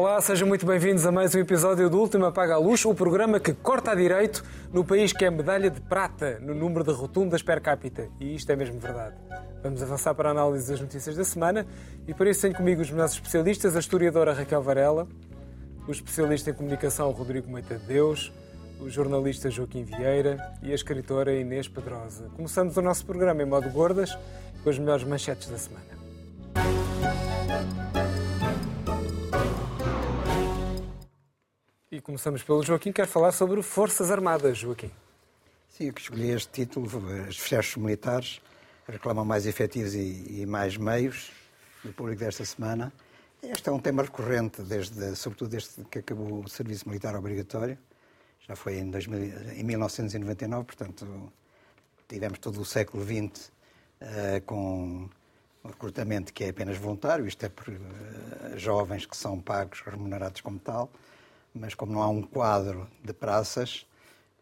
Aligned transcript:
Olá, 0.00 0.18
sejam 0.18 0.48
muito 0.48 0.64
bem-vindos 0.64 1.04
a 1.04 1.12
mais 1.12 1.34
um 1.34 1.40
episódio 1.40 1.90
do 1.90 2.00
Último 2.00 2.24
Apaga 2.24 2.54
a 2.54 2.56
Luz, 2.56 2.82
o 2.86 2.94
programa 2.94 3.38
que 3.38 3.52
corta 3.52 3.90
a 3.90 3.94
direito 3.94 4.42
no 4.72 4.82
país 4.82 5.12
que 5.12 5.26
é 5.26 5.30
medalha 5.30 5.68
de 5.68 5.78
prata 5.78 6.38
no 6.40 6.54
número 6.54 6.82
de 6.82 6.90
rotundas 6.90 7.42
per 7.42 7.60
capita. 7.60 8.08
E 8.18 8.34
isto 8.34 8.50
é 8.50 8.56
mesmo 8.56 8.80
verdade. 8.80 9.14
Vamos 9.62 9.82
avançar 9.82 10.14
para 10.14 10.30
a 10.30 10.32
análise 10.32 10.70
das 10.70 10.80
notícias 10.80 11.14
da 11.14 11.22
semana 11.22 11.66
e 12.08 12.14
para 12.14 12.30
isso 12.30 12.40
tenho 12.40 12.54
comigo 12.54 12.80
os 12.80 12.90
nossos 12.90 13.18
especialistas, 13.18 13.76
a 13.76 13.78
historiadora 13.78 14.32
Raquel 14.32 14.62
Varela, 14.62 15.06
o 15.86 15.92
especialista 15.92 16.48
em 16.48 16.54
comunicação 16.54 17.10
Rodrigo 17.10 17.52
Meita 17.52 17.76
de 17.76 17.84
Deus, 17.84 18.32
o 18.80 18.88
jornalista 18.88 19.50
Joaquim 19.50 19.84
Vieira 19.84 20.54
e 20.62 20.72
a 20.72 20.74
escritora 20.74 21.34
Inês 21.34 21.68
Pedrosa. 21.68 22.30
Começamos 22.34 22.74
o 22.74 22.80
nosso 22.80 23.04
programa 23.04 23.42
em 23.42 23.46
modo 23.46 23.68
gordas 23.68 24.18
com 24.64 24.70
as 24.70 24.78
melhores 24.78 25.04
manchetes 25.04 25.50
da 25.50 25.58
semana. 25.58 25.99
E 31.92 32.00
começamos 32.00 32.44
pelo 32.44 32.62
Joaquim, 32.62 32.92
quer 32.92 33.08
falar 33.08 33.32
sobre 33.32 33.60
Forças 33.62 34.12
Armadas, 34.12 34.58
Joaquim. 34.58 34.92
Sim, 35.68 35.86
eu 35.88 35.92
que 35.92 36.00
escolhi 36.00 36.30
este 36.30 36.48
título, 36.52 36.86
os 37.28 37.36
fechos 37.36 37.74
militares 37.82 38.40
reclamam 38.86 39.24
mais 39.24 39.44
efetivos 39.44 39.92
e, 39.94 40.40
e, 40.40 40.46
mais 40.46 40.76
meios 40.76 41.32
do 41.82 41.92
público 41.92 42.20
desta 42.20 42.44
semana. 42.44 42.92
Este 43.42 43.68
é 43.70 43.72
um 43.72 43.80
tema 43.80 44.04
recorrente, 44.04 44.62
desde, 44.62 45.16
sobretudo 45.16 45.50
desde 45.50 45.82
que 45.86 45.98
acabou 45.98 46.44
o 46.44 46.48
serviço 46.48 46.88
militar 46.88 47.16
obrigatório. 47.16 47.76
Já 48.46 48.54
foi 48.54 48.78
em, 48.78 48.88
2000, 48.88 49.54
em 49.56 49.64
1999, 49.64 50.66
portanto, 50.66 51.32
tivemos 52.06 52.38
todo 52.38 52.60
o 52.60 52.64
século 52.64 53.02
XX 53.04 53.48
uh, 53.48 53.50
eh, 54.00 54.40
com 54.46 55.10
um 55.64 55.68
recrutamento 55.68 56.32
que 56.32 56.44
é 56.44 56.50
apenas 56.50 56.78
voluntário, 56.78 57.26
isto 57.26 57.44
é 57.44 57.48
por 57.48 57.68
uh, 57.68 58.56
jovens 58.56 59.06
que 59.06 59.16
são 59.16 59.40
pagos, 59.40 59.80
remunerados 59.80 60.40
como 60.40 60.60
tal 60.60 60.88
mas 61.54 61.74
como 61.74 61.92
não 61.92 62.02
há 62.02 62.08
um 62.08 62.22
quadro 62.22 62.88
de 63.04 63.12
praças, 63.12 63.86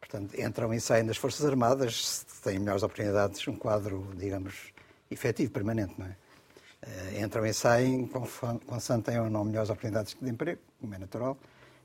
portanto, 0.00 0.38
entram 0.40 0.72
e 0.72 0.80
saem 0.80 1.06
das 1.06 1.16
Forças 1.16 1.44
Armadas, 1.44 2.24
têm 2.42 2.58
melhores 2.58 2.82
oportunidades, 2.82 3.46
um 3.48 3.56
quadro, 3.56 4.10
digamos, 4.16 4.72
efetivo, 5.10 5.50
permanente, 5.52 5.94
não 5.98 6.06
é? 6.06 6.16
Uh, 6.80 7.24
entram 7.24 7.44
e 7.44 7.52
saem 7.52 8.06
consoante 8.06 9.06
tenham 9.06 9.24
ou 9.24 9.30
não 9.30 9.44
melhores 9.44 9.68
oportunidades 9.68 10.16
de 10.20 10.30
emprego, 10.30 10.60
como 10.80 10.94
é 10.94 10.98
natural. 10.98 11.36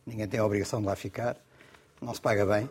Ninguém 0.05 0.27
tem 0.27 0.39
a 0.39 0.45
obrigação 0.45 0.81
de 0.81 0.85
lá 0.85 0.95
ficar, 0.95 1.35
não 1.99 2.13
se 2.13 2.21
paga 2.21 2.45
bem. 2.45 2.69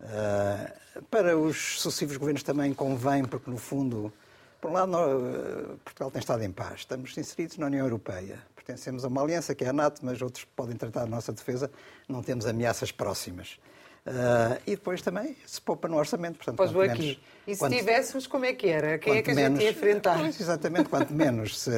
Uh, 0.00 1.02
para 1.10 1.36
os 1.36 1.80
sucessivos 1.80 2.16
governos 2.16 2.42
também 2.42 2.72
convém, 2.72 3.24
porque 3.24 3.50
no 3.50 3.56
fundo, 3.56 4.12
por 4.60 4.70
um 4.70 4.74
lado, 4.74 4.92
uh, 4.92 5.76
Portugal 5.78 6.10
tem 6.10 6.20
estado 6.20 6.42
em 6.44 6.52
paz, 6.52 6.80
estamos 6.80 7.16
inseridos 7.18 7.58
na 7.58 7.66
União 7.66 7.84
Europeia, 7.84 8.38
pertencemos 8.66 9.04
a 9.04 9.08
uma 9.08 9.22
aliança 9.22 9.54
que 9.54 9.64
é 9.64 9.68
a 9.68 9.72
NATO, 9.72 10.00
mas 10.02 10.20
outros 10.20 10.44
podem 10.44 10.76
tratar 10.76 11.00
da 11.00 11.06
nossa 11.06 11.32
defesa, 11.32 11.70
não 12.08 12.20
temos 12.22 12.46
ameaças 12.46 12.90
próximas. 12.90 13.58
Uh, 14.04 14.60
e 14.66 14.70
depois 14.72 15.02
também 15.02 15.36
se 15.46 15.60
poupa 15.60 15.88
no 15.88 15.96
orçamento. 15.96 16.36
Portanto, 16.36 16.56
pois 16.56 16.70
vou 16.70 16.82
menos, 16.82 16.98
aqui. 16.98 17.20
E 17.46 17.54
se 17.54 17.60
quanto, 17.60 17.76
tivéssemos, 17.76 18.26
como 18.26 18.44
é 18.44 18.52
que 18.52 18.68
era? 18.68 18.98
Quem 18.98 19.16
é 19.16 19.22
que 19.22 19.30
a 19.30 19.34
menos, 19.34 19.58
gente 19.58 19.66
ia 19.66 19.70
enfrentar? 19.70 20.18
Pois, 20.18 20.40
exatamente, 20.40 20.88
quanto 20.88 21.12
menos 21.12 21.58
se, 21.58 21.70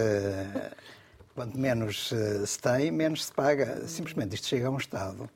quanto 1.35 1.59
menos 1.59 2.09
se, 2.09 2.47
se 2.47 2.59
tem, 2.59 2.91
menos 2.91 3.27
se 3.27 3.33
paga. 3.33 3.87
Simplesmente 3.87 4.35
isto 4.35 4.47
chega 4.47 4.69
a 4.69 4.71
um 4.71 4.77
estado 4.77 5.29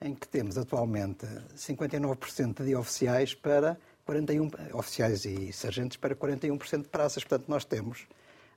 em 0.00 0.14
que 0.14 0.28
temos 0.28 0.58
atualmente 0.58 1.26
59% 1.56 2.64
de 2.64 2.76
oficiais 2.76 3.34
para 3.34 3.78
41 4.04 4.50
oficiais 4.74 5.24
e 5.24 5.50
sargentos 5.52 5.96
para 5.96 6.14
41% 6.14 6.82
de 6.82 6.88
praças. 6.88 7.24
Portanto, 7.24 7.48
nós 7.48 7.64
temos 7.64 8.06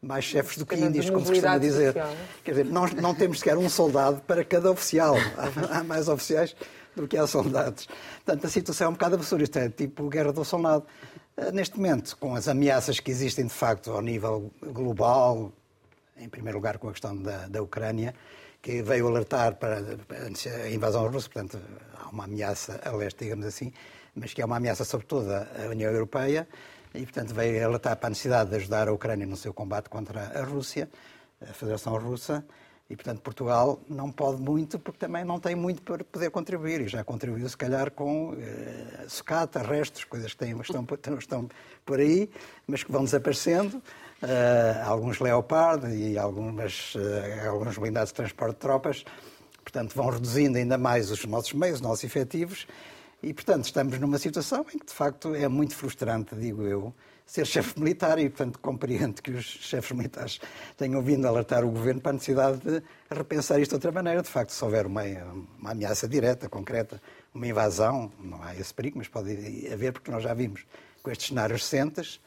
mais 0.02 0.24
chefes 0.24 0.58
do 0.58 0.66
que 0.66 0.76
índios, 0.76 1.10
como 1.10 1.26
se 1.26 1.32
costuma 1.32 1.58
dizer. 1.58 1.94
Social. 1.94 2.16
Quer 2.44 2.52
dizer, 2.52 2.66
nós 2.66 2.94
não 2.94 3.14
temos 3.14 3.40
sequer 3.40 3.58
um 3.58 3.70
soldado 3.70 4.22
para 4.22 4.44
cada 4.44 4.72
oficial. 4.72 5.16
Há, 5.72 5.84
mais 5.84 6.08
oficiais 6.08 6.56
do 6.96 7.08
que 7.08 7.18
há 7.18 7.28
soldados. 7.28 7.88
Portanto, 8.26 8.46
a 8.46 8.50
situação 8.50 8.88
é 8.88 8.90
um 8.90 8.94
bocado 8.94 9.16
absurda. 9.16 9.44
Isto 9.44 9.60
é 9.60 9.70
tipo 9.70 10.10
guerra 10.10 10.34
do 10.34 10.44
soldado. 10.44 10.86
Eh, 11.38 11.52
neste 11.52 11.78
momento, 11.78 12.18
com 12.18 12.36
as 12.36 12.48
ameaças 12.48 13.00
que 13.00 13.12
existem, 13.12 13.46
de 13.46 13.54
facto, 13.54 13.92
ao 13.92 14.02
nível 14.02 14.52
global, 14.74 15.52
em 16.18 16.28
primeiro 16.28 16.58
lugar 16.58 16.78
com 16.78 16.90
a 16.90 16.92
questão 16.92 17.16
da, 17.16 17.48
da 17.48 17.62
Ucrânia, 17.62 18.14
que 18.62 18.82
veio 18.82 19.08
alertar 19.08 19.56
para 19.56 19.78
a 19.78 20.70
invasão 20.70 21.08
russa, 21.10 21.30
portanto, 21.30 21.60
há 21.96 22.10
uma 22.10 22.26
ameaça 22.26 22.80
a 22.84 22.92
leste, 22.92 23.24
digamos 23.24 23.46
assim, 23.46 23.72
mas 24.14 24.34
que 24.34 24.42
é 24.42 24.46
uma 24.46 24.58
ameaça 24.58 24.84
sobre 24.84 25.06
toda 25.06 25.50
a 25.58 25.70
União 25.70 25.92
Europeia, 25.92 26.48
e, 26.94 27.04
portanto, 27.04 27.34
veio 27.34 27.66
alertar 27.66 27.96
para 27.98 28.08
a 28.08 28.10
necessidade 28.10 28.50
de 28.50 28.56
ajudar 28.56 28.88
a 28.88 28.94
Ucrânia 28.94 29.26
no 29.26 29.38
seu 29.38 29.54
combate 29.54 29.90
contra 29.90 30.40
a 30.40 30.44
Rússia, 30.44 30.90
a 31.42 31.54
Federação 31.54 31.98
Russa, 31.98 32.44
e, 32.90 32.96
portanto, 32.96 33.22
Portugal 33.22 33.80
não 33.88 34.12
pode 34.12 34.42
muito 34.42 34.80
porque 34.80 34.98
também 34.98 35.24
não 35.24 35.40
tem 35.40 35.54
muito 35.54 35.84
para 35.84 36.04
poder 36.04 36.32
contribuir. 36.32 36.82
E 36.82 36.88
já 36.88 37.04
contribuiu, 37.04 37.48
se 37.48 37.56
calhar, 37.56 37.92
com 37.92 38.36
eh, 38.40 39.06
sucata, 39.08 39.62
restos, 39.62 40.04
coisas 40.06 40.34
que 40.34 40.40
têm, 40.40 40.60
estão, 40.60 40.88
estão 41.20 41.50
por 41.86 42.00
aí, 42.00 42.28
mas 42.66 42.84
que 42.84 42.92
vão 42.92 43.04
desaparecendo. 43.04 43.78
Uh, 44.22 44.84
alguns 44.84 45.20
Leopard 45.20 45.88
e 45.96 46.18
algumas, 46.18 46.94
uh, 46.96 47.50
alguns 47.50 47.78
blindados 47.78 48.10
de 48.10 48.16
transporte 48.16 48.56
de 48.56 48.60
tropas. 48.60 49.06
Portanto, 49.64 49.94
vão 49.96 50.10
reduzindo 50.10 50.58
ainda 50.58 50.78
mais 50.78 51.12
os 51.12 51.24
nossos 51.26 51.54
meios, 51.54 51.76
os 51.76 51.82
nossos 51.82 52.04
efetivos. 52.04 52.68
E, 53.22 53.34
portanto, 53.34 53.66
estamos 53.66 54.00
numa 54.00 54.18
situação 54.18 54.66
em 54.74 54.80
que, 54.80 54.86
de 54.86 54.94
facto, 54.94 55.36
é 55.36 55.48
muito 55.48 55.76
frustrante, 55.76 56.36
digo 56.36 56.64
eu, 56.64 56.94
ser 57.26 57.46
chefe 57.46 57.80
militar 57.80 58.18
e, 58.18 58.30
portanto, 58.30 58.58
compreendo 58.60 59.22
que 59.22 59.32
os 59.32 59.46
chefes 59.46 59.92
militares 59.92 60.40
tenham 60.78 61.02
vindo 61.02 61.28
alertar 61.28 61.64
o 61.66 61.70
governo 61.70 62.02
para 62.02 62.12
a 62.12 62.14
necessidade 62.14 62.60
de 62.60 62.82
repensar 63.12 63.60
isto 63.60 63.72
de 63.72 63.76
outra 63.76 63.92
maneira. 63.92 64.22
De 64.22 64.30
facto, 64.30 64.52
se 64.52 64.64
houver 64.64 64.86
uma, 64.86 65.04
uma 65.60 65.72
ameaça 65.72 66.08
direta, 66.08 66.48
concreta, 66.48 67.02
uma 67.34 67.46
invasão, 67.46 68.12
não 68.20 68.42
há 68.42 68.56
esse 68.56 68.74
perigo, 68.74 68.98
mas 68.98 69.08
pode 69.08 69.32
haver, 69.72 69.92
porque 69.92 70.10
nós 70.10 70.24
já 70.24 70.34
vimos 70.34 70.66
com 71.04 71.12
estes 71.12 71.28
cenários 71.28 71.62
recentes, 71.62 72.22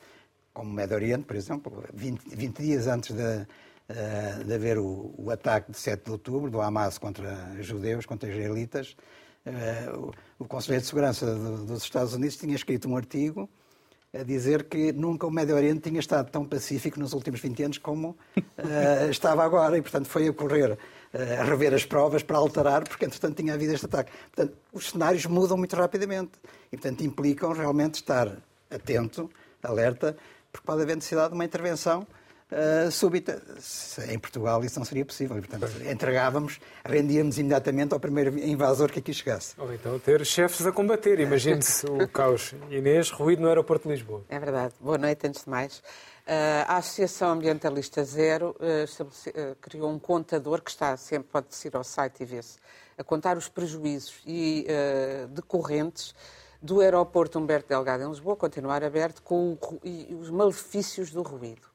como 0.53 0.70
o 0.70 0.72
Médio 0.74 0.94
Oriente, 0.94 1.24
por 1.24 1.36
exemplo, 1.36 1.84
20, 1.92 2.36
20 2.36 2.62
dias 2.62 2.86
antes 2.86 3.16
de, 3.16 3.47
eh, 3.88 4.42
de 4.44 4.54
haver 4.54 4.78
o, 4.78 5.14
o, 5.16 5.30
ataque 5.30 5.72
de 5.72 5.78
7 5.78 6.04
de 6.04 6.10
outubro 6.12 6.50
do 6.50 6.60
Hamas 6.60 6.98
contra 6.98 7.56
judeus, 7.60 8.06
contra 8.06 8.28
israelitas, 8.28 8.94
o 10.38 10.44
Conselheiro 10.44 10.82
de 10.82 10.88
Segurança 10.88 11.34
dos 11.34 11.82
Estados 11.82 12.14
Unidos 12.14 12.36
tinha 12.36 12.54
escrito 12.54 12.88
um 12.88 12.97
artigo 12.97 13.48
a 14.14 14.22
dizer 14.22 14.64
que 14.64 14.92
nunca 14.92 15.26
o 15.26 15.30
Médio 15.30 15.56
Oriente 15.56 15.88
tinha 15.88 15.98
estado 15.98 16.30
tão 16.30 16.44
pacífico 16.44 17.00
nos 17.00 17.14
últimos 17.14 17.41
20 17.41 17.62
anos 17.62 17.78
como 17.78 18.10
uh, 18.36 19.08
estava 19.10 19.42
agora 19.42 19.78
e, 19.78 19.82
portanto, 19.82 20.06
foi 20.06 20.28
a 20.28 20.32
correr, 20.34 20.72
uh, 20.72 21.41
a 21.41 21.44
rever 21.44 21.72
as 21.72 21.86
provas 21.86 22.22
para 22.22 22.36
alterar, 22.36 22.84
porque, 22.84 23.06
entretanto, 23.06 23.36
tinha 23.36 23.54
havido 23.54 23.72
este 23.72 23.86
ataque. 23.86 24.12
Portanto, 24.34 24.58
os 24.70 24.91
cenários 24.91 25.25
mudam 25.25 25.56
muito 25.56 25.74
rapidamente 25.74 26.32
e, 26.70 26.76
portanto, 26.76 27.03
implicam 27.03 27.53
realmente 27.53 27.94
estar 27.94 28.36
atento, 28.70 29.30
alerta, 29.62 30.14
porque 30.53 30.66
pode 30.66 30.82
haver 30.82 30.97
necessidade 30.97 31.30
de 31.30 31.34
uma 31.34 31.44
intervenção 31.47 32.06
uh, 32.52 32.90
súbita. 32.90 33.42
Em 34.08 34.18
Portugal 34.18 34.64
isso 34.64 34.78
não 34.78 34.84
seria 34.84 35.04
possível. 35.04 35.38
E, 35.38 35.40
portanto, 35.40 35.70
entregávamos, 35.90 36.60
rendíamos 36.84 37.38
imediatamente 37.38 37.92
ao 37.92 38.00
primeiro 38.00 38.38
invasor 38.38 38.90
que 38.90 38.98
aqui 38.98 39.12
chegasse. 39.12 39.54
Ou 39.58 39.72
então 39.72 39.98
ter 39.98 40.24
chefes 40.24 40.66
a 40.66 40.72
combater. 40.72 41.18
Imagine-se 41.20 41.86
o 41.86 42.06
caos. 42.08 42.54
Inês, 42.70 43.10
ruído 43.10 43.42
no 43.42 43.48
aeroporto 43.48 43.88
de 43.88 43.94
Lisboa. 43.94 44.22
É 44.28 44.38
verdade. 44.38 44.74
Boa 44.80 44.98
noite, 44.98 45.26
antes 45.26 45.44
de 45.44 45.50
mais. 45.50 45.82
Uh, 46.22 46.62
a 46.68 46.76
Associação 46.76 47.32
Ambientalista 47.32 48.04
Zero 48.04 48.54
uh, 48.60 49.02
uh, 49.02 49.56
criou 49.60 49.91
um 49.91 49.98
contador 49.98 50.62
que 50.62 50.70
está 50.70 50.96
sempre, 50.96 51.28
pode 51.32 51.48
ir 51.64 51.74
ao 51.74 51.82
site 51.82 52.22
e 52.22 52.24
ver-se, 52.24 52.58
a 52.96 53.02
contar 53.02 53.36
os 53.36 53.48
prejuízos 53.48 54.20
e, 54.24 54.66
decorrentes 55.30 56.14
do 56.60 56.80
aeroporto 56.80 57.38
Humberto 57.38 57.70
Delgado 57.70 58.04
em 58.04 58.08
Lisboa 58.08 58.36
continuar 58.36 58.84
aberto 58.84 59.21
com 59.22 59.54
o, 59.54 59.80
e 59.82 60.15
os 60.15 60.30
malefícios 60.30 61.10
do 61.10 61.22
ruído. 61.22 61.72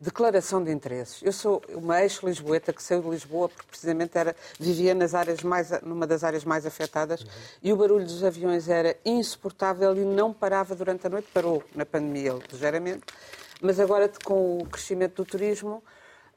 Declaração 0.00 0.62
de 0.62 0.70
interesses. 0.70 1.20
Eu 1.24 1.32
sou 1.32 1.60
uma 1.70 2.00
ex-lisboeta 2.02 2.72
que 2.72 2.80
saiu 2.80 3.02
de 3.02 3.08
Lisboa 3.08 3.48
porque 3.48 3.66
precisamente 3.68 4.16
era, 4.16 4.34
vivia 4.58 4.94
nas 4.94 5.12
áreas 5.12 5.42
mais, 5.42 5.70
numa 5.82 6.06
das 6.06 6.22
áreas 6.22 6.44
mais 6.44 6.64
afetadas 6.64 7.22
uhum. 7.22 7.28
e 7.64 7.72
o 7.72 7.76
barulho 7.76 8.04
dos 8.04 8.22
aviões 8.22 8.68
era 8.68 8.96
insuportável 9.04 9.96
e 9.96 10.04
não 10.04 10.32
parava 10.32 10.76
durante 10.76 11.04
a 11.08 11.10
noite. 11.10 11.28
Parou 11.34 11.64
na 11.74 11.84
pandemia 11.84 12.38
ligeiramente, 12.52 13.02
mas 13.60 13.80
agora 13.80 14.08
com 14.24 14.58
o 14.58 14.66
crescimento 14.66 15.16
do 15.16 15.24
turismo, 15.24 15.82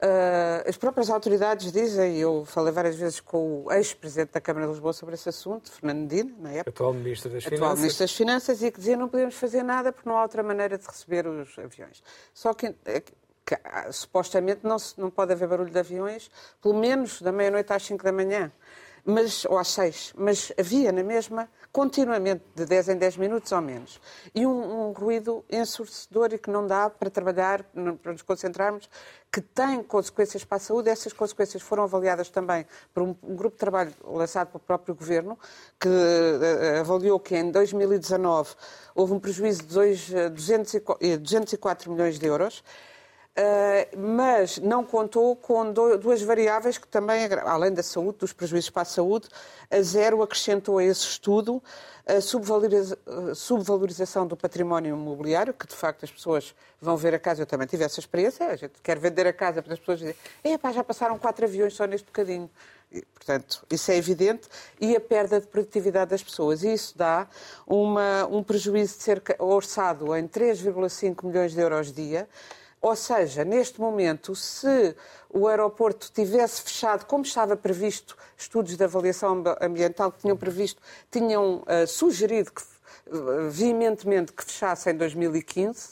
uh, 0.02 0.68
as 0.68 0.76
próprias 0.76 1.08
autoridades 1.08 1.70
dizem, 1.70 2.18
eu 2.18 2.44
falei 2.44 2.72
várias 2.72 2.96
vezes 2.96 3.20
com 3.20 3.62
o 3.64 3.72
ex-presidente 3.72 4.32
da 4.32 4.40
Câmara 4.40 4.66
de 4.66 4.72
Lisboa 4.72 4.92
sobre 4.92 5.14
esse 5.14 5.28
assunto, 5.28 5.70
Fernando 5.70 6.00
Medina, 6.00 6.34
na 6.40 6.50
época. 6.50 6.70
Atual 6.70 6.94
Ministro 6.94 7.30
das 7.30 7.44
Finanças. 7.44 7.62
Atual 7.62 7.76
Ministro 7.76 8.04
das 8.04 8.12
Finanças 8.12 8.62
e 8.62 8.72
que 8.72 8.78
dizia 8.78 8.96
não 8.96 9.08
podemos 9.08 9.36
fazer 9.36 9.62
nada 9.62 9.92
porque 9.92 10.08
não 10.08 10.18
há 10.18 10.22
outra 10.22 10.42
maneira 10.42 10.76
de 10.76 10.84
receber 10.84 11.28
os 11.28 11.56
aviões. 11.56 12.02
Só 12.34 12.52
que 12.52 12.74
eh, 12.86 13.02
que, 13.44 13.56
supostamente 13.92 14.60
não, 14.62 14.78
se, 14.78 14.98
não 15.00 15.10
pode 15.10 15.32
haver 15.32 15.48
barulho 15.48 15.70
de 15.70 15.78
aviões, 15.78 16.30
pelo 16.60 16.74
menos 16.74 17.20
da 17.20 17.32
meia-noite 17.32 17.72
às 17.72 17.82
5 17.82 18.02
da 18.02 18.12
manhã. 18.12 18.52
mas, 19.04 19.44
ou 19.46 19.58
às 19.58 19.68
6, 19.68 20.14
mas 20.16 20.52
havia 20.58 20.92
na 20.92 21.02
mesma 21.02 21.48
continuamente, 21.72 22.44
de 22.54 22.66
10 22.66 22.90
em 22.90 22.96
10 22.96 23.16
minutos 23.16 23.50
ou 23.50 23.62
menos. 23.62 23.98
E 24.34 24.46
um, 24.46 24.88
um 24.88 24.92
ruído 24.92 25.42
ensurdecedor 25.50 26.34
e 26.34 26.38
que 26.38 26.50
não 26.50 26.66
dá 26.66 26.90
para 26.90 27.08
trabalhar, 27.08 27.64
para 28.02 28.12
nos 28.12 28.20
concentrarmos, 28.20 28.88
que 29.32 29.40
tem 29.40 29.82
consequências 29.82 30.44
para 30.44 30.58
a 30.58 30.60
saúde. 30.60 30.90
Essas 30.90 31.14
consequências 31.14 31.62
foram 31.62 31.84
avaliadas 31.84 32.28
também 32.28 32.66
por 32.92 33.02
um, 33.02 33.16
um 33.22 33.34
grupo 33.34 33.56
de 33.56 33.60
trabalho 33.60 33.92
lançado 34.04 34.48
pelo 34.48 34.60
próprio 34.60 34.94
Governo, 34.94 35.38
que 35.80 35.88
uh, 35.88 36.80
avaliou 36.80 37.18
que 37.18 37.34
em 37.34 37.50
2019 37.50 38.50
houve 38.94 39.14
um 39.14 39.18
prejuízo 39.18 39.62
de 39.62 39.74
dois, 39.74 40.10
204 40.30 41.90
milhões 41.90 42.18
de 42.18 42.26
euros. 42.26 42.62
Uh, 43.34 43.98
mas 43.98 44.58
não 44.58 44.84
contou 44.84 45.34
com 45.34 45.72
duas 45.72 46.20
variáveis 46.20 46.76
que 46.76 46.86
também, 46.86 47.26
além 47.44 47.72
da 47.72 47.82
saúde, 47.82 48.18
dos 48.18 48.32
prejuízos 48.34 48.68
para 48.68 48.82
a 48.82 48.84
saúde, 48.84 49.26
a 49.70 49.80
zero 49.80 50.22
acrescentou 50.22 50.76
a 50.76 50.84
esse 50.84 51.06
estudo 51.06 51.62
a 52.06 52.20
subvaloriza, 52.20 52.98
subvalorização 53.34 54.26
do 54.26 54.36
património 54.36 54.96
imobiliário, 54.96 55.54
que 55.54 55.66
de 55.66 55.74
facto 55.74 56.04
as 56.04 56.10
pessoas 56.10 56.54
vão 56.80 56.96
ver 56.96 57.14
a 57.14 57.18
casa, 57.18 57.42
eu 57.42 57.46
também 57.46 57.66
tive 57.66 57.84
essa 57.84 58.00
experiência, 58.00 58.48
a 58.48 58.56
gente 58.56 58.74
quer 58.82 58.98
vender 58.98 59.26
a 59.26 59.32
casa 59.32 59.62
para 59.62 59.72
as 59.72 59.78
pessoas 59.78 60.00
dizerem, 60.00 60.18
já 60.74 60.84
passaram 60.84 61.18
quatro 61.18 61.44
aviões 61.44 61.74
só 61.74 61.86
neste 61.86 62.06
bocadinho. 62.06 62.50
Portanto, 63.14 63.64
isso 63.70 63.90
é 63.90 63.96
evidente, 63.96 64.48
e 64.80 64.94
a 64.94 65.00
perda 65.00 65.40
de 65.40 65.46
produtividade 65.46 66.10
das 66.10 66.22
pessoas. 66.22 66.62
E 66.62 66.74
isso 66.74 66.98
dá 66.98 67.26
uma, 67.66 68.26
um 68.26 68.42
prejuízo 68.42 68.98
de 68.98 69.02
cerca, 69.02 69.36
orçado 69.38 70.14
em 70.14 70.28
3,5 70.28 71.24
milhões 71.24 71.54
de 71.54 71.60
euros 71.60 71.92
dia, 71.92 72.28
ou 72.82 72.96
seja, 72.96 73.44
neste 73.44 73.80
momento, 73.80 74.34
se 74.34 74.96
o 75.30 75.46
aeroporto 75.46 76.10
tivesse 76.12 76.62
fechado, 76.62 77.06
como 77.06 77.22
estava 77.22 77.56
previsto, 77.56 78.16
estudos 78.36 78.76
de 78.76 78.82
avaliação 78.82 79.44
ambiental 79.60 80.10
que 80.10 80.22
tinham 80.22 80.36
previsto, 80.36 80.82
tinham 81.08 81.62
uh, 81.62 81.86
sugerido 81.86 82.50
que, 82.50 82.62
uh, 83.06 83.48
veementemente 83.48 84.32
que 84.32 84.44
fechasse 84.44 84.90
em 84.90 84.96
2015, 84.96 85.90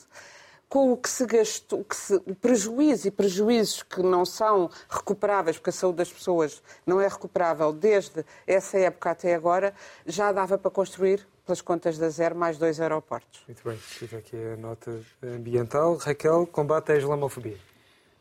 com 0.69 0.92
o 0.92 0.96
que 0.96 1.08
se 1.08 1.25
gastou, 1.26 1.84
que 1.84 1.94
se, 1.94 2.14
o 2.26 2.34
prejuízo 2.34 3.06
e 3.06 3.10
prejuízos 3.12 3.84
que 3.84 4.02
não 4.02 4.26
são 4.26 4.69
recuperáveis, 4.88 5.58
porque 5.58 5.70
a 5.70 5.72
saúde 5.72 5.98
das 5.98 6.12
pessoas 6.12 6.60
não 6.84 7.00
é 7.00 7.06
recuperável 7.06 7.72
desde 7.72 8.25
essa 8.46 8.76
época 8.78 9.10
até 9.12 9.34
agora, 9.34 9.72
já 10.06 10.32
dava 10.32 10.58
para 10.58 10.70
construir 10.72 11.25
pelas 11.50 11.61
contas 11.61 11.99
da 11.99 12.08
Zero, 12.08 12.37
mais 12.37 12.56
dois 12.56 12.81
aeroportos. 12.81 13.41
Muito 13.49 13.62
bem, 13.64 13.76
fica 13.76 14.19
aqui 14.19 14.37
a 14.37 14.56
nota 14.56 15.00
ambiental. 15.20 15.97
Raquel, 15.97 16.47
combate 16.47 16.93
à 16.93 16.97
islamofobia. 16.97 17.56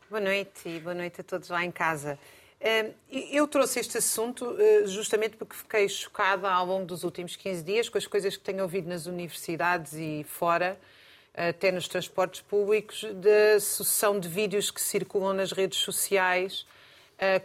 Boa 0.08 0.20
noite 0.20 0.68
e 0.68 0.80
boa 0.80 0.94
noite 0.94 1.20
a 1.20 1.24
todos 1.24 1.48
lá 1.48 1.64
em 1.64 1.70
casa. 1.70 2.18
Eh, 2.60 2.90
eu 3.30 3.46
trouxe 3.46 3.78
este 3.78 3.98
assunto 3.98 4.56
eh, 4.58 4.82
justamente 4.86 5.36
porque 5.36 5.54
fiquei 5.54 5.88
chocada 5.88 6.50
ao 6.50 6.66
longo 6.66 6.86
dos 6.86 7.04
últimos 7.04 7.36
15 7.36 7.62
dias 7.62 7.88
com 7.88 7.98
as 7.98 8.06
coisas 8.06 8.36
que 8.36 8.42
tenho 8.42 8.62
ouvido 8.64 8.88
nas 8.88 9.06
universidades 9.06 9.92
e 9.94 10.26
fora, 10.28 10.76
até 11.32 11.70
nos 11.70 11.86
transportes 11.86 12.40
públicos, 12.40 13.04
da 13.14 13.60
sucessão 13.60 14.18
de 14.18 14.28
vídeos 14.28 14.72
que 14.72 14.80
circulam 14.80 15.32
nas 15.34 15.52
redes 15.52 15.78
sociais 15.78 16.66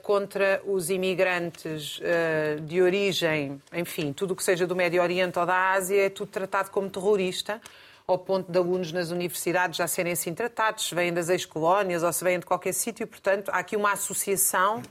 contra 0.01 0.61
os 0.65 0.89
imigrantes 0.89 1.99
eh, 2.01 2.57
de 2.61 2.81
origem, 2.81 3.61
enfim, 3.73 4.13
tudo 4.13 4.31
o 4.31 4.35
que 4.35 4.43
seja 4.43 4.65
do 4.65 4.73
Médio 4.73 5.01
Oriente 5.01 5.37
ou 5.37 5.45
da 5.45 5.73
Ásia, 5.73 6.05
é 6.05 6.09
tudo 6.09 6.29
tratado 6.29 6.71
como 6.71 6.89
terrorista, 6.89 7.61
ao 8.07 8.17
ponto 8.17 8.49
de 8.49 8.57
alunos 8.57 8.93
nas 8.93 9.11
universidades 9.11 9.77
já 9.77 9.85
serem 9.85 10.13
assim 10.13 10.33
tratados, 10.33 10.87
se 10.87 10.95
vêm 10.95 11.11
das 11.11 11.27
ex-colónias 11.27 12.03
ou 12.03 12.13
se 12.13 12.23
vêm 12.23 12.39
de 12.39 12.45
qualquer 12.45 12.73
sítio. 12.73 13.05
Portanto, 13.05 13.49
há 13.49 13.57
aqui 13.57 13.75
uma 13.75 13.91
associação 13.91 14.81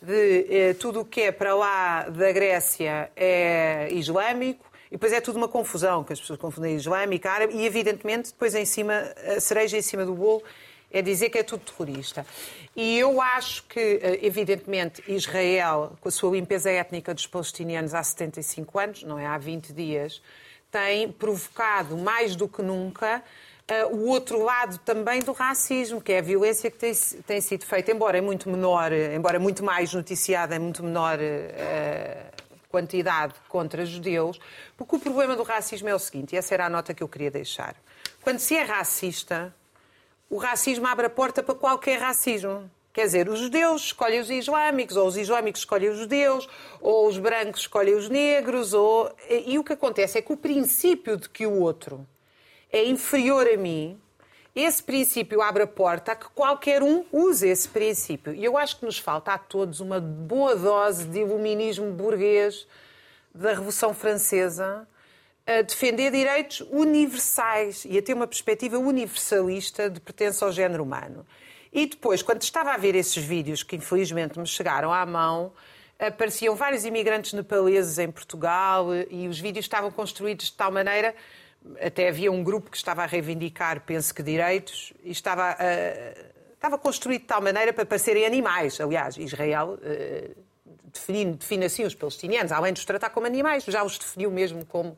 de 0.00 0.46
eh, 0.48 0.74
tudo 0.74 1.00
o 1.00 1.04
que 1.04 1.22
é 1.22 1.32
para 1.32 1.54
lá 1.54 2.08
da 2.08 2.32
Grécia 2.32 3.10
é 3.14 3.88
islâmico, 3.92 4.64
e 4.88 4.96
depois 4.96 5.12
é 5.12 5.20
tudo 5.20 5.36
uma 5.36 5.48
confusão, 5.48 6.02
que 6.02 6.14
as 6.14 6.20
pessoas 6.20 6.38
confundem 6.38 6.76
islâmico, 6.76 7.28
árabe, 7.28 7.54
e 7.54 7.66
evidentemente 7.66 8.30
depois 8.30 8.54
em 8.54 8.64
cima, 8.64 8.94
a 9.36 9.38
cereja 9.38 9.76
em 9.76 9.82
cima 9.82 10.06
do 10.06 10.14
bolo 10.14 10.42
é 10.94 11.02
dizer 11.02 11.28
que 11.28 11.38
é 11.38 11.42
tudo 11.42 11.64
terrorista. 11.64 12.24
E 12.76 12.96
eu 12.96 13.20
acho 13.20 13.64
que, 13.64 13.80
eh, 13.80 14.20
evidentemente, 14.22 15.02
Israel, 15.08 15.92
com 16.00 16.08
a 16.08 16.12
sua 16.12 16.30
limpeza 16.30 16.70
étnica 16.70 17.12
dos 17.12 17.26
palestinianos 17.26 17.94
há 17.94 18.02
75 18.02 18.78
anos, 18.78 19.02
não 19.02 19.18
é 19.18 19.26
há 19.26 19.36
20 19.36 19.72
dias, 19.72 20.22
tem 20.70 21.10
provocado 21.10 21.96
mais 21.96 22.36
do 22.36 22.48
que 22.48 22.62
nunca 22.62 23.22
Uh, 23.64 23.96
o 23.96 24.08
outro 24.08 24.44
lado 24.44 24.76
também 24.84 25.20
do 25.20 25.32
racismo, 25.32 25.98
que 25.98 26.12
é 26.12 26.18
a 26.18 26.20
violência 26.20 26.70
que 26.70 26.76
tem, 26.76 26.92
tem, 27.26 27.40
sido 27.40 27.64
feita, 27.64 27.90
embora 27.90 28.18
em 28.18 28.20
muito 28.20 28.50
menor, 28.50 28.92
embora 28.92 29.38
muito 29.38 29.64
mais 29.64 29.94
noticiada, 29.94 30.54
em 30.54 30.58
muito 30.58 30.84
menor 30.84 31.18
uh, 31.18 32.42
quantidade 32.68 33.32
contra 33.48 33.86
judeus, 33.86 34.38
porque 34.76 34.96
o 34.96 35.00
problema 35.00 35.34
do 35.34 35.42
racismo 35.42 35.88
é 35.88 35.94
o 35.94 35.98
seguinte, 35.98 36.34
e 36.34 36.36
essa 36.36 36.52
era 36.52 36.66
a 36.66 36.68
nota 36.68 36.92
que 36.92 37.02
eu 37.02 37.08
queria 37.08 37.30
deixar. 37.30 37.74
Quando 38.20 38.38
se 38.38 38.54
é 38.54 38.62
racista, 38.64 39.50
o 40.34 40.36
racismo 40.36 40.84
abre 40.88 41.06
a 41.06 41.10
porta 41.10 41.44
para 41.44 41.54
qualquer 41.54 42.00
racismo. 42.00 42.68
Quer 42.92 43.04
dizer, 43.04 43.28
os 43.28 43.38
judeus 43.38 43.84
escolhem 43.84 44.18
os 44.18 44.28
islâmicos, 44.28 44.96
ou 44.96 45.06
os 45.06 45.16
islâmicos 45.16 45.60
escolhem 45.60 45.90
os 45.90 45.98
judeus, 45.98 46.48
ou 46.80 47.06
os 47.06 47.16
brancos 47.18 47.60
escolhem 47.60 47.94
os 47.94 48.08
negros, 48.08 48.74
ou... 48.74 49.14
e 49.30 49.56
o 49.60 49.62
que 49.62 49.74
acontece 49.74 50.18
é 50.18 50.22
que 50.22 50.32
o 50.32 50.36
princípio 50.36 51.16
de 51.16 51.28
que 51.28 51.46
o 51.46 51.60
outro 51.60 52.04
é 52.72 52.84
inferior 52.84 53.46
a 53.46 53.56
mim, 53.56 53.96
esse 54.56 54.82
princípio 54.82 55.40
abre 55.40 55.62
a 55.62 55.68
porta 55.68 56.10
a 56.10 56.16
que 56.16 56.26
qualquer 56.30 56.82
um 56.82 57.04
use 57.12 57.46
esse 57.46 57.68
princípio. 57.68 58.34
E 58.34 58.44
eu 58.44 58.58
acho 58.58 58.80
que 58.80 58.84
nos 58.84 58.98
falta 58.98 59.34
a 59.34 59.38
todos 59.38 59.78
uma 59.78 60.00
boa 60.00 60.56
dose 60.56 61.04
de 61.04 61.20
iluminismo 61.20 61.92
burguês 61.92 62.66
da 63.32 63.50
Revolução 63.50 63.94
Francesa, 63.94 64.84
a 65.46 65.62
defender 65.62 66.10
direitos 66.10 66.60
universais 66.70 67.84
e 67.88 67.98
a 67.98 68.02
ter 68.02 68.14
uma 68.14 68.26
perspectiva 68.26 68.78
universalista 68.78 69.90
de 69.90 70.00
pertença 70.00 70.44
ao 70.44 70.52
género 70.52 70.82
humano. 70.82 71.26
E 71.72 71.86
depois, 71.86 72.22
quando 72.22 72.42
estava 72.42 72.72
a 72.72 72.76
ver 72.76 72.94
esses 72.94 73.22
vídeos 73.22 73.62
que 73.62 73.76
infelizmente 73.76 74.38
me 74.38 74.46
chegaram 74.46 74.92
à 74.92 75.04
mão, 75.04 75.52
apareciam 75.98 76.54
vários 76.54 76.84
imigrantes 76.84 77.32
nepaleses 77.32 77.98
em 77.98 78.10
Portugal 78.10 78.88
e 79.10 79.28
os 79.28 79.38
vídeos 79.38 79.64
estavam 79.64 79.90
construídos 79.90 80.46
de 80.46 80.52
tal 80.52 80.70
maneira 80.70 81.14
até 81.80 82.08
havia 82.08 82.30
um 82.30 82.42
grupo 82.42 82.70
que 82.70 82.76
estava 82.76 83.02
a 83.02 83.06
reivindicar, 83.06 83.80
penso 83.80 84.14
que 84.14 84.22
direitos, 84.22 84.92
e 85.02 85.10
estava, 85.10 85.56
estava 86.52 86.78
construído 86.78 87.22
de 87.22 87.26
tal 87.26 87.40
maneira 87.40 87.72
para 87.72 87.86
parecerem 87.86 88.26
animais. 88.26 88.80
Aliás, 88.80 89.16
Israel 89.16 89.78
uh, 89.78 90.36
define, 90.92 91.34
define 91.34 91.64
assim 91.64 91.84
os 91.84 91.94
palestinianos, 91.94 92.52
além 92.52 92.72
de 92.72 92.80
os 92.80 92.84
tratar 92.84 93.10
como 93.10 93.26
animais, 93.26 93.64
já 93.64 93.82
os 93.82 93.98
definiu 93.98 94.30
mesmo 94.30 94.64
como 94.66 94.96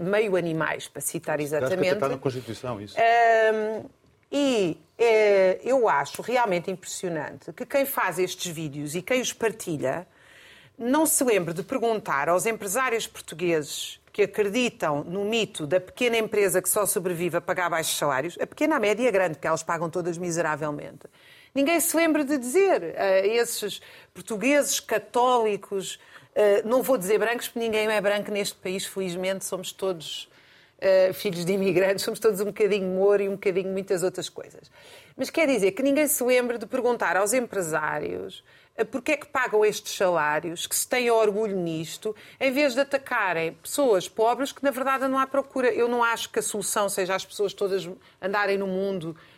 meio 0.00 0.36
animais, 0.36 0.88
para 0.88 1.00
citar 1.00 1.40
exatamente. 1.40 1.94
Está 1.94 2.08
na 2.08 2.18
Constituição 2.18 2.80
isso. 2.80 2.96
E 4.30 4.76
uh, 4.98 5.60
eu 5.62 5.88
acho 5.88 6.20
realmente 6.20 6.70
impressionante 6.70 7.52
que 7.52 7.64
quem 7.64 7.86
faz 7.86 8.18
estes 8.18 8.52
vídeos 8.52 8.94
e 8.94 9.00
quem 9.00 9.20
os 9.20 9.32
partilha 9.32 10.06
não 10.78 11.06
se 11.06 11.24
lembre 11.24 11.54
de 11.54 11.62
perguntar 11.62 12.28
aos 12.28 12.46
empresários 12.46 13.06
portugueses 13.06 13.98
que 14.12 14.22
acreditam 14.22 15.02
no 15.02 15.24
mito 15.24 15.66
da 15.66 15.80
pequena 15.80 16.18
empresa 16.18 16.60
que 16.60 16.68
só 16.68 16.84
sobrevive 16.84 17.38
a 17.38 17.40
pagar 17.40 17.70
baixos 17.70 17.96
salários, 17.96 18.36
a 18.40 18.46
pequena, 18.46 18.76
a 18.76 18.80
média 18.80 19.04
e 19.04 19.08
a 19.08 19.10
grande, 19.10 19.38
que 19.38 19.46
elas 19.46 19.62
pagam 19.62 19.88
todas 19.88 20.18
miseravelmente. 20.18 21.06
Ninguém 21.54 21.80
se 21.80 21.96
lembra 21.96 22.24
de 22.24 22.36
dizer 22.36 22.96
a 22.98 23.26
esses 23.26 23.80
portugueses 24.12 24.78
católicos 24.78 25.98
eh, 25.98 26.08
não 26.64 26.82
vou 26.82 26.96
dizer 26.96 27.18
brancos, 27.18 27.48
porque 27.48 27.58
ninguém 27.58 27.88
é 27.88 28.00
branco 28.00 28.30
neste 28.30 28.54
país, 28.54 28.84
felizmente, 28.84 29.44
somos 29.44 29.72
todos 29.72 30.28
uh, 30.78 31.12
filhos 31.14 31.44
de 31.44 31.52
imigrantes, 31.52 32.04
somos 32.04 32.20
todos 32.20 32.40
um 32.40 32.46
bocadinho 32.46 32.86
moro 32.86 33.22
e 33.22 33.28
um 33.28 33.32
bocadinho 33.32 33.70
muitas 33.70 34.02
outras 34.02 34.28
coisas. 34.28 34.70
Mas 35.16 35.30
quer 35.30 35.46
dizer 35.46 35.72
que 35.72 35.82
ninguém 35.82 36.06
se 36.06 36.22
lembre 36.22 36.58
de 36.58 36.66
perguntar 36.66 37.16
aos 37.16 37.32
empresários 37.32 38.44
uh, 38.78 38.84
porque 38.86 39.12
é 39.12 39.16
que 39.16 39.26
pagam 39.26 39.64
estes 39.64 39.96
salários, 39.96 40.66
que 40.66 40.76
se 40.76 40.86
têm 40.86 41.10
orgulho 41.10 41.56
nisto, 41.56 42.14
em 42.40 42.52
vez 42.52 42.74
de 42.74 42.80
atacarem 42.80 43.54
pessoas 43.54 44.08
pobres 44.08 44.52
que, 44.52 44.62
na 44.62 44.70
verdade, 44.70 45.08
não 45.08 45.18
há 45.18 45.26
procura. 45.26 45.72
Eu 45.72 45.88
não 45.88 46.04
acho 46.04 46.30
que 46.30 46.38
a 46.38 46.42
solução 46.42 46.88
seja 46.88 47.14
as 47.14 47.24
pessoas 47.24 47.52
todas 47.52 47.88
andarem 48.22 48.56
no 48.56 48.66
mundo 48.66 49.16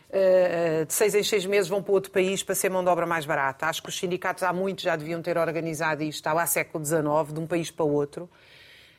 de 0.85 0.93
seis 0.93 1.15
em 1.15 1.23
seis 1.23 1.45
meses 1.45 1.69
vão 1.69 1.81
para 1.81 1.93
outro 1.93 2.11
país 2.11 2.43
para 2.43 2.53
ser 2.53 2.69
mão 2.69 2.83
de 2.83 2.89
obra 2.89 3.05
mais 3.05 3.25
barata. 3.25 3.65
Acho 3.67 3.81
que 3.81 3.89
os 3.89 3.97
sindicatos 3.97 4.43
há 4.43 4.51
muito 4.51 4.81
já 4.81 4.95
deviam 4.95 5.21
ter 5.21 5.37
organizado 5.37 6.03
isto 6.03 6.27
há 6.27 6.45
século 6.45 6.83
XIX, 6.83 7.01
de 7.33 7.39
um 7.39 7.47
país 7.47 7.71
para 7.71 7.85
outro. 7.85 8.29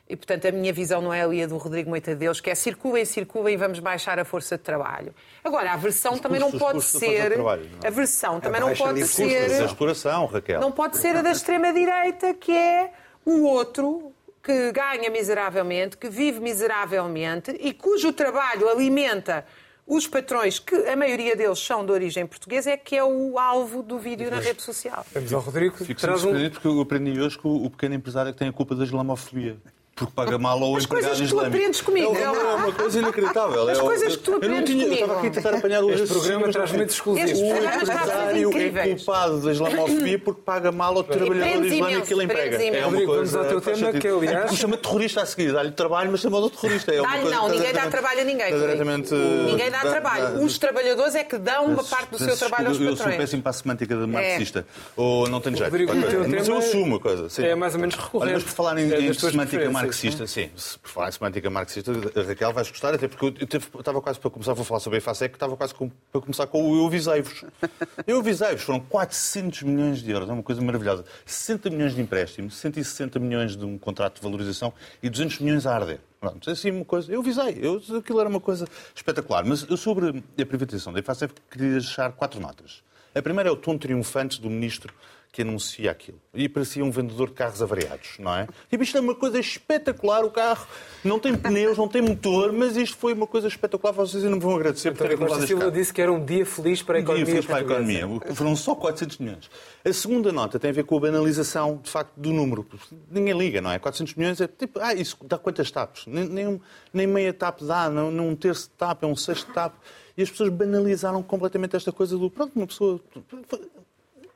E, 0.09 0.15
portanto, 0.17 0.47
a 0.47 0.51
minha 0.51 0.73
visão 0.73 1.01
não 1.01 1.13
é 1.13 1.21
ali 1.21 1.41
a 1.41 1.47
do 1.47 1.55
Rodrigo 1.57 1.89
Moita 1.89 2.13
Deus, 2.13 2.41
que 2.41 2.49
é 2.49 2.55
circulem, 2.55 3.05
circulem 3.05 3.53
e 3.53 3.57
vamos 3.57 3.79
baixar 3.79 4.19
a 4.19 4.25
força 4.25 4.57
de 4.57 4.63
trabalho. 4.63 5.15
Agora, 5.43 5.71
a 5.71 5.77
versão 5.77 6.17
também 6.17 6.39
não 6.39 6.51
pode 6.51 6.81
ser. 6.81 7.31
Trabalho, 7.31 7.69
não? 7.71 7.79
É? 7.83 7.87
A 7.87 7.89
versão 7.89 8.39
também 8.39 8.59
não 8.59 8.73
pode 8.73 9.07
ser. 9.07 9.61
A 9.61 9.65
exploração, 9.65 10.25
Raquel. 10.25 10.59
Não 10.59 10.71
pode 10.71 10.97
ser 10.97 11.15
a 11.15 11.21
da 11.21 11.31
extrema-direita, 11.31 12.33
que 12.33 12.51
é 12.51 12.91
o 13.25 13.43
outro 13.43 14.11
que 14.43 14.73
ganha 14.73 15.09
miseravelmente, 15.09 15.95
que 15.95 16.09
vive 16.09 16.41
miseravelmente 16.41 17.51
e 17.51 17.73
cujo 17.73 18.11
trabalho 18.11 18.67
alimenta 18.67 19.45
os 19.85 20.07
patrões, 20.07 20.59
que 20.59 20.75
a 20.75 20.95
maioria 20.95 21.35
deles 21.35 21.59
são 21.59 21.85
de 21.85 21.91
origem 21.91 22.25
portuguesa, 22.25 22.71
é 22.71 22.77
que 22.77 22.95
é 22.95 23.03
o 23.03 23.37
alvo 23.39 23.81
do 23.81 23.97
vídeo 23.97 24.29
na 24.29 24.39
rede 24.39 24.61
social. 24.61 25.05
Vamos 25.13 25.33
ao 25.33 25.41
Rodrigo, 25.41 25.75
que 25.75 25.85
Fico 25.85 25.99
sempre 25.99 26.15
um... 26.15 26.19
surpreendido 26.19 26.53
porque 26.53 26.67
eu 26.67 26.79
aprendi 26.79 27.19
hoje 27.19 27.37
que 27.37 27.47
o 27.47 27.63
o 27.63 27.69
pequeno 27.69 27.95
empresário 27.95 28.29
é 28.29 28.33
que 28.33 28.39
tem 28.39 28.49
a 28.49 28.53
culpa 28.53 28.75
da 28.75 28.83
islamofobia. 28.83 29.57
Porque 29.95 30.11
paga 30.15 30.39
mal 30.39 30.57
ao 30.63 30.75
As 30.75 30.85
empregado 30.85 31.09
coisas 31.09 31.11
que 31.11 31.17
tu 31.17 31.23
islâmico. 31.27 31.55
aprendes 31.55 31.81
comigo, 31.81 32.15
É 32.17 32.21
é 32.23 32.29
uma, 32.31 32.67
é 32.67 32.71
coisa 32.71 32.97
inacreditável. 32.99 33.69
As 33.69 33.77
É 33.77 33.81
o- 33.81 33.85
coisas 33.85 34.15
que 34.15 34.23
tu 34.23 34.31
eu 34.31 34.39
não 34.39 34.47
aprendes 34.47 34.69
tinha, 34.71 34.83
Eu 34.83 34.89
comigo. 34.89 35.01
estava 35.03 35.19
aqui 35.19 35.27
a 35.27 35.31
tentar 35.31 35.53
apanhar 35.55 35.81
hoje 35.83 36.03
Este 36.03 36.13
programa 36.15 36.47
exclusivos. 36.83 37.31
Este 37.31 37.43
O 37.43 37.57
empresário 37.57 38.57
é 38.57 38.87
culpado 38.95 39.39
da 39.41 39.51
islamofobia 39.51 40.19
porque 40.19 40.41
paga 40.41 40.71
mal 40.71 40.97
ao 40.97 41.03
trabalhador 41.03 41.65
islâmico 41.65 42.07
que 42.07 42.13
ele 42.13 42.23
emprega. 42.23 42.57
É 42.63 42.79
uma. 42.79 42.85
Rodrigo, 42.87 43.13
vamos 43.13 43.31
coisa. 43.31 43.39
ao 43.39 43.45
teu 43.45 43.61
tema, 43.61 43.91
que, 43.93 44.07
aliás- 44.07 44.51
É 44.51 44.55
chama 44.55 44.77
terrorista 44.77 45.21
a 45.21 45.25
seguir. 45.27 45.53
Dá-lhe 45.53 45.71
trabalho, 45.71 46.11
mas 46.11 46.21
chama-o 46.21 46.49
de 46.49 46.57
terrorista. 46.57 46.91
É 46.91 46.99
uma 46.99 47.09
Dá-lhe 47.09 47.21
coisa 47.21 47.37
não, 47.37 47.49
ninguém 47.49 47.73
dá 47.73 47.87
trabalho 47.87 48.21
a 48.21 48.23
ninguém. 48.23 48.51
completamente, 48.51 49.13
Ninguém 49.13 49.69
dá 49.71 49.79
trabalho. 49.79 50.43
Os 50.43 50.57
trabalhadores 50.57 51.13
é 51.13 51.23
que 51.23 51.37
dão 51.37 51.65
uma 51.67 51.83
parte 51.83 52.09
do 52.09 52.17
seu 52.17 52.35
trabalho 52.35 52.67
aos 52.69 52.77
desculpa, 52.79 52.93
Eu 52.93 52.97
sou 52.97 53.05
patrões. 53.05 53.17
péssimo 53.17 53.41
para 53.43 53.49
a 53.51 53.53
semântica 53.53 53.95
de 53.95 54.07
marxista. 54.07 54.65
Ou 54.97 55.29
não 55.29 55.39
tenho 55.39 55.55
jeito. 55.55 55.71
O 55.71 56.29
Mas 56.29 56.47
eu 56.47 56.57
assumo 56.57 56.95
a 56.95 56.99
coisa. 56.99 57.27
é 57.45 57.53
mais 57.53 57.75
ou 57.75 57.79
menos 57.79 57.93
recorrente. 57.95 58.33
Mas 58.33 58.43
por 58.43 58.51
falar 58.53 58.77
em, 58.79 58.85
É 58.85 59.13
semântica 59.13 59.57
preferências, 59.57 59.82
marxista, 59.85 60.27
sim, 60.27 60.49
se 60.55 60.77
por 60.79 60.89
falar 60.89 61.09
em 61.09 61.11
semântica 61.11 61.49
marxista, 61.49 61.91
Raquel 62.27 62.53
vais 62.53 62.69
gostar, 62.69 62.93
até 62.93 63.07
porque 63.07 63.25
eu 63.25 63.33
eu 63.39 63.47
teve- 63.47 63.67
eu 63.73 63.79
estava 63.79 64.01
quase 64.01 64.19
para 64.19 64.29
começar, 64.29 64.53
vou 64.53 64.63
falar 64.65 64.79
sobre 64.79 64.97
a 64.97 64.99
EFASEC, 64.99 65.35
estava 65.35 65.55
quase 65.57 65.73
com- 65.75 65.89
para 66.11 66.21
começar 66.21 66.47
com 66.47 66.71
o 66.71 66.75
Eu 66.77 66.87
Avisei-vos. 66.87 67.43
Eu 68.07 68.19
Avisei-vos, 68.19 68.63
foram 68.63 68.79
400 68.79 69.63
milhões 69.63 70.01
de 70.01 70.11
euros, 70.11 70.29
é 70.29 70.33
uma 70.33 70.43
coisa 70.43 70.61
maravilhosa. 70.61 71.05
60 71.25 71.69
milhões 71.69 71.95
de 71.95 72.01
empréstimo, 72.01 72.49
160 72.51 73.19
milhões 73.19 73.55
de 73.55 73.65
um 73.65 73.77
contrato 73.77 74.15
de 74.15 74.21
valorização 74.21 74.73
e 75.01 75.09
200 75.09 75.39
milhões 75.39 75.65
a 75.65 75.75
arder. 75.75 75.99
Pronto, 76.19 76.49
assim 76.49 76.71
uma 76.71 76.85
coisa. 76.85 77.11
Eu 77.11 77.19
avisei, 77.19 77.57
eu, 77.61 77.81
aquilo 77.97 78.19
era 78.19 78.29
uma 78.29 78.39
coisa 78.39 78.65
espetacular. 78.95 79.43
Mas 79.45 79.65
eu 79.69 79.75
sobre 79.75 80.23
a 80.41 80.45
privatização 80.45 80.93
da 80.93 80.99
EFASEC 80.99 81.33
queria 81.51 81.71
deixar 81.71 82.11
quatro 82.13 82.39
notas. 82.39 82.81
A 83.13 83.21
primeira 83.21 83.49
é 83.49 83.51
o 83.51 83.55
tom 83.57 83.77
triunfante 83.77 84.41
do 84.41 84.49
ministro 84.49 84.93
que 85.33 85.41
anuncia 85.41 85.89
aquilo. 85.89 86.21
E 86.31 86.47
parecia 86.47 86.85
um 86.85 86.91
vendedor 86.91 87.29
de 87.29 87.33
carros 87.33 87.59
avariados, 87.59 88.19
não 88.19 88.35
é? 88.35 88.47
Tipo, 88.69 88.83
isto 88.83 88.95
é 88.99 89.01
uma 89.01 89.15
coisa 89.15 89.39
espetacular, 89.39 90.23
o 90.23 90.29
carro 90.29 90.67
não 91.03 91.17
tem 91.17 91.35
pneus, 91.35 91.75
não 91.75 91.87
tem 91.87 92.03
motor, 92.03 92.53
mas 92.53 92.77
isto 92.77 92.95
foi 92.95 93.13
uma 93.13 93.25
coisa 93.25 93.47
espetacular, 93.47 93.91
vocês 93.91 94.23
ainda 94.23 94.35
me 94.35 94.41
vão 94.41 94.55
agradecer 94.55 94.91
por 94.91 94.99
terem 94.99 95.17
comprado 95.17 95.39
este 95.39 95.47
Silva 95.47 95.63
carro. 95.63 95.75
disse 95.75 95.91
que 95.91 95.99
era 96.03 96.13
um 96.13 96.23
dia 96.23 96.45
feliz 96.45 96.83
para 96.83 96.99
a 96.99 97.01
Um 97.01 97.03
dia 97.03 97.13
economia 97.13 97.25
feliz 97.25 97.45
para 97.47 97.57
a 97.57 97.61
economia. 97.61 98.07
Foram 98.35 98.55
só 98.55 98.75
400 98.75 99.17
milhões. 99.17 99.49
A 99.83 99.91
segunda 99.91 100.31
nota 100.31 100.59
tem 100.59 100.69
a 100.69 100.73
ver 100.73 100.83
com 100.83 100.97
a 100.97 100.99
banalização, 100.99 101.79
de 101.81 101.89
facto, 101.89 102.11
do 102.15 102.31
número. 102.31 102.63
Ninguém 103.09 103.35
liga, 103.35 103.59
não 103.59 103.71
é? 103.71 103.79
400 103.79 104.13
milhões 104.13 104.39
é 104.39 104.47
tipo, 104.47 104.79
ah, 104.79 104.93
isso 104.93 105.17
dá 105.23 105.39
quantas 105.39 105.71
TAPs? 105.71 106.05
Nem, 106.05 106.29
nem, 106.29 106.61
nem 106.93 107.07
meia 107.07 107.33
TAP 107.33 107.61
dá, 107.63 107.89
não, 107.89 108.11
não 108.11 108.29
um 108.29 108.35
terço 108.35 108.69
de 108.69 108.75
TAP, 108.75 109.01
é 109.01 109.07
um 109.07 109.15
sexto 109.15 109.47
de 109.47 109.53
TAP. 109.53 109.73
E 110.15 110.21
as 110.21 110.29
pessoas 110.29 110.49
banalizaram 110.49 111.23
completamente 111.23 111.75
esta 111.75 111.91
coisa 111.91 112.15
do, 112.15 112.29
pronto, 112.29 112.51
uma 112.55 112.67
pessoa... 112.67 113.01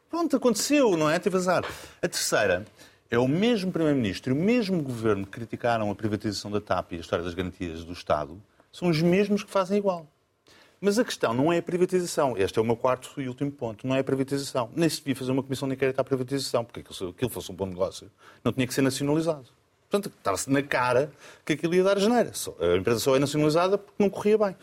Pronto, 0.09 0.37
aconteceu, 0.37 0.95
não 0.95 1.09
é? 1.09 1.19
Teve 1.19 1.35
azar. 1.35 1.65
A 2.01 2.07
terceira 2.07 2.65
é 3.11 3.19
o 3.19 3.27
mesmo 3.27 3.71
Primeiro-Ministro 3.71 4.33
e 4.33 4.37
o 4.37 4.41
mesmo 4.41 4.81
Governo 4.81 5.25
que 5.25 5.31
criticaram 5.31 5.91
a 5.91 5.95
privatização 5.95 6.49
da 6.49 6.61
TAP 6.61 6.93
e 6.93 6.95
a 6.95 6.99
história 6.99 7.25
das 7.25 7.33
garantias 7.33 7.83
do 7.83 7.91
Estado, 7.91 8.41
são 8.71 8.87
os 8.87 9.01
mesmos 9.01 9.43
que 9.43 9.51
fazem 9.51 9.77
igual. 9.77 10.07
Mas 10.79 10.97
a 10.97 11.03
questão 11.03 11.33
não 11.33 11.51
é 11.51 11.57
a 11.57 11.61
privatização. 11.61 12.37
Este 12.37 12.57
é 12.57 12.61
o 12.61 12.65
meu 12.65 12.77
quarto 12.77 13.19
e 13.19 13.27
último 13.27 13.51
ponto. 13.51 13.85
Não 13.85 13.95
é 13.95 13.99
a 13.99 14.03
privatização. 14.03 14.69
Nem 14.75 14.87
se 14.87 14.99
devia 14.99 15.15
fazer 15.15 15.31
uma 15.31 15.43
comissão 15.43 15.67
de 15.67 15.73
inquérito 15.73 15.99
à 15.99 16.03
privatização, 16.03 16.63
porque 16.63 16.81
se 16.93 17.03
aquilo 17.03 17.29
fosse 17.29 17.51
um 17.51 17.55
bom 17.55 17.65
negócio, 17.65 18.09
não 18.43 18.53
tinha 18.53 18.65
que 18.65 18.73
ser 18.73 18.83
nacionalizado. 18.83 19.47
Portanto, 19.89 20.13
estava-se 20.15 20.49
na 20.49 20.61
cara 20.61 21.11
que 21.45 21.53
aquilo 21.53 21.73
ia 21.73 21.83
dar 21.83 21.97
geneira. 21.99 22.31
A 22.59 22.77
empresa 22.77 22.99
só 22.99 23.15
é 23.15 23.19
nacionalizada 23.19 23.77
porque 23.77 24.01
não 24.01 24.09
corria 24.09 24.37
bem. 24.37 24.55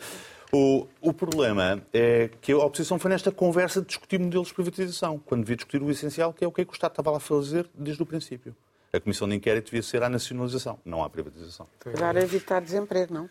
O, 0.57 0.87
o 1.01 1.13
problema 1.13 1.85
é 1.91 2.29
que 2.39 2.53
a 2.53 2.57
oposição 2.57 2.97
foi 2.97 3.11
nesta 3.11 3.29
conversa 3.29 3.81
de 3.81 3.87
discutir 3.87 4.17
modelos 4.17 4.47
de 4.47 4.53
privatização, 4.53 5.19
quando 5.19 5.41
devia 5.41 5.57
discutir 5.57 5.83
o 5.83 5.91
essencial, 5.91 6.31
que 6.31 6.45
é 6.45 6.47
o 6.47 6.51
que 6.51 6.61
é 6.61 6.65
que 6.65 6.71
o 6.71 6.73
Estado 6.73 6.93
estava 6.93 7.11
lá 7.11 7.17
a 7.17 7.19
fazer 7.19 7.69
desde 7.73 8.01
o 8.01 8.05
princípio. 8.05 8.55
A 8.93 8.99
comissão 9.01 9.27
de 9.27 9.35
inquérito 9.35 9.65
devia 9.65 9.83
ser 9.83 10.01
à 10.01 10.07
nacionalização, 10.07 10.79
não 10.85 11.03
à 11.03 11.09
privatização. 11.09 11.67
Para 11.83 12.21
evitar 12.21 12.61
desemprego, 12.61 13.13
não? 13.13 13.29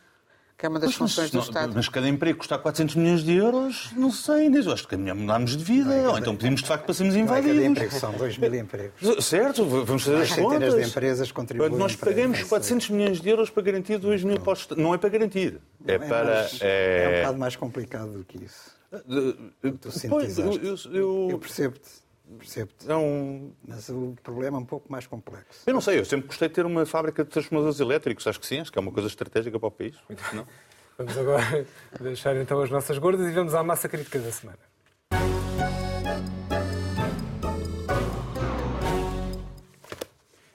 Que 0.57 0.67
é 0.67 0.69
uma 0.69 0.79
das 0.79 0.91
Mas, 0.91 0.97
funções 0.97 1.31
do 1.33 1.39
não- 1.39 1.43
Estado. 1.43 1.73
mas 1.75 1.89
cada 1.89 2.09
emprego 2.09 2.39
custa 2.39 2.57
400 2.57 2.95
milhões 2.95 3.25
de 3.25 3.35
euros, 3.35 3.91
não 3.97 4.13
sei, 4.13 4.47
Inês, 4.47 4.67
eu 4.67 4.73
acho 4.73 4.87
que 4.87 4.95
é 4.95 4.99
mudarmos 5.13 5.57
de 5.57 5.65
vida, 5.65 6.09
ou 6.09 6.17
então 6.17 6.37
pedimos 6.37 6.63
de 6.63 6.69
facto 6.69 6.85
para 6.85 6.95
sermos 6.95 7.15
Não 7.17 7.23
é 7.23 7.27
cada 7.27 7.39
invadidos. 7.41 7.67
emprego, 7.71 7.93
são 7.95 8.13
2 8.13 8.39
mil 8.39 8.55
empregos. 8.55 9.25
Certo, 9.25 9.65
vamos 9.65 10.05
fazer 10.05 10.17
as 10.23 10.29
centenas 10.29 10.53
contas. 10.71 10.75
de 10.75 10.89
empresas 10.91 11.33
contribuem 11.33 11.71
Quando 11.71 11.81
nós 11.81 11.97
pagamos 11.97 12.39
isso. 12.39 12.49
400 12.49 12.89
milhões 12.91 13.21
de 13.21 13.29
euros 13.29 13.51
para 13.51 13.63
garantir 13.65 13.99
2 13.99 14.23
mil 14.23 14.39
postos, 14.39 14.77
não 14.77 14.95
é 14.95 14.99
para 14.99 15.09
garantir, 15.11 15.59
é 15.87 15.99
para... 15.99 16.25
mais- 16.25 16.59
é 16.63 17.09
um 17.09 17.17
bocado 17.21 17.39
mais 17.39 17.57
complicado 17.57 18.13
do 18.13 18.25
que 18.25 18.45
isso. 18.45 18.73
Pois, 18.93 19.95
sintetizaste. 19.95 20.61
eu, 20.65 20.79
eu- 20.95 21.29
Eu 21.33 21.39
percebo-te, 21.39 21.89
percebo-te. 22.39 22.91
é 22.91 22.97
um- 22.97 23.53
Mas 23.67 23.89
o 23.89 24.15
problema 24.23 24.59
é 24.59 24.61
um 24.61 24.65
pouco 24.65 24.91
mais 24.91 25.07
complexo. 25.07 25.63
eu 25.67 25.75
não 25.75 25.81
sei, 25.81 25.99
eu 25.99 26.05
sempre 26.05 26.27
gostei 26.27 26.49
de 26.49 26.55
ter 26.55 26.67
uma 26.67 26.85
fábrica 26.87 27.25
de 27.25 27.31
transformadores 27.31 27.81
elétricos, 27.81 28.27
acho 28.27 28.41
que 28.41 28.47
sim, 28.47 28.61
acho 28.61 28.71
que 28.73 28.79
é 28.79 28.83
uma 28.83 28.93
coisa 28.93 29.09
estratégica 29.09 29.59
para 29.59 29.69
o 29.69 29.71
país. 29.71 29.97
Não? 30.33 30.47
Vamos 30.99 31.17
agora 31.19 31.67
deixar 32.01 32.37
então 32.37 32.61
as 32.63 32.71
nossas 32.71 32.99
gordas 32.99 33.27
e 33.29 33.33
vamos 33.33 33.55
à 33.55 33.63
massa 33.63 33.89
crítica 33.89 34.19
da 34.19 34.31
semana. 34.31 34.59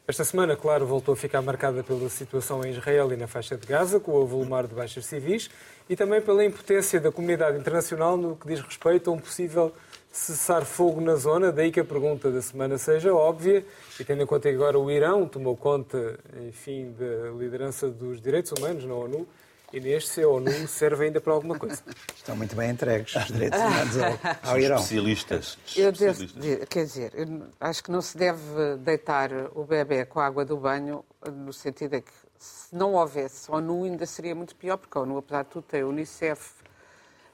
Esta 0.08 0.26
semana, 0.26 0.56
claro, 0.56 0.88
voltou 0.88 1.14
a 1.14 1.16
ficar 1.16 1.40
marcada 1.42 1.84
pela 1.84 2.10
situação 2.10 2.64
em 2.66 2.72
Israel 2.72 3.14
e 3.14 3.16
na 3.16 3.28
faixa 3.28 3.56
de 3.56 3.68
Gaza, 3.68 4.00
com 4.00 4.12
o 4.14 4.22
avolumar 4.24 4.66
de 4.66 4.74
baixas 4.74 5.06
civis, 5.06 5.52
e 5.88 5.96
também 5.96 6.20
pela 6.20 6.44
impotência 6.44 7.00
da 7.00 7.12
comunidade 7.12 7.58
internacional 7.60 8.18
no 8.18 8.36
que 8.36 8.48
diz 8.48 8.60
respeito 8.60 9.10
a 9.12 9.14
um 9.14 9.20
possível 9.20 9.72
cessar-fogo 10.12 11.00
na 11.02 11.16
zona. 11.16 11.52
Daí 11.52 11.72
que 11.72 11.80
a 11.80 11.86
pergunta 11.86 12.32
da 12.32 12.42
semana 12.42 12.78
seja 12.78 13.14
óbvia, 13.14 13.66
e 14.00 14.04
tendo 14.04 14.24
em 14.24 14.26
conta 14.26 14.50
que 14.50 14.56
agora 14.56 14.80
o 14.80 14.90
Irão 14.90 15.28
tomou 15.28 15.56
conta, 15.56 16.20
enfim, 16.48 16.94
da 16.98 17.32
liderança 17.38 17.90
dos 17.90 18.22
direitos 18.22 18.52
humanos 18.52 18.86
na 18.86 18.94
ONU, 18.94 19.28
e 19.72 19.80
neste 19.80 20.10
se 20.10 20.24
a 20.24 20.28
ONU 20.28 20.52
serve 20.68 21.06
ainda 21.06 21.22
para 21.22 21.32
alguma 21.32 21.58
coisa. 21.58 21.82
Estão 22.16 22.36
muito 22.36 22.56
bem 22.56 22.72
entregues 22.72 23.16
os 23.16 23.28
direitos 23.28 23.60
humanos 23.60 23.98
ao, 23.98 24.52
ao 24.52 24.60
Irão. 24.60 24.78
Especialistas. 24.78 25.58
Eu 25.76 25.92
devo, 25.92 26.24
especialistas. 26.24 26.68
quer 26.70 26.84
dizer, 26.86 27.12
eu 27.16 27.44
acho 27.60 27.84
que 27.84 27.92
não 27.92 28.02
se 28.02 28.18
deve 28.18 28.78
deitar 28.80 29.30
o 29.54 29.64
bebê 29.64 30.06
com 30.06 30.20
a 30.20 30.26
água 30.26 30.44
do 30.44 30.58
banho, 30.58 31.06
no 31.32 31.54
sentido 31.54 31.92
de 31.92 32.02
que 32.02 32.12
se 32.40 32.76
não 32.76 32.94
houvesse 32.94 33.52
ONU 33.52 33.84
ainda 33.84 34.06
seria 34.06 34.34
muito 34.34 34.56
pior, 34.56 34.78
porque 34.78 34.98
a 34.98 35.02
ONU, 35.02 35.18
apesar 35.18 35.44
de 35.44 35.50
tudo, 35.50 35.64
tem 35.64 35.82
a 35.82 35.86
Unicef 35.86 36.54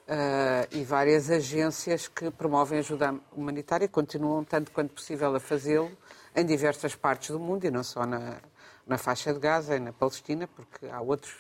eh, 0.08 0.68
e 0.72 0.84
várias 0.84 1.30
agências 1.30 2.08
que 2.08 2.30
promovem 2.32 2.80
ajuda 2.80 3.16
humanitária 3.32 3.88
continuam, 3.88 4.44
tanto 4.44 4.72
quanto 4.72 4.94
possível, 4.94 5.36
a 5.36 5.40
fazê-lo 5.40 5.92
em 6.36 6.46
diversas 6.46 6.96
partes 6.96 7.30
do 7.32 7.40
mundo 7.40 7.66
e 7.66 7.72
não 7.72 7.84
só 7.84 8.06
na, 8.06 8.38
na 8.86 8.98
faixa 8.98 9.34
de 9.34 9.40
Gaza 9.40 9.76
e 9.76 9.80
na 9.80 9.94
Palestina, 9.94 10.48
porque 10.48 10.88
há 10.88 11.02
outros 11.02 11.34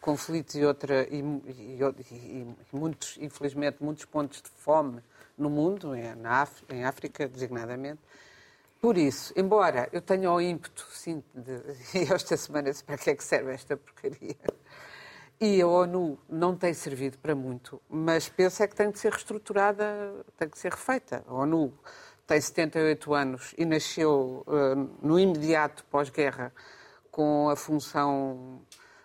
conflitos 0.00 0.54
e, 0.54 0.64
outra, 0.64 1.06
e, 1.10 1.20
e- 1.20 1.82
e- 2.10 2.56
muitos, 2.72 3.16
infelizmente, 3.20 3.78
muitos 3.80 4.04
pontos 4.04 4.40
de 4.42 4.48
fome 4.50 5.02
no 5.36 5.50
mundo, 5.50 5.92
na 6.16 6.46
em 6.68 6.84
África, 6.84 7.26
designadamente. 7.28 8.00
Por 8.80 8.96
isso, 8.96 9.32
embora 9.36 9.88
eu 9.90 10.00
tenha 10.00 10.30
o 10.30 10.40
ímpeto, 10.40 10.86
sim, 10.92 11.22
de, 11.34 11.60
e 11.98 12.12
esta 12.12 12.36
semana 12.36 12.70
para 12.84 12.96
que 12.98 13.10
é 13.10 13.14
que 13.16 13.24
serve 13.24 13.52
esta 13.52 13.76
porcaria, 13.76 14.36
e 15.40 15.60
a 15.60 15.66
ONU 15.66 16.18
não 16.28 16.56
tem 16.56 16.72
servido 16.72 17.18
para 17.18 17.34
muito, 17.34 17.80
mas 17.88 18.28
penso 18.28 18.62
é 18.62 18.66
que 18.66 18.74
tem 18.74 18.90
de 18.90 18.98
ser 18.98 19.12
reestruturada, 19.12 20.24
tem 20.36 20.48
de 20.48 20.58
ser 20.58 20.72
refeita. 20.72 21.22
A 21.26 21.34
ONU 21.34 21.72
tem 22.26 22.40
78 22.40 23.14
anos 23.14 23.54
e 23.58 23.64
nasceu 23.64 24.44
eh, 24.48 24.74
no 25.02 25.18
imediato 25.18 25.84
pós-guerra 25.90 26.52
com 27.10 27.48
a 27.50 27.56
função 27.56 28.60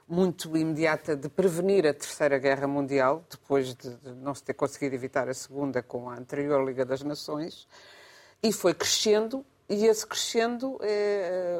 muito 0.07 0.55
imediata 0.57 1.15
de 1.15 1.29
prevenir 1.29 1.85
a 1.87 1.93
Terceira 1.93 2.37
Guerra 2.37 2.67
Mundial, 2.67 3.23
depois 3.29 3.73
de, 3.75 3.97
não 4.17 4.33
se 4.35 4.43
ter 4.43 4.53
conseguido 4.53 4.95
evitar 4.95 5.29
a 5.29 5.33
Segunda 5.33 5.81
com 5.81 6.09
a 6.09 6.15
anterior 6.15 6.65
Liga 6.65 6.83
das 6.85 7.01
Nações, 7.01 7.67
e 8.43 8.51
foi 8.51 8.73
crescendo, 8.73 9.45
e 9.69 9.85
esse 9.85 10.05
crescendo, 10.05 10.77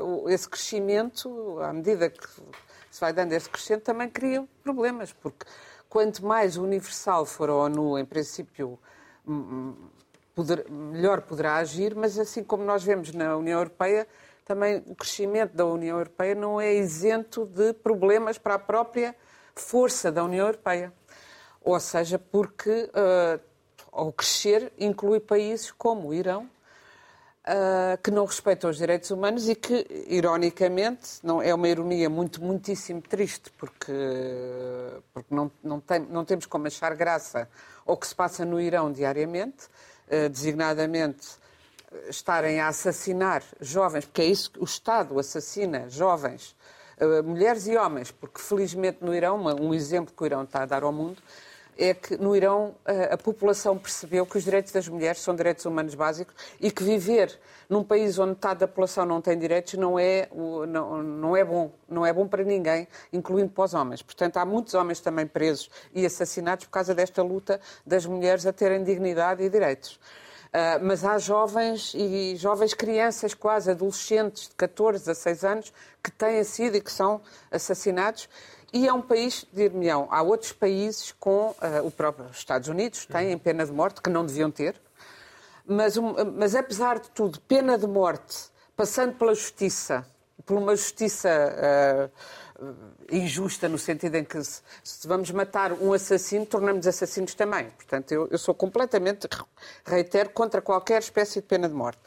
o- 0.04 0.30
esse 0.30 0.50
crescimento, 0.50 1.60
à 1.62 1.72
medida 1.72 2.10
que 2.10 2.28
se 2.91 3.00
vai 3.00 3.13
dando 3.13 3.31
esse 3.33 3.50
crescimento, 3.50 3.83
também 3.83 4.10
cria 4.10 4.48
problemas, 4.62 5.13
porque 5.13 5.45
quanto 5.89 6.24
mais 6.25 6.57
universal 6.57 7.25
for 7.25 7.50
a 7.50 7.55
ONU, 7.55 7.98
em 7.98 8.05
princípio, 8.05 8.77
hum, 9.25 9.74
poder- 10.36 10.69
melhor 10.69 11.21
poderá 11.21 11.55
agir, 11.55 11.95
mas 11.95 12.19
assim 12.19 12.43
como 12.43 12.63
nós 12.63 12.83
vemos 12.83 13.12
na 13.13 13.36
União 13.38 13.60
Europeia, 13.60 14.05
também 14.45 14.83
o 14.86 14.93
crescimento 14.93 15.55
da 15.55 15.65
União 15.65 15.98
Europeia 15.98 16.36
não 16.36 16.60
é 16.60 16.74
isento 16.74 17.45
de 17.45 17.74
problemas 17.74 18.38
para 18.38 18.55
a 18.55 18.60
própria 18.60 19.15
força 19.55 20.12
da 20.12 20.24
União 20.24 20.45
Europeia. 20.45 20.93
Ou 21.63 21.79
seja, 21.79 22.19
porque 22.19 22.89
eh, 22.93 23.39
ao 23.91 24.12
crescer 24.12 24.74
inclui 24.77 25.19
países 25.19 25.71
como 25.71 26.10
o 26.10 26.13
Irão, 26.13 26.50
ah, 27.43 27.98
que 28.03 28.12
não 28.12 28.25
respeitam 28.25 28.69
os 28.69 28.77
direitos 28.77 29.10
humanos 29.10 29.50
e 29.50 29.55
que, 29.55 30.05
ironicamente, 30.07 31.19
não 31.24 31.41
é 31.41 31.53
uma 31.53 31.67
ironia 31.67 32.07
muito, 32.07 32.41
muitíssimo 32.43 33.01
triste, 33.01 33.51
porque, 33.57 33.91
porque 35.12 35.33
não, 35.33 35.51
não, 35.63 35.79
tem, 35.79 36.01
não 36.01 36.24
temos 36.24 36.45
como 36.45 36.67
achar 36.67 36.95
graça 36.95 37.50
ao 37.86 37.98
que 37.98 38.05
se 38.05 38.13
passa 38.13 38.45
no 38.45 38.62
Irão 38.62 38.91
diariamente, 38.91 39.65
uh, 40.07 40.29
designadamente 40.29 41.27
estarem 42.10 42.60
a 42.60 42.67
assassinar 42.67 43.43
jovens, 43.60 44.05
porque 44.05 44.21
é 44.21 44.25
isso 44.25 44.51
que 44.51 44.60
o 44.60 44.63
Estado 44.63 45.17
assassina 45.17 45.89
jovens, 45.89 46.55
uh, 47.00 47.24
mulheres 47.24 47.65
e 47.65 47.75
homens, 47.75 48.12
porque 48.12 48.39
felizmente 48.39 49.00
no 49.01 49.15
Irão, 49.15 49.43
um 49.60 49.74
exemplo 49.74 50.13
que 50.15 50.21
o 50.21 50.25
Irão 50.27 50.43
está 50.43 50.62
a 50.62 50.65
dar 50.67 50.83
ao 50.83 50.91
mundo, 50.91 51.21
é 51.78 51.94
que 51.94 52.18
no 52.18 52.36
Irão 52.36 52.75
a, 52.86 53.18
população 53.18 53.78
percebeu 53.78 54.25
que 54.25 54.38
os 54.38 54.44
direitos 54.44 54.72
das 54.72 54.88
mulheres 54.88 55.22
são 55.22 55.36
direitos 55.36 55.66
humanos 55.66 55.96
básicos 55.96 56.36
e 56.60 56.70
que 56.70 56.84
viver 56.84 57.40
num 57.70 57.84
país 57.84 58.20
onde 58.20 58.32
metade 58.32 58.60
da 58.60 58.68
população 58.68 59.06
não 59.06 59.22
tem 59.22 59.38
direitos 59.38 59.74
não 59.75 59.98
é, 59.98 60.28
não, 60.68 61.01
não 61.01 61.38
é 61.38 61.44
bom. 61.44 61.72
Não 61.88 62.06
é 62.06 62.13
bom 62.13 62.28
para 62.28 62.44
ninguém, 62.44 62.88
incluindo 63.12 63.50
para 63.50 63.63
os 63.66 63.74
homens. 63.74 64.01
Portanto, 64.01 64.38
há 64.38 64.46
muitos 64.46 64.74
homens 64.74 65.00
também 65.00 65.28
presos 65.28 65.70
e 65.94 66.06
assassinados 66.06 66.66
por 66.66 66.72
causa 66.72 66.96
desta 66.96 67.22
luta 67.22 67.60
das 67.86 68.06
mulheres 68.06 68.46
a 68.46 68.54
terem 68.54 68.84
dignidade 68.84 69.44
e 69.44 69.50
direitos. 69.50 70.00
Uh, 70.51 70.84
mas 70.84 71.06
há 71.06 71.18
jovens 71.18 71.94
e 71.96 72.36
jovens 72.36 72.74
crianças, 72.74 73.34
quase 73.34 73.72
adolescentes 73.72 74.50
de 74.50 74.56
14 74.56 74.98
a 75.10 75.13
16 75.13 75.46
anos, 75.46 75.74
que 76.04 76.12
têm 76.12 76.44
sido 76.44 76.75
e 76.75 76.82
que 76.82 76.92
são 76.92 77.22
assassinados 77.50 78.28
e 78.74 78.88
é 78.88 78.94
um 78.94 79.01
país, 79.01 79.46
dir-me-ão, 79.51 80.08
há 80.10 80.22
outros 80.22 80.54
países 80.54 81.13
com 81.20 81.50
uh, 81.50 81.86
o 81.86 81.92
próprio 81.92 82.30
Estados 82.32 82.68
Unidos, 82.68 83.06
têm 83.06 83.38
pena 83.38 83.66
de 83.66 83.72
morte, 83.72 84.01
que 84.01 84.10
não 84.10 84.25
deviam 84.25 84.50
ter, 84.50 84.75
mas, 85.66 85.98
um, 85.98 86.13
mas 86.38 86.56
apesar 86.56 87.00
de 87.00 87.10
tudo, 87.10 87.40
pena 87.42 87.78
de 87.78 87.88
morte, 87.88 88.50
passando 88.75 89.13
pela 89.16 89.36
justiça, 89.36 90.06
por 90.46 90.58
uma 90.58 90.75
justiça 90.75 91.30
uh, 92.10 92.12
injusta, 93.12 93.68
no 93.68 93.78
sentido 93.78 94.16
em 94.16 94.24
que 94.24 94.42
se, 94.44 94.62
se, 94.84 95.08
vamos 95.08 95.32
matar 95.32 95.74
um 95.74 95.94
assassino, 95.94 96.46
tornamos 96.46 96.88
assassinos 96.88 97.34
também. 97.34 97.70
Portanto, 97.72 98.12
eu, 98.12 98.28
eu 98.30 98.38
sou 98.38 98.54
completamente, 98.54 99.28
reitero, 99.86 100.30
contra 100.30 100.62
qualquer 100.62 101.00
espécie 101.00 101.42
de 101.42 101.48
pena 101.48 101.68
de 101.68 101.75
morte. 101.75 102.00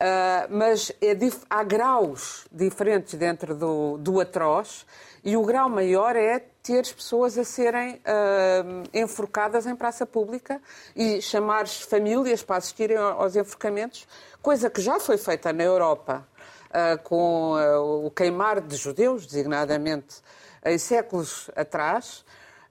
Uh, 0.00 0.46
mas 0.48 0.92
é 1.02 1.12
há 1.50 1.64
graus 1.64 2.46
diferentes 2.52 3.14
dentro 3.14 3.52
do, 3.52 3.98
do 3.98 4.20
atroz 4.20 4.86
e 5.24 5.36
o 5.36 5.42
grau 5.42 5.68
maior 5.68 6.14
é 6.14 6.38
ter 6.62 6.78
as 6.78 6.92
pessoas 6.92 7.36
a 7.36 7.42
serem 7.42 7.94
uh, 7.94 8.88
enforcadas 8.94 9.66
em 9.66 9.74
praça 9.74 10.06
pública 10.06 10.62
e 10.94 11.20
chamar 11.20 11.66
famílias 11.66 12.44
para 12.44 12.58
assistirem 12.58 12.96
aos 12.96 13.34
enforcamentos, 13.34 14.06
coisa 14.40 14.70
que 14.70 14.80
já 14.80 15.00
foi 15.00 15.18
feita 15.18 15.52
na 15.52 15.64
Europa 15.64 16.24
uh, 16.68 17.02
com 17.02 17.54
o 18.04 18.08
queimar 18.12 18.60
de 18.60 18.76
judeus, 18.76 19.26
designadamente, 19.26 20.22
em 20.64 20.78
séculos 20.78 21.50
atrás 21.56 22.24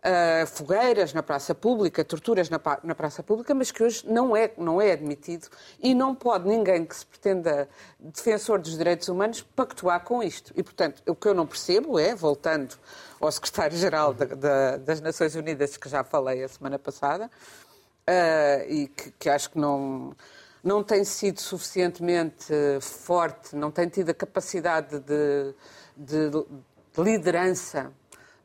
uh, 0.07 0.47
fogueiras 0.47 1.13
na 1.13 1.21
praça 1.21 1.53
pública, 1.53 2.03
torturas 2.03 2.49
na, 2.49 2.59
na, 2.83 2.95
praça 2.95 3.21
pública, 3.21 3.53
mas 3.53 3.71
que 3.71 3.83
hoje 3.83 4.03
não 4.07 4.35
é, 4.35 4.51
não 4.57 4.81
é 4.81 4.93
admitido 4.93 5.47
e 5.79 5.93
não 5.93 6.15
pode 6.15 6.47
ninguém 6.47 6.85
que 6.85 6.95
se 6.95 7.05
pretenda 7.05 7.67
defensor 7.99 8.59
dos 8.59 8.77
direitos 8.77 9.07
humanos 9.09 9.41
pactuar 9.41 10.03
com 10.03 10.23
isto. 10.23 10.53
E, 10.55 10.63
portanto, 10.63 11.01
o 11.05 11.15
que 11.15 11.27
eu 11.27 11.33
não 11.33 11.45
percebo 11.45 11.99
é, 11.99 12.15
voltando 12.15 12.75
ao 13.19 13.31
secretário-geral 13.31 14.13
das 14.13 15.01
Nações 15.01 15.35
Unidas, 15.35 15.75
que 15.75 15.89
já 15.89 16.03
falei 16.03 16.43
a 16.43 16.47
semana 16.47 16.79
passada, 16.79 17.25
uh, 17.25 18.71
e 18.71 18.87
que, 18.87 19.11
que 19.11 19.29
acho 19.29 19.51
que 19.51 19.59
não 19.59 20.15
não 20.63 20.83
tem 20.83 21.05
sido 21.05 21.39
suficientemente 21.39 22.51
forte, 22.81 23.55
não 23.55 23.71
tem 23.71 23.87
tido 23.87 24.09
a 24.09 24.13
capacidade 24.13 24.99
de, 24.99 25.53
de, 25.95 26.29
de 26.29 26.45
liderança 26.97 27.93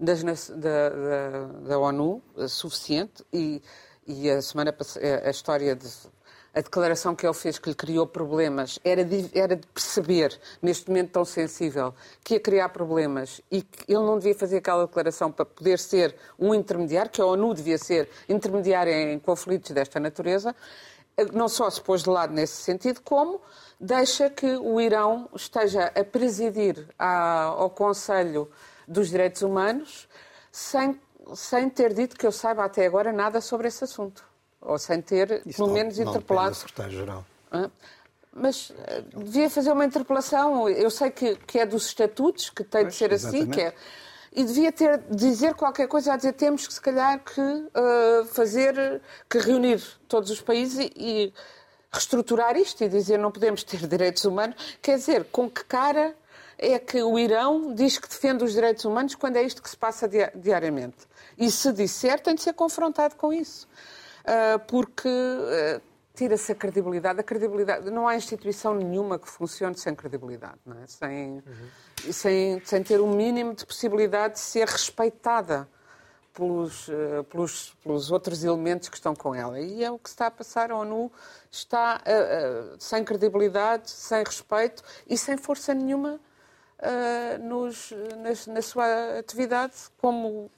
das, 0.02 0.48
da, 0.48 0.88
da, 0.88 1.44
da, 1.68 1.78
ONU 1.78 2.20
eh, 2.36 2.48
suficiente 2.48 3.24
e, 3.32 3.62
e 4.06 4.28
a 4.28 4.42
semana 4.42 4.74
a 5.24 5.30
história 5.30 5.76
de 5.76 5.88
a 6.54 6.60
declaração 6.60 7.14
que 7.14 7.26
ele 7.26 7.34
fez 7.34 7.58
que 7.58 7.70
lhe 7.70 7.74
criou 7.74 8.06
problemas 8.06 8.78
era 8.84 9.02
de, 9.02 9.30
era 9.32 9.56
de 9.56 9.66
perceber, 9.68 10.38
neste 10.60 10.88
momento 10.88 11.12
tão 11.12 11.24
sensível, 11.24 11.94
que 12.22 12.34
ia 12.34 12.40
criar 12.40 12.68
problemas 12.68 13.40
e 13.50 13.62
que 13.62 13.90
ele 13.90 14.04
não 14.04 14.18
devia 14.18 14.34
fazer 14.34 14.58
aquela 14.58 14.86
declaração 14.86 15.32
para 15.32 15.46
poder 15.46 15.78
ser 15.78 16.14
um 16.38 16.54
intermediário, 16.54 17.10
que 17.10 17.22
a 17.22 17.26
ONU 17.26 17.54
devia 17.54 17.78
ser 17.78 18.10
intermediária 18.28 19.12
em 19.12 19.18
conflitos 19.18 19.70
desta 19.70 19.98
natureza, 19.98 20.54
eh, 21.16 21.24
não 21.32 21.48
só 21.48 21.70
se 21.70 21.80
pôs 21.80 22.02
de 22.02 22.10
lado 22.10 22.34
nesse 22.34 22.62
sentido, 22.62 23.00
como 23.02 23.40
deixa 23.80 24.28
que 24.28 24.54
o 24.56 24.78
Irão 24.78 25.30
esteja 25.34 25.86
a 25.86 26.04
presidir 26.04 26.86
ao 26.98 27.70
Conselho 27.70 28.50
dos 28.86 29.10
direitos 29.10 29.42
humanos 29.42 30.08
sem, 30.50 31.00
sem 31.34 31.68
ter 31.68 31.94
dito 31.94 32.16
que 32.16 32.26
eu 32.26 32.32
saiba 32.32 32.64
até 32.64 32.86
agora 32.86 33.12
nada 33.12 33.40
sobre 33.40 33.68
esse 33.68 33.84
assunto. 33.84 34.24
Ou 34.60 34.78
sem 34.78 35.00
ter, 35.00 35.42
Isso 35.44 35.56
pelo 35.56 35.68
não, 35.68 35.74
menos, 35.74 35.98
não 35.98 36.10
interpelado. 36.10 36.54
secretário-geral. 36.54 37.24
Mas 38.32 38.70
uh, 38.70 38.74
devia 39.24 39.50
fazer 39.50 39.72
uma 39.72 39.84
interpelação. 39.84 40.68
Eu 40.68 40.90
sei 40.90 41.10
que, 41.10 41.36
que 41.36 41.58
é 41.58 41.66
dos 41.66 41.86
estatutos, 41.86 42.48
que 42.48 42.64
tem 42.64 42.82
pois, 42.82 42.94
de 42.94 42.98
ser 42.98 43.12
assim, 43.12 43.46
que 43.46 43.60
é, 43.60 43.74
e 44.34 44.44
devia 44.44 44.72
ter 44.72 44.98
dizer 45.10 45.54
qualquer 45.54 45.86
coisa 45.86 46.14
a 46.14 46.16
dizer 46.16 46.32
temos 46.32 46.66
que 46.66 46.72
se 46.72 46.80
calhar 46.80 47.22
que 47.22 47.40
uh, 47.40 48.24
fazer 48.26 49.02
que 49.28 49.38
reunir 49.38 49.82
todos 50.08 50.30
os 50.30 50.40
países 50.40 50.78
e, 50.78 50.92
e, 50.96 51.34
reestruturar 51.92 52.56
isto 52.56 52.82
e 52.82 52.88
dizer 52.88 53.18
não 53.18 53.30
podemos 53.30 53.62
ter 53.62 53.84
direitos 53.86 54.24
humanos 54.24 54.56
quer 54.80 54.96
dizer 54.96 55.24
com 55.24 55.50
que 55.50 55.62
cara 55.64 56.16
é 56.62 56.78
que 56.78 57.02
o 57.02 57.18
Irão 57.18 57.74
diz 57.74 57.98
que 57.98 58.08
defende 58.08 58.44
os 58.44 58.52
direitos 58.52 58.84
humanos 58.84 59.16
quando 59.16 59.36
é 59.36 59.42
isto 59.42 59.60
que 59.60 59.68
se 59.68 59.76
passa 59.76 60.08
diariamente. 60.08 61.08
E 61.36 61.50
se 61.50 61.72
disser, 61.72 62.20
tem 62.20 62.36
de 62.36 62.42
ser 62.42 62.52
confrontado 62.52 63.16
com 63.16 63.32
isso. 63.32 63.66
Uh, 64.20 64.58
porque 64.68 65.08
uh, 65.08 65.82
tira-se 66.14 66.52
a 66.52 66.54
credibilidade. 66.54 67.18
A 67.18 67.22
credibilidade. 67.24 67.90
Não 67.90 68.06
há 68.06 68.14
instituição 68.14 68.74
nenhuma 68.74 69.18
que 69.18 69.28
funcione 69.28 69.76
sem 69.76 69.92
credibilidade, 69.92 70.58
é? 70.82 70.86
sem, 70.86 71.32
uhum. 71.32 72.12
sem, 72.12 72.64
sem 72.64 72.82
ter 72.84 73.00
o 73.00 73.06
um 73.06 73.16
mínimo 73.16 73.54
de 73.54 73.66
possibilidade 73.66 74.34
de 74.34 74.40
ser 74.40 74.68
respeitada. 74.68 75.68
Pelos, 76.34 76.88
uh, 76.88 77.22
pelos, 77.28 77.76
pelos, 77.84 78.10
outros 78.10 78.42
elementos 78.42 78.88
que 78.88 78.96
estão 78.96 79.14
com 79.14 79.34
ela. 79.34 79.60
E 79.60 79.84
é 79.84 79.90
o 79.90 79.98
que 79.98 80.08
está 80.08 80.28
a 80.28 80.30
passar. 80.30 80.70
A 80.70 80.76
ONU 80.76 81.12
está 81.50 82.00
uh, 82.06 82.72
uh, 82.72 82.76
sem 82.78 83.04
credibilidade, 83.04 83.90
sem 83.90 84.24
respeito 84.24 84.82
e 85.06 85.18
sem 85.18 85.36
força 85.36 85.74
nenhuma 85.74 86.18
uh, 86.82 87.42
nos, 87.42 87.92
na, 88.18 88.54
na, 88.54 88.62
sua 88.62 89.18
atividade, 89.18 89.74
como 90.00 90.50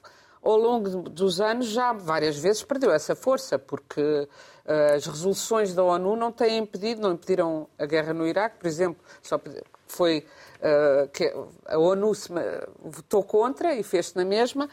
ao 0.43 0.57
longo 0.57 1.09
dos 1.09 1.39
anos 1.39 1.67
já 1.67 1.93
várias 1.93 2.37
vezes 2.37 2.63
perdeu 2.63 2.91
essa 2.91 3.15
força, 3.15 3.57
porque 3.57 4.01
uh, 4.01 4.95
as 4.95 5.05
resoluções 5.05 5.73
da 5.73 5.83
ONU 5.83 6.15
não 6.15 6.31
têm 6.31 6.57
impedido, 6.57 7.01
não 7.01 7.13
impediram 7.13 7.67
a 7.77 7.85
guerra 7.85 8.13
no 8.13 8.27
Iraque, 8.27 8.57
por 8.57 8.67
exemplo, 8.67 9.03
só 9.21 9.39
foi 9.87 10.25
uh, 10.59 11.07
que 11.09 11.33
a 11.65 11.77
ONU 11.77 12.13
se, 12.13 12.29
votou 12.83 13.23
contra 13.23 13.73
e 13.73 13.83
fez-se 13.83 14.15
na 14.15 14.25
mesma, 14.25 14.69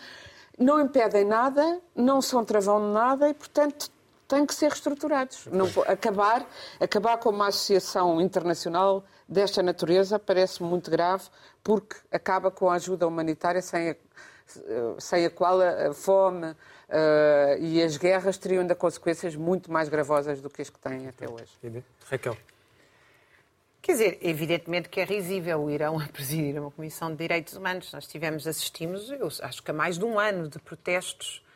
não 0.59 0.81
impedem 0.81 1.25
nada, 1.25 1.81
não 1.95 2.21
são 2.21 2.45
travão 2.45 2.81
de 2.81 2.93
nada 2.93 3.29
e, 3.29 3.35
portanto, 3.35 3.91
têm 4.29 4.47
que 4.47 4.55
ser 4.55 4.69
reestruturados. 4.69 5.47
Não, 5.51 5.67
acabar, 5.87 6.47
acabar 6.81 7.19
com 7.19 7.31
uma 7.31 7.49
associação 7.49 8.21
internacional 8.21 9.05
desta 9.33 9.62
natureza 9.62 10.18
parece 10.18 10.62
muito 10.62 10.90
grave, 10.90 11.25
porque 11.62 11.97
acaba 12.11 12.51
com 12.51 12.68
a 12.71 12.75
ajuda 12.75 13.07
humanitária 13.07 13.62
sem 13.62 13.90
a, 13.90 13.97
sem 14.99 15.27
a 15.27 15.31
qual 15.31 15.61
a 15.61 15.92
fome 15.95 16.51
uh, 16.51 16.57
e 17.59 17.83
as 17.83 17.97
guerras 17.97 18.37
teriam 18.37 18.61
ainda 18.61 18.75
consequências 18.75 19.35
muito 19.35 19.73
mais 19.73 19.88
gravosas 19.88 20.40
do 20.40 20.51
que 20.51 20.62
as 20.62 20.71
que 20.71 20.79
têm 20.79 21.09
até 21.09 21.29
hoje. 21.29 21.85
Raquel. 22.09 22.37
Quer 23.81 23.92
dizer, 23.92 24.18
evidentemente 24.23 24.88
que 24.88 25.01
é 25.01 25.05
risível 25.05 25.64
o 25.64 25.71
Irão 25.71 25.99
a 25.99 26.07
presidir 26.07 26.61
uma 26.61 26.71
Comissão 26.71 27.11
de 27.11 27.16
Direitos 27.16 27.55
Humanos. 27.55 27.92
Nós 27.92 28.07
tivemos, 28.07 28.47
assistimos, 28.47 29.11
eu 29.11 29.27
acho 29.40 29.62
que 29.62 29.71
há 29.71 29.75
mais 29.75 29.99
de 29.99 30.05
um 30.05 30.21
ano 30.21 30.49
de 30.49 30.61
protestos 30.61 31.38
uh, 31.38 31.52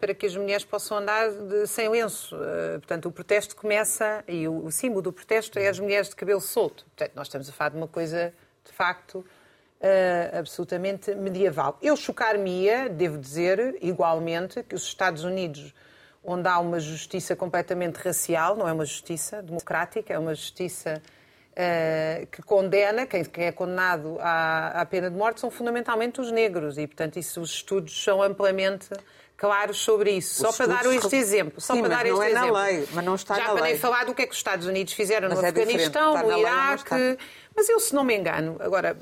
para 0.00 0.12
que 0.12 0.26
as 0.26 0.34
mulheres 0.34 0.64
possam 0.64 0.98
andar 0.98 1.30
de, 1.30 1.66
sem 1.68 1.88
lenço. 1.88 2.34
Uh, 2.34 2.80
portanto, 2.80 3.06
o 3.06 3.12
protesto 3.12 3.54
começa, 3.54 4.24
e 4.26 4.48
o, 4.48 4.64
o, 4.64 4.72
símbolo 4.72 5.02
do 5.02 5.12
protesto 5.12 5.58
é 5.58 5.68
as 5.68 5.78
mulheres 5.78 6.08
de 6.08 6.16
cabelo 6.16 6.40
solto. 6.40 6.84
Portanto, 6.86 7.12
nós 7.14 7.28
estamos 7.28 7.48
a 7.48 7.52
falar 7.52 7.70
de 7.70 7.76
uma 7.76 7.86
coisa, 7.86 8.34
de 8.64 8.72
facto, 8.72 9.18
uh, 9.18 10.38
absolutamente 10.38 11.14
medieval. 11.14 11.78
Eu 11.80 11.96
chocar-me-ia, 11.96 12.88
devo 12.88 13.18
dizer, 13.18 13.78
igualmente, 13.80 14.64
que 14.64 14.74
os 14.74 14.82
Estados 14.82 15.22
Unidos, 15.22 15.72
onde 16.24 16.48
há 16.48 16.58
uma 16.58 16.80
justiça 16.80 17.36
completamente 17.36 17.98
racial, 17.98 18.56
não 18.56 18.68
é 18.68 18.72
uma 18.72 18.84
justiça 18.84 19.40
democrática, 19.42 20.12
é 20.12 20.18
uma 20.18 20.34
justiça 20.34 21.00
Uh, 21.58 22.26
que 22.26 22.42
condena, 22.42 23.06
quem, 23.06 23.24
quem 23.24 23.46
é 23.46 23.50
condenado 23.50 24.18
à, 24.20 24.82
à, 24.82 24.84
pena 24.84 25.10
de 25.10 25.16
morte 25.16 25.40
são 25.40 25.50
fundamentalmente 25.50 26.20
os 26.20 26.30
negros 26.30 26.76
e, 26.76 26.86
portanto, 26.86 27.18
isso, 27.18 27.40
os 27.40 27.50
estudos 27.50 28.04
são 28.04 28.22
amplamente 28.22 28.90
claros 29.36 29.76
sobre 29.78 30.12
isso. 30.12 30.40
Só 30.42 30.52
para 30.52 30.66
dar 30.66 30.86
este 30.86 31.14
exemplo. 31.16 31.60
Só 31.60 31.74
Sim, 31.74 31.80
para 31.80 31.88
mas 31.90 31.98
dar 31.98 32.06
não 32.10 32.22
este 32.22 32.30
é 32.30 32.34
na 32.34 32.40
exemplo. 32.40 32.62
lei, 32.62 32.88
mas 32.92 33.04
não 33.04 33.14
está 33.14 33.34
Já 33.34 33.40
na 33.42 33.46
para 33.52 33.62
nem 33.62 33.72
lei. 33.72 33.78
falar 33.80 34.04
do 34.04 34.14
que 34.14 34.22
é 34.22 34.26
que 34.26 34.32
os 34.32 34.38
Estados 34.38 34.66
Unidos 34.66 34.92
fizeram 34.92 35.28
Mas 35.28 35.38
no 35.38 35.44
é 35.44 35.48
Afeganistão, 35.50 36.16
no 36.22 36.28
lei 36.28 36.40
Iraque. 36.40 37.18
Mas 37.58 37.70
eu, 37.70 37.80
se 37.80 37.94
não 37.94 38.04
me 38.04 38.14
engano, 38.14 38.56
agora 38.60 38.94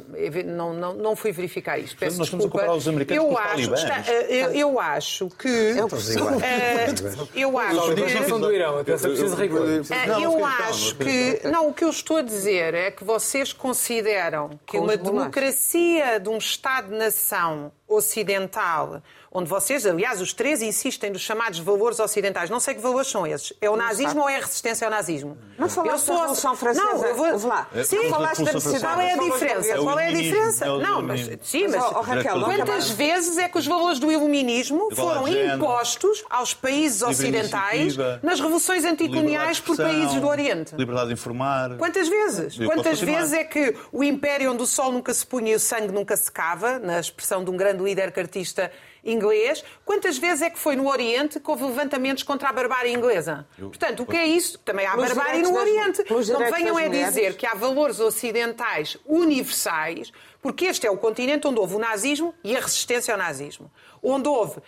não, 0.45 0.73
não, 0.73 0.95
não 0.95 1.17
fui 1.17 1.33
verificar 1.33 1.77
isto. 1.77 1.97
Peço 1.99 2.19
Nós 2.19 2.29
estamos 2.29 2.45
a 2.45 2.47
desculpa. 2.47 2.59
comparar 2.67 2.79
os 2.79 2.87
americanos 2.87 3.25
eu 3.25 3.29
com 3.29 3.35
os 3.35 3.41
acho, 3.41 3.51
talibãs. 3.51 3.83
está- 3.83 4.13
eu, 4.13 4.53
eu 4.55 4.79
acho 4.81 5.29
que. 5.31 5.49
Iguais. 5.75 6.41
eh, 6.43 6.95
eu 7.35 7.59
acho 7.59 7.81
Os 7.81 7.95
que. 7.95 8.29
são 8.29 8.41
do 8.41 8.53
Irão, 8.53 8.79
atenção, 8.79 9.11
preciso 9.11 9.35
rigor. 9.35 9.67
Não, 10.07 10.21
eu 10.21 10.31
não, 10.31 10.39
não, 10.39 10.47
acho 10.47 10.95
que. 10.95 11.41
Não, 11.49 11.69
o 11.69 11.75
que 11.75 11.83
eu 11.85 11.91
estou 11.91 12.19
a 12.19 12.23
dizer 12.23 12.75
é 12.75 12.91
que 12.93 13.03
vocês 13.03 13.53
consideram 13.53 14.51
que 14.65 14.79
Com 14.79 14.85
uma 14.85 14.93
os 14.95 14.99
democracia 15.01 16.21
de 16.21 16.29
um 16.29 16.39
Estado-nação 16.39 17.73
ocidental, 17.95 19.03
onde 19.33 19.51
vocês, 19.51 19.85
aliás, 19.85 20.21
os 20.21 20.33
três 20.33 20.63
insistem 20.63 21.11
nos 21.11 21.21
chamados 21.21 21.59
valores 21.59 21.99
ocidentais, 21.99 22.49
não 22.49 22.61
sei 22.61 22.75
que 22.75 22.81
valores 22.81 23.09
são 23.09 23.27
esses. 23.27 23.53
É 23.61 23.69
o 23.69 23.77
nazismo 23.77 24.23
ou 24.23 24.29
é 24.29 24.37
a 24.37 24.41
resistência 24.41 24.87
ao 24.87 24.91
nazismo? 24.91 25.37
Não 25.59 25.69
falaste 25.69 26.09
Eu 26.09 26.15
da 26.15 26.21
Revolução 26.21 26.57
Francesa? 26.57 26.87
Não, 26.87 27.05
eu 27.05 27.15
vou... 27.17 27.49
Lá. 27.49 27.69
Sim, 27.85 27.97
Não 27.97 28.11
falaste 28.11 28.45
da 28.45 28.53
necessidade 28.53 28.95
qual 28.95 29.01
é 29.01 29.13
a 29.13 29.17
diferença? 29.17 29.69
É 29.69 29.81
o 29.81 29.83
Qual 29.83 29.99
é 29.99 30.09
a 30.09 30.13
diferença? 30.13 30.65
é 30.65 30.69
Não, 30.69 31.03
mas 31.03 31.21
sim, 31.43 31.65
mas, 31.65 31.75
Mas, 31.75 31.93
oh, 31.93 32.01
Raquel, 32.01 32.41
quantas 32.43 32.91
vezes 32.91 33.39
é 33.39 33.49
que 33.49 33.59
os 33.59 33.67
valores 33.67 33.99
do 33.99 34.11
iluminismo 34.11 34.89
foram 34.95 35.27
impostos 35.27 36.25
aos 36.31 36.55
países 36.55 37.03
ocidentais 37.03 37.97
nas 38.23 38.41
revoluções 38.41 38.85
anticoloniais 38.85 39.61
por 39.61 39.77
países 39.77 40.21
do 40.21 40.29
Oriente? 40.29 40.75
Liberdade 40.77 41.09
de 41.09 41.15
informar. 41.15 41.77
Quantas 41.77 42.09
vezes? 42.09 42.57
Quantas 42.57 43.01
vezes 43.01 43.33
é 43.33 43.45
que 43.45 43.75
o 43.93 44.05
império 44.05 44.53
onde 44.53 44.63
o 44.63 44.67
sol 44.67 44.93
nunca 44.93 45.13
se 45.13 45.27
punha 45.27 45.53
e 45.53 45.55
o 45.57 45.61
sangue 45.61 45.93
nunca 45.93 46.17
se 46.17 46.31
cava, 46.31 46.79
na 46.79 47.01
expressão 47.01 47.45
de 47.45 47.51
um 47.51 47.57
grande 47.57 47.83
líder 47.85 48.11
cartista 48.13 48.73
inglês, 49.05 49.63
quantas 49.85 50.17
vezes 50.17 50.41
é 50.43 50.51
que 50.51 50.59
foi 50.59 50.75
no 50.77 50.89
Oriente 50.89 51.39
que 51.39 51.51
houve 51.51 51.65
levantamentos 51.65 52.23
contra 52.23 52.49
a 52.49 52.53
barbárie 52.53 52.93
inglesa? 52.93 53.47
Portanto, 53.59 54.03
o 54.03 54.07
que 54.07 54.17
é 54.17 54.27
isso? 54.27 54.59
Também 54.61 54.87
há 54.87 54.97
barbárie 54.97 55.43
no 55.43 55.53
das- 55.53 55.61
Oriente. 55.63 56.05
Não 56.33 56.39
venham 56.51 56.79
é 56.79 56.89
dizer 56.89 57.37
que 57.37 57.47
há 57.47 57.55
valores 57.55 58.01
ocidentais 58.01 58.97
universais, 59.05 60.11
porque 60.45 60.67
este 60.67 60.87
é 60.87 60.91
o 60.91 60.99
continente 60.99 61.49
onde 61.49 61.59
houve 61.59 61.75
o 61.75 61.79
nazismo 61.79 62.35
e 62.45 62.55
a 62.55 62.61
resistência 62.61 63.15
ao 63.15 63.19
nazismo. 63.19 63.73
Onde 64.03 64.29
houve 64.29 64.61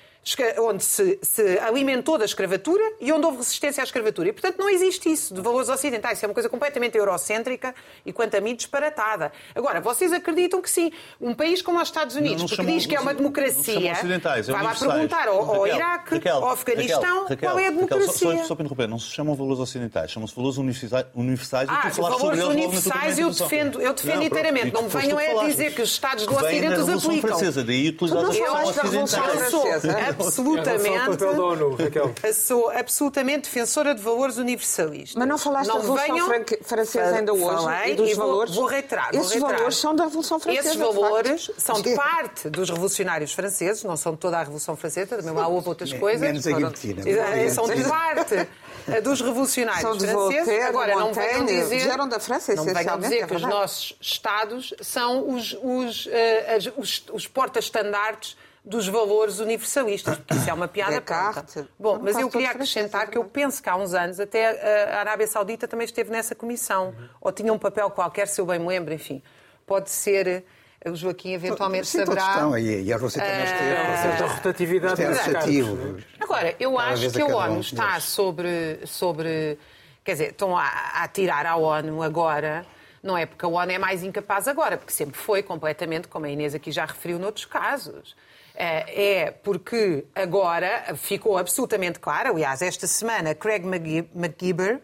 onde 0.59 0.83
se, 0.83 1.21
se 1.23 1.57
alimentou 1.61 2.19
da 2.19 2.25
escravatura 2.25 2.83
e 3.01 3.12
onde 3.12 3.25
houve 3.27 3.39
resistência 3.39 3.81
à 3.81 3.85
escravatura. 3.85 4.29
E, 4.29 4.33
portanto, 4.33 4.59
não 4.59 4.69
existe 4.69 5.09
isso 5.09 5.33
de 5.33 5.41
valores 5.41 5.69
ocidentais. 5.69 6.19
Isso 6.19 6.25
é 6.25 6.29
uma 6.29 6.35
coisa 6.35 6.49
completamente 6.49 6.99
eurocêntrica 6.99 7.73
e, 8.05 8.12
quanto 8.12 8.35
a 8.37 8.41
mim, 8.41 8.57
disparatada. 8.57 9.31
Agora, 9.55 9.81
vocês 9.81 10.12
acreditam 10.12 10.61
que 10.61 10.69
sim. 10.69 10.91
Um 11.21 11.33
país 11.33 11.62
como 11.62 11.81
os 11.81 11.87
Estados 11.87 12.17
Unidos, 12.17 12.39
não 12.41 12.49
porque 12.49 12.57
chamam- 12.57 12.77
diz 12.77 12.87
que 12.87 12.97
é 12.97 13.01
uma 13.01 13.12
não 13.12 13.19
democracia, 13.19 13.93
ocidentais, 13.93 14.49
é 14.49 14.53
vai 14.53 14.65
lá 14.65 14.75
perguntar 14.75 15.29
ao, 15.29 15.37
ao 15.39 15.45
Raquel, 15.45 15.67
Iraque, 15.77 16.15
Raquel, 16.15 16.37
ao 16.37 16.51
Afeganistão, 16.51 17.23
Raquel, 17.23 17.29
Raquel, 17.29 17.51
qual 17.51 17.59
é 17.61 17.67
a 17.67 17.71
Raquel, 17.71 17.87
democracia. 17.89 18.31
só, 18.31 18.37
só, 18.39 18.45
só 18.45 18.55
para 18.57 18.65
interromper, 18.65 18.89
não 18.89 18.99
se 18.99 19.11
chamam 19.11 19.35
valores 19.37 19.61
ocidentais, 19.61 20.11
chamam-se 20.11 20.35
valores 20.35 20.57
universais, 20.57 21.07
universais 21.15 21.69
Ah, 21.71 21.89
valores 21.95 22.43
universais 22.43 23.19
eu 23.21 23.31
defendo, 23.31 23.81
eu 23.81 23.93
defendo 23.95 24.17
Não, 24.17 24.23
inteiramente. 24.25 24.73
Não 24.73 24.83
me 24.83 24.89
venham 24.89 25.21
é 25.21 25.27
falaste. 25.29 25.47
Dizer 25.66 25.74
que 25.76 25.83
os 25.83 25.90
Estados 25.90 26.26
do 26.26 26.31
Que 26.37 26.44
Ocidente 26.44 26.66
os 26.66 26.79
Revolução 26.79 27.11
aplicam. 27.11 27.31
Francesa, 27.31 27.64
daí 27.64 27.88
utilizadas 27.88 28.37
Tu 28.37 28.38
não 28.38 28.46
as 28.46 28.50
falaste 28.52 28.76
da 28.76 28.83
Revolução. 28.83 29.24
Eu 29.26 29.40
Francesa. 29.50 29.96
Absolutamente, 30.09 31.24
ONU, 31.24 31.74
Raquel. 31.76 32.14
sou 32.35 32.70
absolutamente 32.70 33.42
defensora 33.42 33.94
de 33.94 34.02
valores 34.02 34.37
universalistas. 34.37 35.14
Mas 35.16 35.29
não 35.29 35.38
falaste 35.38 35.68
da 35.68 35.74
Revolução 35.81 36.07
venham- 36.07 36.44
Francesa 36.62 37.16
ainda 37.16 37.33
hoje 37.33 37.44
Falei 37.64 37.92
e 37.92 37.94
dos 37.96 38.14
vou- 38.14 38.26
valores? 38.26 38.55
Vou 38.55 38.66
reiterar. 38.66 39.11
vou 39.12 39.20
Esses 39.20 39.33
reiterar. 39.33 39.57
valores 39.57 39.76
são 39.76 39.94
da 39.94 40.05
Revolução 40.05 40.40
Francesa, 40.40 40.68
Esses 40.68 40.72
de 40.79 40.85
valores 40.85 41.50
são 41.59 41.81
de 41.81 41.94
parte 41.94 42.50
dos 42.50 42.68
revolucionários 42.70 43.33
franceses, 43.33 43.85
não 43.85 43.96
são 43.96 44.12
de 44.12 44.18
toda 44.18 44.37
a 44.37 44.40
Revolução 44.40 44.76
Francesa, 44.76 45.16
também 45.16 45.33
lá 45.35 45.46
houve 45.48 45.68
outras 45.68 45.92
coisas. 45.92 46.20
menos 46.20 46.46
a 46.46 46.52
guilhotina. 46.52 47.02
Eh, 47.09 47.48
São 47.50 47.66
de 47.68 47.83
parte 47.85 48.46
dos 49.03 49.21
revolucionários 49.21 49.83
franceses. 49.83 50.12
Voltaire, 50.12 50.62
Agora, 50.62 50.95
não 50.95 51.12
venham 51.12 51.45
dizer, 51.45 51.79
vieram 51.85 52.09
da 52.09 52.21
França, 52.21 52.55
não 52.55 52.65
venham 52.65 52.99
dizer 52.99 53.23
é 53.23 53.27
que 53.27 53.35
os 53.35 53.43
nossos 53.43 53.97
Estados 54.01 54.75
são 54.81 55.29
os, 55.35 55.57
os, 55.62 56.07
eh, 56.11 56.55
as- 56.57 56.67
os, 56.77 57.05
os 57.12 57.27
porta-estandartes 57.27 58.37
dos 58.65 58.89
valores 58.89 59.39
universalistas, 59.39 60.17
porque 60.19 60.35
isso 60.35 60.51
é 60.51 60.53
uma 60.53 60.67
piada 60.67 61.01
Descartes. 61.01 61.65
Bom, 61.79 62.01
mas 62.03 62.19
eu 62.19 62.29
queria 62.29 62.51
acrescentar 62.51 63.05
é 63.05 63.07
que 63.07 63.17
eu 63.17 63.25
penso 63.25 63.62
que 63.62 63.69
há 63.69 63.77
uns 63.77 63.95
anos 63.95 64.19
até 64.19 64.91
a 64.93 64.99
Arábia 65.01 65.27
Saudita 65.29 65.69
também 65.69 65.85
esteve 65.85 66.11
nessa 66.11 66.35
comissão, 66.35 66.93
ou 67.21 67.31
tinha 67.31 67.53
um 67.53 67.59
papel 67.59 67.89
qualquer, 67.91 68.27
se 68.27 68.41
eu 68.41 68.47
bem 68.47 68.59
me 68.59 68.67
lembro, 68.67 68.93
enfim. 68.93 69.23
Pode 69.65 69.89
ser, 69.91 70.27
eh, 70.27 70.43
o 70.90 70.96
Joaquim 70.96 71.33
eventualmente 71.33 71.87
Sim, 71.87 71.99
saberá. 72.05 72.29
estão. 72.31 72.59
E, 72.59 72.83
e 72.85 72.92
a 72.92 72.96
Rússia 72.96 73.22
também 73.22 73.44
esteve. 73.44 73.75
Uma 73.88 73.96
certa 73.96 74.27
rotatividade 74.27 75.03
é 75.03 75.07
rotativo. 75.12 75.96
Agora, 76.20 76.55
eu 76.61 76.79
acho 76.79 77.11
que 77.11 77.20
a 77.22 77.25
a 77.25 77.29
ONU 77.37 77.55
um 77.57 77.61
está 77.61 78.01
sobre, 78.01 78.81
sobre. 78.87 79.59
Quer 80.05 80.12
dizer, 80.12 80.29
estão 80.31 80.57
a, 80.57 80.66
a 81.03 81.09
tirar 81.09 81.46
a 81.46 81.57
ONU 81.57 82.03
agora. 82.03 82.64
Não 83.03 83.16
é 83.16 83.25
porque 83.27 83.44
a 83.44 83.49
ONU 83.49 83.70
é 83.70 83.79
mais 83.79 84.03
incapaz 84.03 84.49
agora, 84.49 84.77
porque 84.77 84.92
sempre 84.92 85.16
foi 85.16 85.42
completamente, 85.42 86.09
como 86.09 86.27
a 86.27 86.29
Inês 86.29 86.55
aqui 86.55 86.72
já 86.72 86.85
referiu 86.85 87.18
noutros 87.18 87.44
casos. 87.44 88.16
Eh, 88.55 89.25
É 89.27 89.31
porque 89.31 90.05
agora 90.14 90.94
ficou 90.96 91.37
absolutamente 91.38 92.01
claro, 92.01 92.31
aliás, 92.31 92.62
esta 92.62 92.87
semana, 92.87 93.35
Craig 93.35 93.64
McGi- 93.64 94.09
McGibber, 94.14 94.81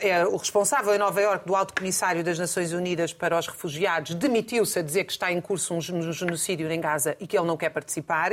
é 0.00 0.26
o 0.26 0.36
responsável 0.36 0.94
em 0.94 0.98
Nova 0.98 1.20
Iorque 1.20 1.46
do 1.46 1.54
Alto 1.54 1.74
Comissário 1.74 2.24
das 2.24 2.38
Nações 2.38 2.72
Unidas 2.72 3.12
para 3.12 3.38
os 3.38 3.46
Refugiados, 3.46 4.14
demitiu-se 4.14 4.78
a 4.78 4.82
dizer 4.82 5.04
que 5.04 5.12
está 5.12 5.30
em 5.30 5.40
curso 5.40 5.74
um 5.74 5.80
gen- 5.80 6.10
genocídio 6.12 6.70
em 6.70 6.80
Gaza 6.80 7.16
e 7.20 7.26
que 7.26 7.36
ele 7.36 7.46
não 7.46 7.56
quer 7.56 7.70
participar. 7.70 8.32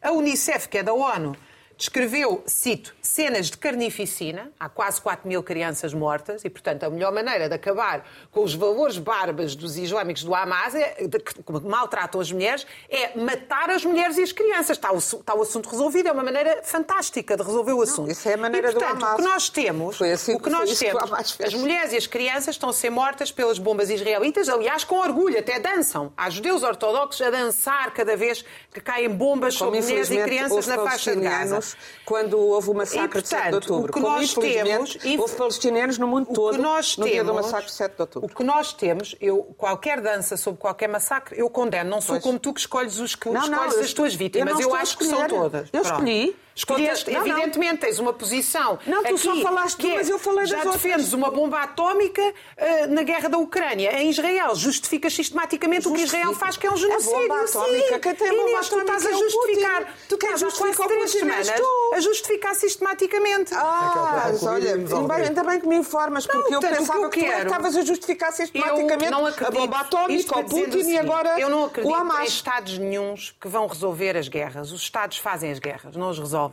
A 0.00 0.12
Unicef, 0.12 0.68
que 0.68 0.78
é 0.78 0.82
da 0.82 0.92
ONU, 0.94 1.36
descreveu, 1.76 2.42
cito, 2.46 2.94
cenas 3.02 3.50
de 3.50 3.56
carnificina. 3.58 4.50
Há 4.58 4.68
quase 4.68 5.00
4 5.00 5.28
mil 5.28 5.42
crianças 5.42 5.92
mortas 5.92 6.44
e, 6.44 6.50
portanto, 6.50 6.84
a 6.84 6.90
melhor 6.90 7.12
maneira 7.12 7.48
de 7.48 7.54
acabar 7.54 8.06
com 8.30 8.42
os 8.42 8.54
valores 8.54 8.98
bárbaros 8.98 9.54
dos 9.54 9.76
islâmicos 9.76 10.24
do 10.24 10.34
Hamas, 10.34 10.74
é, 10.74 11.06
de, 11.06 11.18
que 11.18 11.34
maltratam 11.64 12.20
as 12.20 12.32
mulheres, 12.32 12.66
é 12.88 13.18
matar 13.18 13.70
as 13.70 13.84
mulheres 13.84 14.16
e 14.16 14.22
as 14.22 14.32
crianças. 14.32 14.76
Está 14.76 14.92
o, 14.92 14.98
está 14.98 15.34
o 15.34 15.42
assunto 15.42 15.68
resolvido. 15.68 16.08
É 16.08 16.12
uma 16.12 16.22
maneira 16.24 16.60
fantástica 16.62 17.36
de 17.36 17.42
resolver 17.42 17.72
o 17.72 17.82
assunto. 17.82 18.10
isso 18.10 18.28
é 18.28 18.34
a 18.34 18.38
maneira 18.38 18.70
e, 18.70 18.74
do 18.74 18.80
portanto, 18.80 19.02
Hamas. 19.04 19.14
o 19.14 19.16
que 19.16 19.22
nós 19.22 19.48
temos, 19.48 20.02
assim 20.02 20.34
o 20.34 20.38
que 20.38 20.44
que- 20.44 20.50
nós 20.50 20.70
que 20.70 20.84
temos, 20.84 21.32
fez. 21.32 21.54
as 21.54 21.60
mulheres 21.60 21.92
e 21.92 21.96
as 21.96 22.06
crianças 22.06 22.54
estão 22.54 22.70
a 22.70 22.72
ser 22.72 22.90
mortas 22.90 23.30
pelas 23.30 23.58
bombas 23.58 23.90
israelitas, 23.90 24.48
aliás, 24.48 24.84
com 24.84 24.96
orgulho, 24.98 25.38
até 25.38 25.58
dançam. 25.60 26.12
Há 26.16 26.30
judeus 26.30 26.62
ortodoxos 26.62 27.20
a 27.20 27.30
dançar 27.30 27.92
cada 27.92 28.16
vez 28.16 28.44
que 28.72 28.80
caem 28.80 29.08
bombas 29.10 29.56
Como 29.56 29.74
sobre 29.74 29.82
mulheres 29.86 30.10
e 30.10 30.22
crianças 30.22 30.66
na 30.66 30.76
faixa 30.76 31.14
de 31.14 31.20
Gaza. 31.22 31.65
Quando 32.04 32.38
houve 32.38 32.70
o 32.70 32.74
massacre 32.74 33.18
E, 33.18 33.22
de 33.22 33.28
7 33.28 33.42
de 33.44 33.50
portanto, 33.50 33.70
outubro. 33.72 33.90
o 33.90 33.94
que 33.94 34.00
Como 34.00 34.06
nós 34.18 34.34
temos- 34.34 34.98
houve 35.18 35.34
palestinianos 35.36 35.98
no 35.98 36.06
mundo 36.06 36.32
todo 36.32 36.58
nós 36.58 36.96
no 36.96 37.04
dia 37.04 37.24
do 37.24 37.30
temos- 37.30 37.46
massacre 37.46 37.66
de 37.66 37.72
7 37.72 37.94
de 37.94 38.00
outubro. 38.02 38.30
O 38.30 38.34
que 38.36 38.44
nós 38.44 38.72
temos, 38.72 39.14
eu, 39.20 39.42
qualquer 39.56 40.00
dança 40.00 40.36
sobre 40.36 40.60
qualquer 40.60 40.88
massacre, 40.88 41.38
eu 41.38 41.48
condeno. 41.50 41.90
Não 41.90 42.00
sou 42.00 42.14
Pois. 42.16 42.22
como 42.22 42.38
tu 42.38 42.52
que 42.52 42.60
escolhes, 42.60 42.98
os, 42.98 43.14
que 43.14 43.28
Não, 43.28 43.34
não, 43.46 43.52
escolhes 43.52 43.74
eu 43.74 43.80
as 43.80 43.92
tuas 43.92 44.14
vítimas. 44.14 44.48
eu 44.48 44.54
não 44.54 44.60
Eu, 44.60 44.74
acho 44.76 44.96
que 44.98 45.04
são 45.04 45.26
todas. 45.26 45.68
Eu 45.72 45.82
Pronto. 45.82 45.86
escolhi. 45.94 46.36
Escolheste, 46.56 47.10
Não, 47.10 47.20
não. 47.20 47.26
evidentemente, 47.28 47.76
tens 47.82 47.98
uma 47.98 48.14
posição. 48.14 48.78
Não, 48.86 49.04
tu 49.04 49.18
só 49.18 49.32
aqui, 49.32 49.42
falaste 49.42 49.76
que 49.76 49.82
tu, 49.82 49.92
é, 49.92 49.96
mas 49.96 50.08
eu 50.08 50.18
falei 50.18 50.46
Já 50.46 50.56
das 50.56 50.64
outras. 50.66 50.82
defendes 50.82 51.12
uma 51.12 51.30
bomba 51.30 51.60
atómica 51.62 52.22
eh, 52.56 52.86
na 52.86 53.02
guerra 53.02 53.28
da 53.28 53.36
Ucrânia. 53.36 53.92
Em 54.02 54.08
Israel, 54.08 54.54
justificas 54.54 55.14
sistematicamente 55.14 55.86
o 55.86 55.92
que 55.92 56.00
Israel 56.00 56.28
Justifico. 56.28 56.44
faz, 56.46 56.56
que 56.56 56.66
é 56.66 56.70
um 56.70 56.72
A 56.72 56.76
genocídio. 56.76 57.12
bomba 57.28 57.44
atómica, 57.44 57.94
Sim. 57.94 58.00
quem 58.00 58.14
tem 58.14 58.28
a 58.28 58.32
bomba 58.32 58.48
Inês, 58.48 58.68
tu 58.68 58.74
atómica 58.74 58.96
estás 58.96 59.06
a 59.06 59.10
é 59.10 59.14
o 59.14 59.18
justificar. 59.30 59.80
Putin. 59.84 59.92
Tu 60.08 60.18
Quem 60.18 60.28
estás 60.30 60.32
há 60.42 60.46
justifica 60.46 60.76
quase 60.76 60.82
o 60.82 60.96
três 60.96 61.10
semanas 61.12 61.50
tu. 61.50 61.94
a 61.94 62.00
justificar 62.00 62.54
sistematicamente. 62.54 63.54
Ah, 63.54 63.92
Raquel, 64.24 64.38
para 64.40 64.50
olha, 64.52 64.70
ainda 64.74 64.84
bem- 64.88 64.94
Almeida. 64.96 65.22
ainda 65.28 65.44
bem 65.44 65.60
que 65.60 65.68
me 65.68 65.76
informas, 65.76 66.26
porque 66.26 66.38
eu 66.54 66.60
portanto, 66.60 66.64
o 66.64 66.68
que 66.72 66.78
pensava 66.78 67.00
eu 67.04 67.10
que, 67.10 67.20
tu 67.20 67.26
é 67.26 67.36
que 67.36 67.42
estavas 67.42 67.76
a 67.76 67.82
justificar 67.82 68.32
sistematicamente 68.32 69.04
Eu 69.04 69.10
não 69.10 69.26
a 69.26 69.50
bomba 69.50 69.80
atómica, 69.80 70.36
o 70.38 70.40
o 70.40 70.44
Putin 70.44 70.60
e 70.78 70.84
seguinte, 70.84 70.98
agora 70.98 71.38
Eu 71.38 71.50
não 71.50 71.62
o 71.62 71.66
acredito 71.66 71.92
em 71.94 72.00
Hamas. 72.00 72.28
Estados 72.28 72.78
nenhuns 72.78 73.36
que 73.38 73.46
vão 73.48 73.66
resolver 73.66 74.16
as 74.16 74.28
guerras. 74.28 74.72
Os 74.72 74.80
Estados 74.80 75.18
fazem 75.18 75.50
as 75.52 75.58
guerras, 75.58 75.94
não 75.96 76.08
as 76.08 76.18
resolvem. 76.18 76.45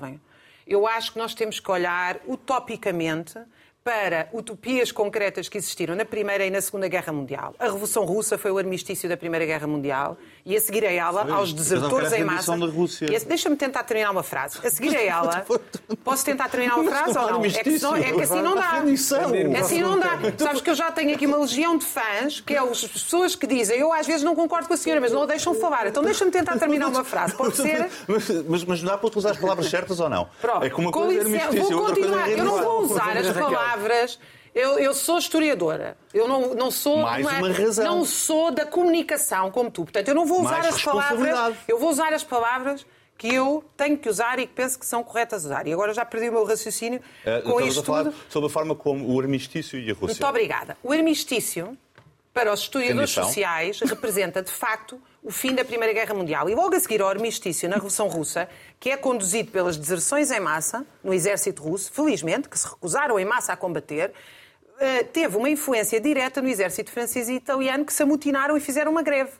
Eu 0.66 0.88
acho 0.88 1.14
que 1.14 1.18
nós 1.18 1.34
temos 1.34 1.60
que 1.60 1.70
olhar 1.70 2.20
utopicamente 2.26 3.40
para 3.84 4.30
utopias 4.32 4.91
concretas 4.93 5.50
que 5.50 5.58
existiram 5.58 5.93
na 5.96 6.06
Primeira 6.06 6.46
e 6.46 6.50
na 6.50 6.62
Segunda 6.62 6.88
Guerra 6.88 7.12
Mundial. 7.12 7.54
A 7.60 7.65
Revolução 7.65 8.06
Russa 8.06 8.38
foi 8.38 8.50
o 8.52 8.58
armistício 8.58 9.10
da 9.10 9.17
Primeira 9.17 9.46
Guerra 9.46 9.67
Mundial 9.67 10.17
e 10.46 10.56
a 10.56 10.62
seguir 10.62 10.86
a 10.86 10.91
ela, 10.91 11.26
Sim, 11.26 11.32
aos 11.32 11.54
desertores 11.54 12.12
não 12.12 12.17
em 12.17 12.24
massa... 12.24 12.54
E 13.02 13.19
Deixa-me 13.26 13.56
tentar 13.58 13.84
terminar 13.84 14.12
uma 14.12 14.24
frase. 14.24 14.60
A 14.65 14.69
seguir 14.69 14.96
a 14.96 15.02
ela... 15.04 15.46
Posso 16.04 16.24
tentar 16.24 16.48
terminar 16.50 16.76
uma 16.80 16.89
frase 16.89 17.17
ou 17.17 17.32
não? 17.32 17.43
É 17.46 17.50
que, 17.50 17.78
senão- 17.78 17.96
é 17.96 18.12
que 18.12 18.22
assim 18.22 18.41
não 18.41 18.56
dá. 18.56 18.84
É 19.54 19.60
assim 19.60 19.82
não 19.82 20.00
dá. 20.00 20.17
Sabes 20.38 20.62
que 20.62 20.69
eu 20.69 20.76
já 20.76 20.91
tenho 20.91 21.13
aqui 21.13 21.26
uma 21.26 21.38
legião 21.38 21.78
de 21.78 21.86
fãs, 21.86 22.39
que 22.39 22.54
é 22.54 22.60
as 22.60 22.86
pessoas 22.86 23.36
que 23.36 23.46
dizem 23.46 23.78
eu 23.80 23.91
às 23.91 24.08
vezes 24.08 24.24
não 24.24 24.34
concordo 24.36 24.67
com 24.67 24.74
a 24.74 24.78
senhora, 24.78 25.02
mas 25.02 25.12
não 25.12 25.24
a 25.24 25.26
deixam 25.26 25.54
falar. 25.56 25.88
Então 25.88 26.02
deixa-me 26.04 26.32
tentar 26.32 26.58
terminar 26.58 26.88
uma 26.88 27.04
frase. 27.04 27.36
Pode 27.36 27.58
ser? 27.58 27.89
Mas, 28.08 28.30
mas, 28.48 28.63
mas 28.65 28.82
dá 28.84 28.98
para 28.98 29.08
utilizar 29.08 29.32
as 29.32 29.38
palavras 29.38 29.67
certas 29.69 30.00
ou 30.00 30.10
não? 30.10 30.28
Pronto. 30.41 30.63
É 30.65 30.74
uma 30.76 30.91
Com 30.91 31.02
coisa 31.04 31.19
é 31.22 31.24
licença, 31.24 31.46
armistício, 31.46 31.76
vou 31.78 31.86
coisa 31.86 32.02
continuar. 32.02 32.30
é 32.30 32.34
Eu 32.34 32.46
não 32.46 32.62
vou 32.62 32.82
usar 32.84 33.17
as 33.17 33.28
Raquel. 33.28 33.73
Palavras. 33.78 34.20
Eu, 34.56 34.78
eu 34.78 34.94
sou 34.94 35.18
historiadora. 35.18 35.98
Eu 36.14 36.28
não, 36.28 36.54
não 36.54 36.70
sou 36.70 36.98
Mais 37.02 37.26
uma 37.26 37.50
razão. 37.52 37.86
não 37.86 38.06
sou 38.06 38.52
da 38.52 38.66
comunicação 38.66 39.50
como 39.50 39.72
tu. 39.72 39.84
Portanto, 39.84 40.08
eu 40.10 40.14
não 40.16 40.26
vou 40.28 40.42
usar 40.42 40.60
Mais 40.62 40.76
as 40.76 40.82
palavras. 40.84 41.56
Eu 41.68 41.80
vou 41.80 41.90
usar 41.90 42.14
as 42.14 42.24
palavras 42.24 42.86
que 43.18 43.34
eu 43.34 43.64
tenho 43.76 43.98
que 43.98 44.08
usar 44.10 44.38
e 44.40 44.46
que 44.46 44.54
penso 44.54 44.78
que 44.78 44.86
são 44.86 45.04
corretas 45.04 45.44
a 45.46 45.48
usar. 45.50 45.68
E 45.68 45.74
agora 45.74 45.94
já 45.94 46.06
perdi 46.06 46.30
o 46.30 46.34
meu 46.34 46.46
raciocínio 46.46 47.02
Uh, 47.26 47.50
com 47.50 47.62
isto 47.62 47.80
a 47.80 47.84
falar 47.84 48.04
tudo. 48.06 48.16
sobre 48.30 48.48
a 48.48 48.52
forma 48.52 48.76
como 48.76 49.12
o 49.12 49.20
armistício 49.20 49.80
e 49.80 49.90
a 49.90 49.94
Rússia. 49.94 50.08
Muito 50.08 50.26
obrigada. 50.28 50.78
O 50.84 50.92
armistício, 50.92 51.76
para 52.34 52.54
os 52.54 52.60
historiadores 52.62 53.10
sociais, 53.12 53.80
representa, 53.80 54.42
de 54.44 54.52
facto, 54.52 55.02
o 55.24 55.32
fim 55.32 55.56
da 55.56 55.64
Primeira 55.64 55.94
Guerra 55.94 56.14
Mundial. 56.14 56.50
E 56.50 56.56
logo 56.56 56.76
a 56.76 56.80
seguir 56.80 57.02
ao 57.02 57.08
armistício 57.08 57.70
na 57.70 57.76
Revolução 57.76 58.08
Russa, 58.08 58.50
que 58.80 58.90
é 58.90 58.98
conduzido 58.98 59.52
pelas 59.52 59.78
deserções 59.78 60.30
em 60.32 60.40
massa 60.40 60.86
no 61.04 61.14
exército 61.14 61.64
russo, 61.64 61.92
felizmente, 61.92 62.50
que 62.50 62.60
se 62.60 62.68
recusaram 62.68 63.18
em 63.18 63.26
massa 63.26 63.54
a 63.54 63.56
combater, 63.56 64.12
eh, 64.80 65.04
teve 65.04 65.38
uma 65.38 65.50
influência 65.50 66.00
direta 66.02 66.42
no 66.42 66.50
exército 66.50 66.92
francês 66.92 67.30
e 67.30 67.34
italiano 67.34 67.86
que 67.86 67.94
se 67.94 68.04
amotinaram 68.04 68.58
e 68.58 68.60
fizeram 68.60 68.92
uma 68.92 69.02
greve. 69.02 69.32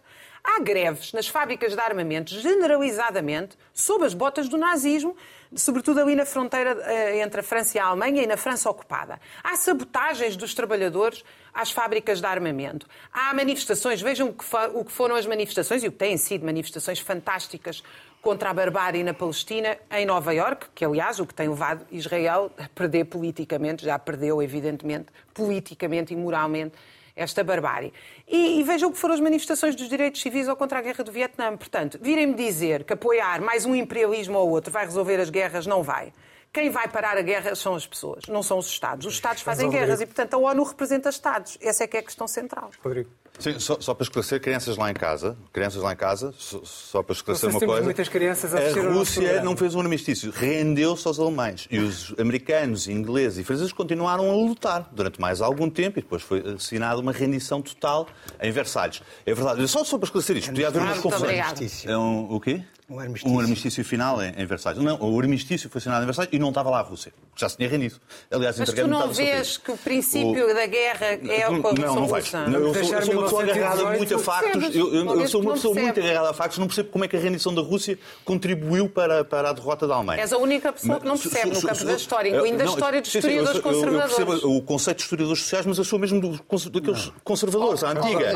Há 0.44 0.60
greves 0.60 1.14
nas 1.14 1.28
fábricas 1.28 1.74
de 1.74 1.80
armamento, 1.80 2.32
generalizadamente, 2.32 3.58
sob 3.74 4.06
as 4.06 4.14
botas 4.14 4.50
do 4.50 4.58
nazismo, 4.58 5.16
sobretudo 5.56 6.00
ali 6.00 6.16
na 6.16 6.26
fronteira 6.26 6.78
eh, 6.84 7.22
entre 7.22 7.40
a 7.40 7.44
França 7.44 7.78
e 7.78 7.80
a 7.80 7.86
Alemanha 7.86 8.24
e 8.24 8.28
na 8.28 8.38
França 8.38 8.70
ocupada. 8.70 9.20
Há 9.44 9.56
sabotagens 9.56 10.36
dos 10.36 10.54
trabalhadores 10.54 11.24
às 11.54 11.72
fábricas 11.72 12.20
de 12.20 12.26
armamento. 12.26 12.88
Há 13.12 13.34
manifestações, 13.34 14.02
vejam 14.02 14.30
o 14.74 14.84
que, 14.84 14.92
foram 14.92 15.16
as 15.16 15.26
manifestações, 15.26 15.84
e 15.84 15.88
o 15.88 15.92
que 15.92 15.98
têm 15.98 16.18
sido 16.18 16.46
manifestações 16.46 17.00
fantásticas 17.00 17.84
contra 18.22 18.50
a 18.50 18.54
barbárie 18.54 19.04
na 19.04 19.14
Palestina, 19.14 19.78
em 19.92 20.06
Nova 20.06 20.34
Iorque, 20.34 20.68
que 20.74 20.86
aliás 20.86 21.20
o 21.20 21.26
que 21.26 21.34
tem 21.34 21.50
levado 21.50 21.86
Israel 21.92 22.50
a 22.58 22.70
perder 22.70 23.06
politicamente, 23.06 23.84
já 23.84 24.00
perdeu 24.00 24.42
evidentemente, 24.42 25.08
politicamente 25.34 26.14
e 26.14 26.16
moralmente, 26.16 26.74
esta 27.16 27.44
barbárie. 27.44 27.94
E, 28.28 28.60
e 28.60 28.64
vejam 28.64 28.90
o 28.90 28.92
que 28.92 28.98
foram 28.98 29.14
as 29.14 29.20
manifestações 29.20 29.76
dos 29.76 29.88
direitos 29.88 30.22
civis 30.22 30.48
ou 30.48 30.56
contra 30.56 30.80
a 30.80 30.82
guerra 30.82 31.04
do 31.04 31.12
Vietnã. 31.12 31.56
Portanto, 31.56 32.00
virem-me 32.02 32.34
dizer 32.34 32.84
que 32.84 32.94
apoiar 32.94 33.42
mais 33.42 33.66
um 33.66 33.76
imperialismo 33.76 34.38
ou 34.38 34.50
outro 34.50 34.72
vai 34.72 34.86
resolver 34.86 35.20
as 35.20 35.30
guerras, 35.30 35.68
não 35.68 35.84
vai. 35.84 36.12
Quem 36.54 36.70
vai 36.70 36.88
parar 36.88 37.18
a 37.18 37.22
guerra 37.24 37.56
são 37.56 37.74
as 37.74 37.88
pessoas, 37.88 38.26
não 38.30 38.44
são 38.44 38.60
os 38.60 38.68
Estados. 38.68 39.08
Os 39.08 39.14
Estados 39.16 39.42
fazem 39.42 39.66
Rodrigo. 39.66 39.86
guerras 39.86 40.02
e, 40.02 40.06
portanto, 40.06 40.36
a 40.36 40.38
ONU 40.38 40.64
representa 40.64 41.10
Estados. 41.10 41.58
Essa 41.60 41.84
é 41.84 41.88
que 41.88 41.98
é 41.98 42.00
a 42.00 42.04
questão 42.04 42.28
central. 42.28 42.70
Rodrigo. 42.84 43.10
Sim, 43.40 43.60
só, 43.60 43.78
só 43.80 43.96
para 43.96 44.04
esclarecer, 44.04 44.40
crianças 44.40 44.78
lá 44.78 44.92
em 44.92 44.94
casa, 44.94 45.36
crianças 45.52 45.82
lá 45.82 45.92
em 45.92 45.96
casa, 45.96 46.32
só, 46.38 46.62
só 46.64 47.02
para 47.02 47.14
esclarecer 47.14 47.50
uma 47.50 47.60
coisa. 47.60 47.82
muitas 47.82 48.08
crianças 48.08 48.54
a 48.54 48.60
a 48.60 48.94
Rússia 48.94 49.42
não 49.42 49.58
fez 49.58 49.74
um 49.74 49.80
armistício, 49.82 50.30
rendeu-se 50.32 51.08
aos 51.08 51.20
alemães. 51.20 51.68
E 51.72 51.80
os 51.80 52.14
americanos, 52.20 52.88
ingleses 52.88 53.40
e 53.40 53.44
franceses 53.44 53.74
continuaram 53.74 54.30
a 54.30 54.36
lutar 54.36 54.88
durante 54.92 55.20
mais 55.20 55.42
algum 55.42 55.68
tempo 55.68 55.98
e 55.98 56.04
depois 56.04 56.22
foi 56.22 56.54
assinada 56.56 57.02
uma 57.02 57.12
rendição 57.12 57.64
total 57.64 58.08
em 58.40 58.52
Versalhes. 58.52 59.02
É 59.26 59.34
verdade, 59.34 59.68
só, 59.68 59.84
só 59.84 59.98
para 59.98 60.06
esclarecer 60.06 60.38
isto, 60.38 60.50
podia 60.50 60.68
haver 60.68 60.84
umas 60.84 61.00
confusões. 61.00 61.86
É 61.88 61.98
um, 61.98 62.32
o 62.32 62.40
quê? 62.40 62.64
Um 62.94 63.00
armistício. 63.00 63.36
Um 63.36 63.40
armistício 63.40 63.84
final 63.86 64.22
em, 64.22 64.34
em 64.38 64.46
Versalhes. 64.46 64.82
Não, 64.84 64.98
o 65.02 65.20
armistício 65.20 65.70
foi 65.70 65.80
assinado 65.80 66.04
em 66.04 66.06
Versalhes 66.06 66.30
e 66.32 66.38
não 66.40 66.50
estava 66.50 66.70
lá 66.70 66.80
a 66.80 66.82
Rússia. 66.84 67.12
Já 67.36 67.50
se 67.50 67.58
tinha 67.58 67.68
rendido. 67.68 67.96
Aliás, 68.32 68.58
Mas 68.60 68.72
tu 68.72 68.88
não 68.88 69.12
vês 69.12 69.58
que 69.58 69.72
o 69.72 69.78
princípio 69.78 70.54
da 70.54 70.66
guerra 70.68 71.06
é 71.28 71.44
a 71.44 71.50
não, 71.50 71.96
não 71.96 72.08
vais. 72.08 72.32
Não, 72.32 72.60
eu, 72.60 72.74
sou, 72.74 72.94
eu 72.94 73.02
sou 73.02 73.14
uma 73.14 73.24
pessoa 73.24 73.44
1918, 73.44 73.52
agarrada 73.58 73.98
muito 73.98 74.16
a 74.16 74.20
factos. 74.20 74.76
Eu, 74.76 74.94
eu- 74.94 75.20
eu 75.22 75.28
sou 75.28 75.42
uma 75.42 75.54
pessoa 75.54 75.74
muito 75.74 76.00
agarrada 76.00 76.30
a 76.30 76.34
factos. 76.34 76.58
Não 76.60 76.68
percebo 76.68 76.90
como 76.90 77.04
é 77.04 77.08
que 77.08 77.16
a 77.16 77.20
rendição 77.20 77.54
da 77.54 77.62
Rússia 77.62 77.98
contribuiu 78.24 78.88
para, 78.88 79.24
para 79.26 79.50
a 79.50 79.54
derrota 79.54 79.88
da 79.88 79.96
Alemanha. 79.96 80.22
És 80.22 80.32
a 80.32 80.38
única 80.38 80.72
pessoa 80.72 81.00
que 81.00 81.06
não 81.06 81.14
Mas, 81.14 81.22
percebe 81.24 81.56
no 81.56 81.62
campo 81.62 81.84
da 81.86 81.94
história, 81.94 82.30
incluindo 82.30 82.62
a 82.62 82.66
história 82.66 83.02
dos 83.02 83.12
sim, 83.12 83.22
sim, 83.22 83.28
eu- 83.30 83.44
historiadores 83.44 83.56
eu- 83.66 83.72
eu 83.72 83.74
conservadores. 83.74 84.16
percebo 84.16 84.58
o 84.58 84.62
conceito 84.62 84.98
de 84.98 85.04
historiadores 85.04 85.42
sociais, 85.42 85.66
mas 85.66 85.78
eu 85.80 85.84
sou 85.84 85.98
mesmo 86.00 86.22
daqueles 86.70 87.12
conservadores, 87.24 87.84
a 87.84 87.90
antiga. 87.92 88.34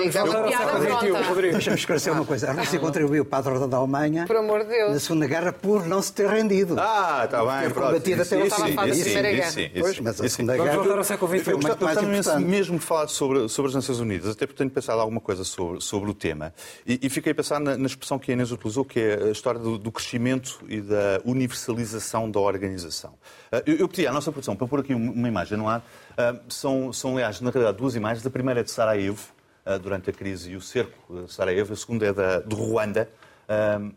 Deixa-me 1.51 1.75
esclarecer 1.77 2.13
uma 2.13 2.25
coisa. 2.25 2.49
A 2.49 2.53
Rússia 2.53 2.79
contribuiu 2.79 3.25
para 3.25 3.39
a 3.39 3.41
derrota 3.41 3.67
da 3.67 3.77
Alemanha 3.77 4.25
amor 4.47 4.63
de 4.63 4.69
Deus. 4.69 4.93
na 4.93 4.99
Segunda 4.99 5.27
Guerra 5.27 5.53
por 5.53 5.85
não 5.85 6.01
se 6.01 6.13
ter 6.13 6.27
rendido. 6.27 6.75
Ah, 6.79 7.21
está 7.25 7.43
bem, 7.45 7.67
Ter 7.67 7.73
pronto. 7.73 7.87
combatido 7.87 8.21
Isso, 8.21 8.35
até 8.35 8.45
isso, 8.45 8.55
fim. 8.55 8.61
isso, 8.61 8.69
Estava 8.69 8.87
a 8.87 8.89
isso, 8.89 9.03
Primeira 9.03 9.31
Guerra. 9.31 9.47
isso, 9.61 9.71
Pois, 9.79 9.91
isso, 9.93 10.03
mas 10.03 10.21
a. 10.21 10.29
Segunda 10.29 10.53
Vamos 10.53 10.65
Guerra 10.71 10.83
voltar 10.83 10.97
ao 10.99 11.03
século 11.03 11.31
XX. 11.31 11.43
foi 11.43 11.53
Eu 11.53 11.57
muito 11.59 11.83
mais 11.83 11.97
importante. 12.03 12.45
mesmo 12.45 12.79
falar 12.79 13.07
sobre, 13.07 13.49
sobre 13.49 13.69
as 13.69 13.75
Nações 13.75 13.99
Unidas, 13.99 14.31
até 14.31 14.45
porque 14.45 14.57
tenho 14.57 14.69
pensado 14.69 14.99
alguma 14.99 15.19
coisa 15.21 15.43
sobre, 15.43 15.81
sobre 15.81 16.09
o 16.09 16.13
tema. 16.13 16.53
E, 16.85 16.99
e 17.03 17.09
fiquei 17.09 17.31
a 17.31 17.35
pensar 17.35 17.59
na, 17.59 17.77
na 17.77 17.85
expressão 17.85 18.17
que 18.19 18.31
a 18.31 18.33
Inês 18.33 18.51
utilizou, 18.51 18.83
que 18.85 18.99
é 18.99 19.23
a 19.25 19.31
história 19.31 19.59
do, 19.59 19.77
do 19.77 19.91
crescimento 19.91 20.59
e 20.67 20.81
da 20.81 21.19
universalização 21.25 22.29
da 22.29 22.39
organização. 22.39 23.13
Ah, 23.51 23.61
Eu, 23.65 23.75
eu 23.77 23.87
pedi 23.87 24.07
à 24.07 24.11
nossa 24.13 24.31
produção 24.31 24.55
para 24.55 24.67
pôr 24.67 24.79
aqui 24.79 24.93
uma, 24.93 25.27
imagem 25.27 25.57
no 25.57 25.67
ar. 25.67 25.83
Ah, 26.17 26.35
São, 26.49 26.91
são, 26.93 27.13
aliás, 27.13 27.41
na 27.41 27.49
realidade, 27.49 27.77
duas 27.77 27.95
imagens. 27.95 28.25
A 28.25 28.29
primeira 28.29 28.59
é 28.59 28.63
de 28.63 28.71
Sarajevo, 28.71 29.21
ah, 29.65 29.77
durante 29.77 30.09
a 30.09 30.13
crise 30.13 30.51
e 30.51 30.55
o 30.55 30.61
cerco 30.61 31.23
de 31.25 31.33
Sarajevo. 31.33 31.73
A 31.73 31.75
segunda 31.75 32.05
é 32.05 32.13
da, 32.13 32.39
de 32.39 32.55
Ruanda, 32.55 33.09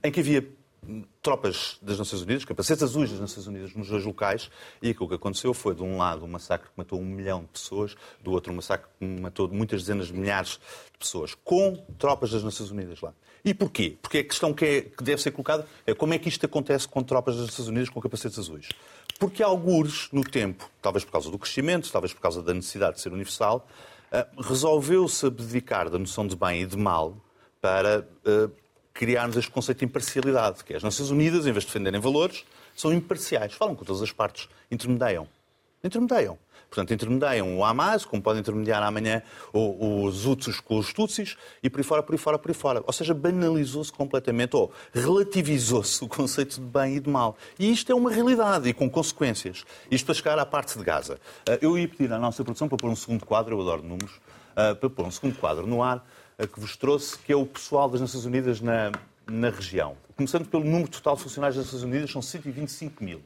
em 0.02 0.10
que 0.10 0.20
havia 0.20 0.46
tropas 1.20 1.78
das 1.82 1.98
Nações 1.98 2.22
Unidas, 2.22 2.44
capacetes 2.44 2.82
azuis 2.82 3.10
das 3.10 3.20
Nações 3.20 3.46
Unidas 3.46 3.74
nos 3.74 3.88
dois 3.88 4.04
locais, 4.04 4.50
e 4.80 4.90
aquilo 4.90 5.08
que 5.08 5.14
aconteceu 5.14 5.52
foi, 5.52 5.74
de 5.74 5.82
um 5.82 5.98
lado, 5.98 6.24
um 6.24 6.28
massacre 6.28 6.68
que 6.68 6.74
matou 6.76 6.98
um 6.98 7.04
milhão 7.04 7.42
de 7.42 7.48
pessoas, 7.48 7.94
do 8.22 8.32
outro, 8.32 8.52
um 8.52 8.56
massacre 8.56 8.88
que 8.98 9.04
matou 9.04 9.48
muitas 9.48 9.82
dezenas 9.82 10.06
de 10.06 10.14
milhares 10.14 10.58
de 10.92 10.98
pessoas, 10.98 11.34
com 11.44 11.76
tropas 11.98 12.30
das 12.30 12.42
Nações 12.42 12.70
Unidas 12.70 13.00
lá. 13.00 13.12
E 13.44 13.54
porquê? 13.54 13.96
Porque 14.00 14.18
a 14.18 14.24
questão 14.24 14.52
que, 14.52 14.64
é- 14.64 14.80
que 14.82 15.02
deve 15.02 15.20
ser 15.20 15.30
colocada 15.30 15.66
é 15.86 15.94
como 15.94 16.12
é 16.14 16.18
que 16.18 16.28
isto 16.28 16.44
acontece 16.44 16.86
com 16.88 17.02
tropas 17.02 17.36
das 17.36 17.46
Nações 17.46 17.68
Unidas 17.68 17.88
com 17.88 18.00
capacetes 18.00 18.38
azuis. 18.38 18.68
Porque 19.18 19.42
há 19.42 19.46
algures 19.46 20.08
no 20.12 20.22
tempo, 20.24 20.68
talvez 20.80 21.04
por 21.04 21.12
causa 21.12 21.30
do 21.30 21.38
crescimento, 21.38 21.90
talvez 21.90 22.12
por 22.12 22.20
causa 22.20 22.42
da 22.42 22.54
necessidade 22.54 22.96
de 22.96 23.02
ser 23.02 23.12
universal, 23.12 23.66
ah, 24.12 24.26
resolveu-se 24.38 25.26
abdicar 25.26 25.88
da 25.90 25.98
noção 25.98 26.26
de 26.26 26.36
bem 26.36 26.62
e 26.62 26.66
de 26.66 26.76
mal 26.76 27.16
para 27.60 28.06
ah, 28.26 28.50
criarmos 28.92 29.36
este 29.36 29.50
conceito 29.50 29.78
de 29.78 29.84
imparcialidade, 29.84 30.64
que 30.64 30.72
é 30.72 30.76
as 30.76 30.82
Nações 30.82 31.10
Unidas, 31.10 31.46
em 31.46 31.52
vez 31.52 31.64
de 31.64 31.70
defenderem 31.70 32.00
valores, 32.00 32.44
são 32.74 32.92
imparciais. 32.92 33.52
Falam 33.54 33.74
com 33.74 33.84
todas 33.84 34.02
as 34.02 34.12
partes, 34.12 34.48
intermediam. 34.70 35.26
Intermediam. 35.82 36.38
Portanto, 36.68 36.94
intermediam 36.94 37.58
o 37.58 37.64
Hamas, 37.64 38.04
como 38.04 38.22
podem 38.22 38.40
intermediar 38.40 38.80
amanhã 38.80 39.22
os 39.52 40.24
Hutsis 40.24 40.60
com 40.60 40.78
os 40.78 40.92
Tutsis, 40.92 41.36
e 41.60 41.68
por 41.68 41.80
aí 41.80 41.84
fora, 41.84 42.00
por 42.00 42.12
aí 42.12 42.18
fora, 42.18 42.38
por 42.38 42.48
aí 42.48 42.54
fora. 42.54 42.84
Ou 42.86 42.92
seja, 42.92 43.12
banalizou-se 43.12 43.92
completamente, 43.92 44.54
ou 44.54 44.72
relativizou-se 44.94 46.04
o 46.04 46.06
conceito 46.06 46.60
de 46.60 46.66
bem 46.66 46.96
e 46.96 47.00
de 47.00 47.10
mal. 47.10 47.36
E 47.58 47.72
isto 47.72 47.90
é 47.90 47.94
uma 47.94 48.10
realidade 48.10 48.68
e 48.68 48.72
com 48.72 48.88
consequências. 48.88 49.64
Isto 49.90 50.06
para 50.06 50.14
chegar 50.14 50.38
à 50.38 50.46
parte 50.46 50.78
de 50.78 50.84
Gaza. 50.84 51.18
Ah, 51.48 51.58
Eu 51.60 51.76
ia 51.76 51.88
pedir 51.88 52.12
à 52.12 52.18
nossa 52.18 52.44
produção 52.44 52.68
para 52.68 52.78
pôr 52.78 52.88
um 52.88 52.96
segundo 52.96 53.26
quadro, 53.26 53.56
eu 53.56 53.60
adoro 53.60 53.82
números, 53.82 54.20
ah, 54.54 54.76
para 54.76 54.88
pôr 54.88 55.04
um 55.04 55.10
segundo 55.10 55.36
quadro 55.38 55.66
no 55.66 55.82
ar, 55.82 56.06
que 56.46 56.60
vos 56.60 56.76
trouxe, 56.76 57.18
que 57.18 57.32
é 57.32 57.36
o 57.36 57.46
pessoal 57.46 57.88
das 57.88 58.00
Nações 58.00 58.24
Unidas 58.24 58.60
na, 58.60 58.92
na 59.26 59.50
região. 59.50 59.96
Começando 60.16 60.46
pelo 60.46 60.64
número 60.64 60.88
total 60.88 61.16
de 61.16 61.22
funcionários 61.22 61.56
das 61.56 61.66
Nações 61.66 61.82
Unidas, 61.82 62.10
são 62.10 62.20
125 62.20 63.02
mil. 63.02 63.22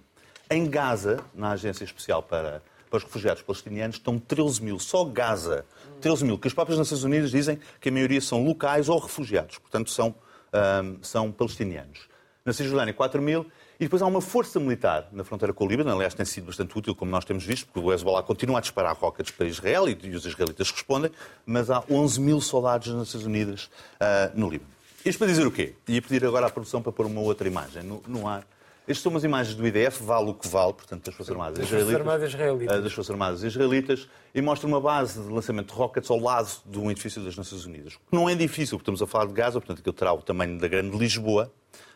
Em 0.51 0.69
Gaza, 0.69 1.21
na 1.35 1.51
Agência 1.51 1.85
Especial 1.85 2.23
para, 2.23 2.63
para 2.91 2.99
os 2.99 3.05
Refugiados 3.05 3.43
Palestinianos, 3.43 3.97
estão 3.97 4.19
13 4.19 4.63
mil. 4.63 4.79
Só 4.79 5.05
Gaza. 5.05 5.65
13 6.01 6.25
mil. 6.25 6.39
Que 6.39 6.49
as 6.49 6.55
próprias 6.55 6.79
Nações 6.79 7.03
Unidas 7.03 7.31
dizem 7.31 7.59
que 7.81 7.89
a 7.89 7.93
maioria 7.93 8.21
são 8.21 8.45
locais 8.45 8.89
ou 8.89 8.99
refugiados. 8.99 9.59
Portanto, 9.59 9.91
são, 9.91 10.15
ahm, 10.53 10.97
são 11.03 11.33
palestinianos. 11.33 12.09
Na 12.45 12.53
Cisjordânia, 12.53 12.93
4 12.93 13.23
mil. 13.23 13.47
E 13.79 13.85
depois 13.85 14.01
há 14.03 14.07
uma 14.07 14.21
força 14.21 14.61
militar 14.61 15.09
na 15.13 15.25
fronteira 15.25 15.53
com 15.53 15.65
o 15.65 15.69
Líbano. 15.69 15.91
Aliás, 15.91 16.15
tem 16.15 16.25
sido 16.25 16.47
bastante 16.47 16.77
útil, 16.79 16.95
como 16.95 17.11
nós 17.11 17.25
temos 17.25 17.45
visto, 17.45 17.67
porque 17.67 17.81
o 17.81 17.93
Hezbollah 17.93 18.23
continua 18.23 18.59
a 18.59 18.61
disparar 18.61 18.97
rockets 18.97 19.33
para 19.33 19.47
Israel 19.47 19.89
e, 19.89 19.95
os 20.15 20.25
israelitas 20.25 20.71
respondem. 20.71 21.11
Mas 21.45 21.71
há 21.71 21.83
11 21.91 22.21
mil 22.21 22.41
soldados 22.41 22.89
das 22.89 22.97
Nações 22.97 23.25
Unidas 23.25 23.71
ah, 23.99 24.31
no 24.35 24.49
Líbano. 24.49 24.71
Isto 25.05 25.19
para 25.19 25.27
dizer 25.27 25.47
o 25.47 25.51
quê? 25.51 25.75
Ia 25.89 26.01
pedir 26.01 26.25
agora 26.25 26.47
à 26.47 26.51
produção 26.51 26.81
para 26.81 26.93
pôr 26.93 27.07
uma 27.07 27.21
outra 27.21 27.47
imagem 27.47 27.83
no, 27.83 28.03
no 28.07 28.29
ar. 28.29 28.47
Estas 28.87 29.03
são 29.03 29.11
umas 29.11 29.25
imagens 29.25 29.55
do 29.57 29.67
IDF, 29.67 30.03
vale 30.03 30.29
o 30.29 30.35
que 30.35 30.47
vale, 30.47 30.75
portanto, 30.75 31.07
das 31.07 31.15
Forças 31.15 31.33
Armadas 31.33 31.59
Das 31.59 31.67
Israelitas. 31.69 31.95
Armadas 31.95 32.31
Israelitas. 32.31 32.77
ah, 32.77 32.81
das 32.81 32.93
Forças 32.93 33.11
Armadas 33.11 33.43
Israelitas 33.43 34.09
e 34.35 34.43
mostra 34.43 34.69
uma 34.69 34.81
base 34.81 35.23
de 35.23 35.29
lançamento 35.33 35.69
de 35.69 35.75
rockets 35.75 36.11
ao 36.11 36.19
lado 36.19 36.51
de 36.67 36.79
um 36.79 36.91
edifício 36.91 37.23
das 37.23 37.35
Nações 37.35 37.65
Unidas. 37.65 37.95
O 37.95 37.99
que 38.11 38.15
não 38.15 38.29
é 38.29 38.35
difícil, 38.35 38.77
porque 38.79 38.91
estamos 38.91 39.01
a 39.01 39.07
falar 39.07 39.27
de 39.27 39.33
Gaza, 39.33 39.59
portanto, 39.59 39.79
aquilo 39.79 39.95
terá 39.95 40.13
o 40.13 40.21
tamanho 40.21 40.59
da 40.59 40.69
Grande 40.69 40.97
Lisboa, 40.99 41.51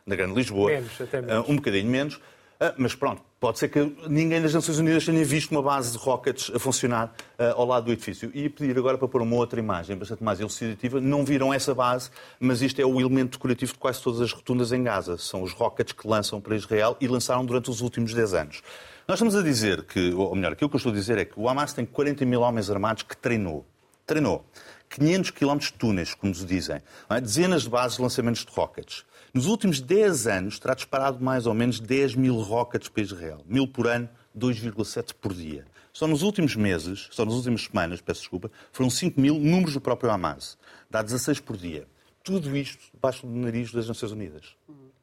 da 0.08 0.16
Grande 0.16 0.34
Lisboa, 0.34 0.70
Menos, 0.70 1.00
até 1.00 1.20
menos. 1.20 1.36
ah, 1.36 1.50
um 1.50 1.56
bocadinho 1.56 1.88
menos. 1.90 2.20
Ah, 2.60 2.74
Mas 2.76 2.92
pronto, 2.92 3.22
pode 3.38 3.56
ser 3.58 3.68
que 3.68 3.78
ninguém 4.08 4.42
das 4.42 4.52
Nações 4.52 4.78
Unidas 4.78 5.04
tenha 5.04 5.24
visto 5.24 5.52
uma 5.52 5.62
base 5.62 5.92
de 5.92 5.98
rockets 5.98 6.50
a 6.52 6.58
funcionar 6.58 7.14
ah, 7.38 7.52
ao 7.56 7.64
lado 7.64 7.84
do 7.84 7.92
edifício. 7.92 8.30
E 8.34 8.48
pedir 8.48 8.76
agora 8.76 8.98
para 8.98 9.06
pôr 9.06 9.22
uma 9.22 9.36
outra 9.36 9.60
imagem 9.60 9.96
bastante 9.96 10.24
mais 10.24 10.40
elucidativa. 10.40 11.00
Não 11.00 11.24
viram 11.24 11.54
essa 11.54 11.72
base, 11.74 12.10
mas 12.40 12.60
isto 12.62 12.80
é 12.80 12.84
o 12.84 12.98
elemento 12.98 13.32
decorativo 13.38 13.72
de 13.74 13.78
quase 13.78 14.02
todas 14.02 14.20
as 14.20 14.32
rotundas 14.32 14.72
em 14.72 14.82
Gaza. 14.82 15.16
São 15.18 15.42
os 15.42 15.52
rockets 15.52 15.92
que 15.92 16.08
lançam 16.08 16.40
para 16.40 16.56
Israel 16.56 16.96
e 17.00 17.06
lançaram 17.06 17.44
durante 17.44 17.70
os 17.70 17.80
últimos 17.80 18.12
10 18.12 18.34
anos. 18.34 18.62
Nós 19.06 19.16
estamos 19.18 19.36
a 19.36 19.42
dizer 19.42 19.84
que, 19.84 20.12
ou 20.12 20.34
melhor, 20.34 20.52
aquilo 20.52 20.68
que 20.68 20.74
eu 20.76 20.78
estou 20.78 20.90
a 20.92 20.94
dizer 20.94 21.16
é 21.16 21.24
que 21.24 21.38
o 21.38 21.48
Hamas 21.48 21.72
tem 21.72 21.86
40 21.86 22.26
mil 22.26 22.40
homens 22.40 22.68
armados 22.70 23.04
que 23.04 23.16
treinou. 23.16 23.64
Treinou. 24.04 24.44
500 24.90 25.30
quilómetros 25.30 25.70
de 25.70 25.78
túneis, 25.78 26.14
como 26.14 26.34
se 26.34 26.44
dizem. 26.44 26.82
é? 27.10 27.20
Dezenas 27.20 27.62
de 27.62 27.68
bases 27.70 27.96
de 27.98 28.02
lançamentos 28.02 28.44
de 28.44 28.50
rockets. 28.50 29.04
Nos 29.34 29.46
últimos 29.46 29.80
10 29.80 30.26
anos 30.26 30.58
terá 30.58 30.74
disparado 30.74 31.22
mais 31.22 31.46
ou 31.46 31.54
menos 31.54 31.80
10 31.80 32.14
mil 32.14 32.36
rockets 32.36 32.88
para 32.88 33.02
Israel. 33.02 33.44
Mil 33.46 33.68
por 33.68 33.86
ano, 33.86 34.08
2,7 34.36 35.14
por 35.14 35.34
dia. 35.34 35.66
Só 35.92 36.06
nos 36.06 36.22
últimos 36.22 36.56
meses, 36.56 37.08
só 37.10 37.24
nas 37.24 37.34
últimas 37.34 37.62
semanas, 37.62 38.00
peço 38.00 38.20
desculpa, 38.20 38.50
foram 38.72 38.88
5 38.88 39.20
mil 39.20 39.34
números 39.34 39.74
do 39.74 39.80
próprio 39.80 40.10
Hamas. 40.10 40.56
Dá 40.88 41.02
16 41.02 41.40
por 41.40 41.56
dia. 41.56 41.86
Tudo 42.22 42.56
isto 42.56 42.82
debaixo 42.92 43.26
do 43.26 43.34
nariz 43.34 43.72
das 43.72 43.88
Nações 43.88 44.12
Unidas. 44.12 44.56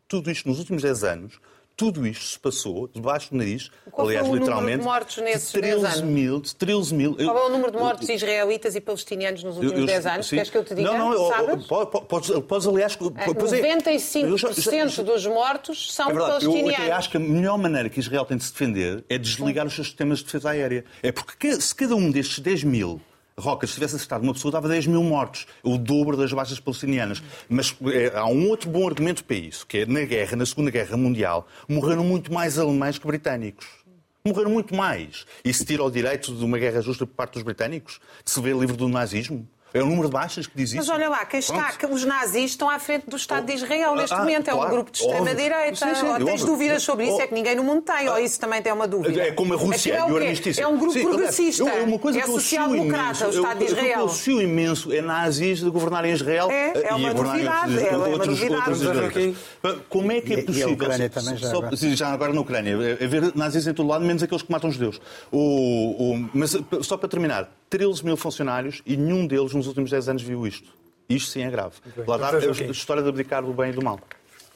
Tudo 0.08 0.32
isto 0.32 0.48
nos 0.48 0.60
últimos 0.60 0.82
10 0.82 1.04
anos, 1.04 1.40
tudo 1.78 2.08
isto 2.08 2.24
se 2.26 2.40
passou 2.40 2.88
debaixo 2.88 3.32
do 3.32 3.38
nariz, 3.38 3.70
Qual 3.92 4.08
foi 4.08 4.16
aliás, 4.16 4.28
o 4.28 4.32
número 4.32 4.46
de 4.46 4.50
literalmente, 4.52 4.84
mortos 4.84 5.18
nesses 5.18 5.52
de 5.52 5.62
10 5.62 5.80
13 5.82 5.98
anos? 6.00 6.10
mil, 6.10 6.40
de 6.42 6.56
13 6.56 6.94
mil. 6.94 7.16
Qual 7.16 7.38
é 7.38 7.46
o 7.46 7.50
número 7.50 7.72
de 7.72 7.78
mortos 7.78 8.08
israelitas 8.10 8.76
e 8.76 8.82
palestinianos 8.82 9.44
nos 9.44 9.56
últimos 9.56 9.74
Eu- 9.74 9.80
eu- 9.82 9.86
10 9.86 10.06
anos? 10.06 10.28
sim. 10.28 10.36
Queres 10.38 10.50
que 10.52 10.58
eu 10.58 10.64
te 10.64 10.74
diga? 10.76 10.92
Não, 10.98 11.10
não, 11.12 11.28
Sabes? 11.30 11.66
po- 11.68 11.86
po- 11.88 12.02
podes, 12.02 12.30
podes, 12.48 12.68
aliás. 12.68 12.96
pois 12.96 13.54
é. 13.54 13.62
95% 13.62 14.26
Eu 14.30 14.38
já- 14.38 14.52
já- 14.52 14.88
já- 14.88 15.04
dos 15.04 15.26
mortos 15.28 15.94
são 15.94 16.10
é 16.10 16.14
verdade, 16.14 16.46
eu 16.46 16.52
palestinianos. 16.52 16.86
até 16.86 16.92
acho 16.94 17.10
que 17.10 17.18
a 17.18 17.20
melhor 17.20 17.58
maneira 17.58 17.90
que 17.90 18.00
Israel 18.00 18.26
tem 18.26 18.38
de 18.38 18.44
se 18.46 18.52
defender 18.52 19.04
é 19.10 19.18
desligar 19.18 19.66
os 19.68 19.74
seus 19.76 19.88
sistemas 19.88 20.20
de 20.20 20.26
defesa 20.26 20.50
aérea. 20.52 20.86
É 21.04 21.12
porque 21.12 21.60
se 21.60 21.76
cada 21.76 21.96
um 21.96 22.10
destes 22.10 22.40
10 22.40 22.64
mil 22.64 23.02
rocas 23.38 23.74
tivesse 23.74 23.96
acertado 23.96 24.24
uma 24.24 24.34
pessoa, 24.34 24.52
dava 24.52 24.68
10 24.70 24.88
mil 24.88 25.04
mortos. 25.04 25.46
O 25.62 25.78
dobro 25.78 26.16
das 26.16 26.32
baixas 26.32 26.60
palestinianas. 26.60 27.22
Mas 27.50 27.76
é, 27.94 28.18
há 28.18 28.26
um 28.26 28.50
outro 28.50 28.70
bom 28.70 28.88
argumento 28.88 29.24
para 29.24 29.36
isso, 29.36 29.68
que 29.68 29.80
é 29.80 29.86
na 29.86 30.02
guerra, 30.02 30.38
na 30.38 30.46
Segunda 30.46 30.72
Guerra 30.72 30.96
Mundial, 30.96 31.48
morreram 31.68 32.04
muito 32.04 32.34
mais 32.34 32.58
alemães 32.58 32.98
que 32.98 33.06
britânicos. 33.06 33.68
Morreram 34.26 34.50
muito 34.50 34.74
mais. 34.74 35.26
E 35.44 35.54
se 35.54 35.64
tira 35.64 35.84
o 35.84 35.92
direito 35.92 36.34
de 36.34 36.44
uma 36.44 36.58
guerra 36.58 36.82
justa 36.82 37.06
por 37.06 37.14
parte 37.14 37.34
dos 37.34 37.44
britânicos? 37.44 38.00
De 38.24 38.32
se 38.32 38.42
ver 38.42 38.56
livre 38.56 38.76
do 38.76 38.88
nazismo? 38.88 39.48
É 39.76 39.84
o 39.84 39.86
número 39.86 40.08
de 40.08 40.14
baixas 40.14 40.48
que 40.48 40.56
diz 40.56 40.70
isso. 40.70 40.78
Mas 40.78 40.90
olha 40.90 41.10
lá, 41.10 41.26
quem 41.26 41.40
está, 41.40 41.74
Pronto. 41.78 41.94
os 41.94 42.06
nazis 42.06 42.52
estão 42.52 42.70
à 42.70 42.80
frente 42.80 43.10
do 43.10 43.16
Estado 43.18 43.46
de 43.46 43.54
Israel 43.54 43.94
neste 43.96 44.14
Ah, 44.14 44.20
momento. 44.20 44.48
É 44.50 44.54
um 44.54 44.58
claro, 44.58 44.72
grupo 44.72 44.92
de 44.92 45.00
extrema-direita. 45.00 45.86
Ou 46.20 46.26
tens 46.26 46.44
dúvidas 46.46 46.82
sobre 46.84 47.06
isso? 47.08 47.18
Oh. 47.18 47.22
É 47.22 47.28
que 47.28 47.34
ninguém 47.34 47.56
no 47.56 47.64
mundo 47.64 47.82
tem. 47.82 48.08
Ou 48.10 48.18
isso 48.18 48.40
também 48.40 48.62
tem 48.62 48.72
uma 48.72 48.88
dúvida? 48.88 49.22
É 49.22 49.32
como 49.34 49.54
a 49.54 49.58
Rússia 49.58 49.94
Aquilo 49.94 49.96
é 49.96 50.00
e 50.00 50.12
o 50.12 50.16
o 50.16 50.20
quê? 50.20 50.24
armistício. 50.26 50.64
É 50.64 50.68
um 50.68 50.78
grupo 50.78 50.94
Sim, 50.94 51.00
aliás, 51.00 51.16
progressista. 51.18 51.64
eu- 51.70 51.84
uma 51.86 52.00
coisa 52.00 52.20
é 52.20 52.22
que 52.22 52.30
eu 52.30 52.34
social-democrata, 52.34 53.28
o 53.28 53.30
Estado 53.32 53.58
de 53.60 53.64
eu- 53.66 53.70
Israel. 53.72 54.00
Eu 54.00 54.06
associo 54.06 54.42
imenso 54.42 54.94
é 54.94 55.02
nazis 55.02 55.60
de 55.60 55.70
governarem 55.70 56.12
Israel 56.14 56.50
É, 56.50 56.72
é 56.78 56.92
e 56.92 56.94
uma 56.96 57.14
novidade, 57.14 57.86
é 57.86 57.98
uma 57.98 58.08
novidade. 58.26 59.36
Como 59.90 60.12
é 60.12 60.22
que 60.22 60.34
é 60.34 60.38
e 60.38 60.40
a 60.42 60.46
possível... 60.46 60.72
Ucrânia 60.74 61.10
também 61.10 61.38
já 61.38 61.50
agora. 61.50 61.76
sim, 61.78 61.96
já 61.96 62.08
agora 62.10 62.34
na 62.34 62.42
Ucrânia. 62.42 62.76
É 63.00 63.04
é 63.04 63.08
ver 63.08 63.36
nazis 63.36 63.68
em 63.68 63.74
todo 63.74 63.88
lado, 63.90 64.06
menos 64.06 64.24
aqueles 64.24 64.42
que 64.42 64.52
matam 64.52 64.72
judeus. 64.72 65.02
O, 65.32 66.14
o, 66.14 66.30
mas 66.34 66.58
só 66.82 66.98
para 66.98 67.10
terminar, 67.10 67.50
13 67.70 68.06
mil 68.06 68.16
funcionários 68.16 68.82
e 68.86 68.96
nenhum 68.96 69.28
deles 69.28 69.54
nos 69.54 69.65
últimos 69.66 69.92
10 69.92 70.10
anos 70.10 70.24
viu 70.24 70.46
isto. 70.46 70.74
Isto 71.08 71.32
sim 71.32 71.44
é 71.44 71.52
grave. 71.52 71.76
Lá 72.08 72.16
está 72.16 72.32
Vamos 72.32 72.58
ver 72.58 72.68
a 72.68 72.72
história 72.72 73.04
de 73.04 73.10
abdicar 73.10 73.44
do 73.44 73.54
bem 73.54 73.70
e 73.70 73.74
do 73.74 73.84
mal. 73.84 74.00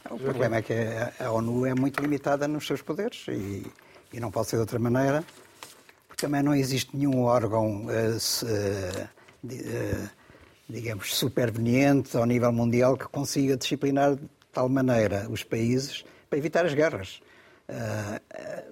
O 0.10 0.18
problema 0.18 0.58
é 0.58 0.62
que 0.62 0.74
a 1.20 1.32
ONU 1.32 1.66
é 1.66 1.76
muito 1.76 2.02
limitada 2.02 2.48
nos 2.48 2.66
seus 2.66 2.82
poderes 2.82 3.26
e, 3.28 3.66
e 4.14 4.20
não 4.20 4.32
pode 4.32 4.48
ser 4.48 4.56
de 4.56 4.62
outra 4.62 4.80
maneira, 4.80 5.24
porque 6.08 6.26
também 6.26 6.42
não 6.42 6.56
existe 6.56 6.96
nenhum 6.96 7.24
órgão, 7.24 7.86
eh, 7.90 8.18
se, 8.18 8.46
eh, 8.48 9.08
eh, 9.52 10.10
digamos, 10.68 11.16
superveniente 11.16 12.18
ao 12.18 12.26
nível 12.26 12.52
mundial 12.52 12.98
que 12.98 13.08
consiga 13.08 13.56
disciplinar 13.56 14.16
de 14.16 14.28
tal 14.52 14.68
maneira 14.68 15.28
os 15.30 15.44
países 15.44 16.04
para 16.30 16.40
evitar 16.40 16.66
as 16.66 16.74
guerras. 16.74 17.22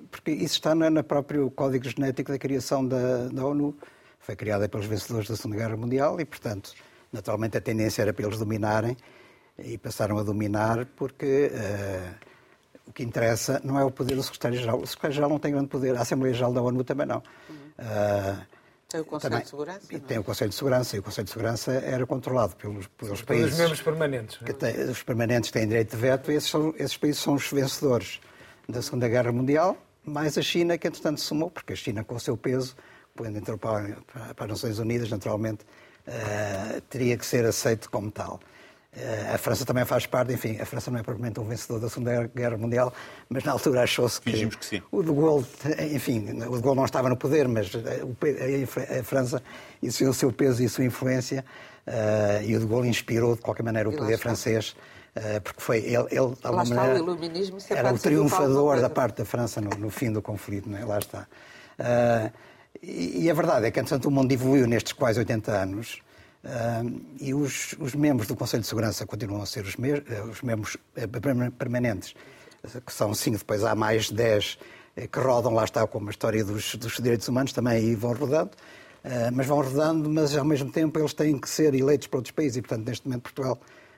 Porque 0.10 0.32
isso 0.32 0.56
está 0.56 0.74
no 0.74 0.90
no 0.90 1.04
próprio 1.04 1.52
Código 1.52 1.88
Genético 1.88 2.32
da 2.32 2.40
criação 2.40 2.88
da, 2.88 3.28
da 3.28 3.46
ONU. 3.46 3.78
Foi 4.28 4.36
criada 4.36 4.68
pelos 4.68 4.86
vencedores 4.86 5.30
da 5.30 5.38
Segunda 5.38 5.56
Guerra 5.56 5.78
Mundial 5.78 6.20
e, 6.20 6.26
portanto, 6.26 6.74
naturalmente 7.14 7.58
a 7.58 7.62
tendência 7.62 8.02
era 8.02 8.12
para 8.12 8.26
eles 8.26 8.38
dominarem 8.38 8.98
e 9.58 9.78
passaram 9.78 10.18
a 10.18 10.24
dominar 10.24 10.86
porque 10.98 11.50
eh, 11.54 12.12
o 12.86 12.92
que 12.92 13.04
interessa 13.04 13.62
não 13.64 13.80
é 13.80 13.86
o 13.86 13.90
poder 13.90 14.16
do 14.16 14.24
secretário-geral. 14.24 14.80
O 14.82 14.86
secretário-geral 14.86 15.30
não 15.30 15.40
tem 15.40 15.54
grande 15.54 15.70
poder, 15.70 15.96
a 15.96 16.02
Assembleia-Geral 16.02 16.52
da 16.52 16.62
ONU 16.62 16.84
também 16.84 17.08
não. 17.08 17.24
Eh, 17.78 18.36
Tem 18.90 19.00
o 19.00 19.06
Conselho 19.06 19.32
também- 19.32 19.44
de 19.46 19.50
Segurança, 19.50 19.88
E 19.90 19.94
não 19.94 20.04
é? 20.04 20.08
tem 20.10 20.18
o 20.20 20.24
Conselho 20.26 20.50
de 20.50 20.56
Segurança, 20.58 20.96
e 20.98 21.00
o 21.00 21.04
Conselho 21.04 21.26
de 21.26 21.32
Segurança 21.32 21.72
era 21.72 22.06
controlado 22.06 22.56
pelos, 22.58 22.86
pelos 22.88 23.22
Pelos 23.22 23.22
países. 23.22 23.58
membros 23.58 23.82
permanentes. 23.82 24.38
que 24.40 24.52
têm- 24.54 24.90
os 24.90 25.04
permanentes 25.04 25.52
têm 25.52 25.66
direito 25.70 25.92
de 25.92 26.02
veto, 26.02 26.34
e 26.34 26.36
esses, 26.36 26.50
são, 26.50 26.74
esses 26.78 26.98
países 26.98 27.22
são 27.22 27.34
os 27.36 27.50
vencedores 27.50 28.20
da 28.68 28.82
Segunda 28.82 29.08
Guerra 29.08 29.32
Mundial, 29.32 29.78
mais 30.04 30.38
a 30.38 30.42
China, 30.42 30.78
que 30.78 30.86
entretanto 30.86 31.22
se 31.22 31.28
sumou, 31.28 31.50
porque 31.50 31.72
a 31.72 31.76
China, 31.78 32.04
com 32.04 32.16
o 32.16 32.20
seu 32.20 32.36
peso, 32.36 32.76
quando 33.18 33.38
entrou 33.38 33.58
para, 33.58 33.98
para- 34.14 34.34
para 34.34 34.46
as 34.46 34.52
Nações 34.52 34.80
Unidas, 34.80 35.10
naturalmente, 35.10 35.66
eh, 36.06 36.82
teria 36.90 37.18
que 37.18 37.26
ser 37.26 37.46
aceito 37.46 37.90
como 37.90 38.10
tal. 38.12 38.40
Eh, 38.96 39.32
a 39.34 39.38
França 39.38 39.66
também 39.66 39.84
faz 39.86 40.06
parte, 40.06 40.34
enfim, 40.34 40.58
a 40.60 40.66
França 40.66 40.90
não 40.90 41.00
é 41.00 41.04
propriamente 41.04 41.40
um 41.40 41.44
vencedor 41.44 41.80
da 41.80 41.90
Segunda 41.90 42.28
Guerra 42.34 42.58
Mundial, 42.58 42.94
mas 43.30 43.44
na 43.44 43.52
altura 43.52 43.84
achou-se 43.84 44.20
que, 44.22 44.48
que 44.48 44.66
sim. 44.66 44.82
o 44.92 45.04
de 45.04 45.12
Gaulle, 45.12 45.46
enfim, 45.94 46.20
o 46.48 46.56
de 46.56 46.62
Gaulle 46.64 46.78
não 46.78 46.86
estava 46.86 47.10
no 47.10 47.18
poder, 47.18 47.48
mas 47.48 47.70
eh, 47.76 48.04
o 48.04 48.16
a, 49.00 49.04
França, 49.04 49.42
é 49.84 49.88
o 50.08 50.14
seu 50.14 50.32
peso 50.32 50.64
e 50.64 50.66
a 50.66 50.70
sua 50.70 50.86
influência, 50.86 51.44
eh, 51.86 52.44
e 52.46 52.56
o 52.56 52.60
de 52.60 52.66
Gaulle 52.66 52.88
inspirou 52.88 53.36
de 53.36 53.42
qualquer 53.42 53.64
maneira 53.64 53.90
o 53.90 53.94
poder 53.94 54.14
está. 54.14 54.24
francês, 54.24 54.76
porque 55.44 55.60
foi 55.62 55.78
ele, 55.80 56.06
ele 56.12 56.36
de 56.36 56.46
alguma 56.46 56.64
o 56.64 56.70
maneira, 56.70 57.00
iluminismo, 57.00 57.60
sempre 57.60 57.78
era 57.80 57.92
o 57.92 57.98
triunfador 57.98 58.80
da 58.80 58.88
parte 58.90 59.18
da 59.18 59.26
França 59.26 59.60
no, 59.60 59.72
no 59.72 59.90
fim 59.90 60.12
do 60.12 60.22
conflito, 60.22 60.70
não 60.70 60.78
é? 60.78 60.86
Lá 60.86 61.00
está. 61.00 61.26
Ah, 61.80 62.30
e, 62.82 63.24
e 63.26 63.30
a 63.32 63.34
verdade 63.34 63.66
é 63.68 63.72
que, 63.72 63.80
entretanto, 63.80 64.08
o 64.08 64.12
mundo 64.12 64.32
evoluiu 64.32 64.68
nestes 64.68 64.94
quase 64.94 65.20
80 65.20 65.52
anos 65.52 66.02
ah, 66.44 66.82
e 67.20 67.34
os, 67.34 67.76
os 67.80 67.94
membros 67.96 68.28
do 68.28 68.36
Conselho 68.36 68.62
de 68.62 68.68
Segurança 68.68 69.06
continuam 69.06 69.42
a 69.42 69.46
ser 69.46 69.66
os, 69.66 69.76
me- 69.76 69.92
eh, 70.08 70.24
os 70.30 70.42
membros 70.42 70.78
eh, 70.96 71.08
perma- 71.08 71.52
permanentes, 71.52 72.14
que 72.86 72.94
são 72.94 73.14
cinco, 73.14 73.38
depois 73.38 73.64
há 73.64 73.74
mais 73.76 74.10
10 74.10 74.58
eh, 74.96 75.08
que 75.08 75.20
rodam, 75.20 75.54
lá 75.54 75.64
está, 75.64 75.86
como 75.88 76.08
a 76.08 76.12
história 76.12 76.44
dos, 76.44 76.76
dos 76.76 76.98
direitos 76.98 77.28
humanos, 77.28 77.52
também 77.54 77.74
aí 77.74 77.96
vão 77.96 78.14
rodando. 78.14 78.52
Mas 79.34 79.46
vão 79.48 79.62
rodando, 79.62 80.10
mas 80.10 80.36
ao 80.36 80.44
mesmo 80.44 80.70
tempo 80.70 81.00
eles 81.00 81.14
têm 81.14 81.38
que 81.38 81.48
ser 81.50 81.74
eleitos 81.74 82.08
para 82.08 82.18
outros 82.18 82.32
países 82.34 82.58
e, 82.58 82.62
portanto, 82.62 82.86
neste 82.88 83.08
momento 83.08 83.22
Portugal 83.22 83.58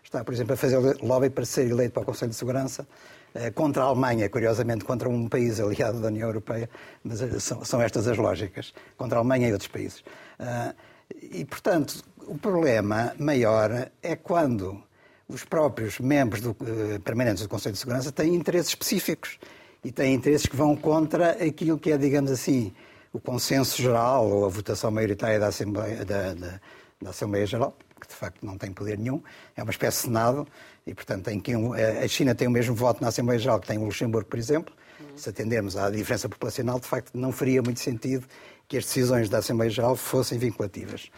está, 0.09 0.23
por 0.23 0.33
exemplo, 0.33 0.53
a 0.53 0.57
fazer 0.57 0.77
lobby 1.03 1.29
para 1.29 1.45
ser 1.45 1.69
eleito 1.69 1.93
para 1.93 2.01
o 2.01 2.05
Conselho 2.05 2.31
de 2.31 2.35
Segurança 2.37 2.87
eh, 3.35 3.51
contra 3.51 3.83
a 3.83 3.85
Alemanha, 3.85 4.27
curiosamente 4.27 4.83
contra 4.83 5.07
um 5.07 5.29
país 5.29 5.59
aliado 5.59 6.01
da 6.01 6.07
União 6.07 6.27
Europeia, 6.27 6.67
mas 7.03 7.21
eh, 7.21 7.39
são, 7.39 7.63
são 7.63 7.79
estas 7.81 8.07
as 8.07 8.17
lógicas, 8.17 8.73
contra 8.97 9.17
a 9.17 9.19
Alemanha 9.19 9.47
e 9.47 9.51
outros 9.53 9.67
países. 9.69 10.03
Ah, 10.39 10.73
e, 11.21 11.45
portanto, 11.45 12.03
o 12.27 12.37
problema 12.37 13.13
maior 13.19 13.89
é 14.01 14.15
quando 14.15 14.81
os 15.27 15.43
próprios 15.45 15.99
membros 15.99 16.41
do, 16.41 16.55
eh, 16.61 16.97
permanentes 16.99 17.43
do 17.43 17.49
Conselho 17.49 17.73
de 17.73 17.79
Segurança 17.79 18.11
têm 18.11 18.33
interesses 18.33 18.69
específicos 18.69 19.37
e 19.83 19.91
têm 19.91 20.15
interesses 20.15 20.47
que 20.47 20.55
vão 20.55 20.75
contra 20.75 21.31
aquilo 21.45 21.77
que 21.77 21.91
é, 21.91 21.97
digamos 21.99 22.31
assim, 22.31 22.73
o 23.13 23.19
consenso 23.19 23.79
geral 23.79 24.27
ou 24.27 24.45
a 24.45 24.49
votação 24.49 24.89
maioritária 24.89 25.39
da 25.39 25.47
Assembleia, 25.47 26.03
da, 26.03 26.33
da- 26.33 26.59
da 27.01 27.11
Assembleia 27.11 27.45
Geral, 27.45 27.73
que 27.99 28.07
de 28.07 28.13
facto 28.15 28.45
não 28.45 28.57
tem 28.57 28.71
poder 28.71 28.97
nenhum, 28.97 29.21
é 29.55 29.61
uma 29.61 29.71
espécie 29.71 29.97
de 29.97 30.03
Senado 30.03 30.47
e, 30.87 30.93
portanto, 30.93 31.25
tem 31.25 31.39
que 31.39 31.53
a 31.53 32.07
China 32.07 32.33
tem 32.33 32.47
o 32.47 32.51
mesmo 32.51 32.73
voto 32.73 33.01
na 33.01 33.09
Assembleia 33.09 33.39
Geral 33.39 33.59
que 33.59 33.67
tem 33.67 33.77
o 33.77 33.83
Luxemburgo, 33.85 34.27
por 34.29 34.39
exemplo. 34.39 34.73
Se 35.15 35.29
atendermos 35.29 35.75
à 35.77 35.89
diferença 35.89 36.27
populacional, 36.29 36.79
de 36.79 36.87
facto, 36.87 37.11
não 37.13 37.31
faria 37.31 37.61
muito 37.61 37.79
sentido 37.79 38.25
que 38.67 38.77
as 38.77 38.85
decisões 38.85 39.29
da 39.29 39.39
Assembleia 39.39 39.69
Geral 39.69 39.95
fossem 39.95 40.37
vinculativas. 40.39 41.09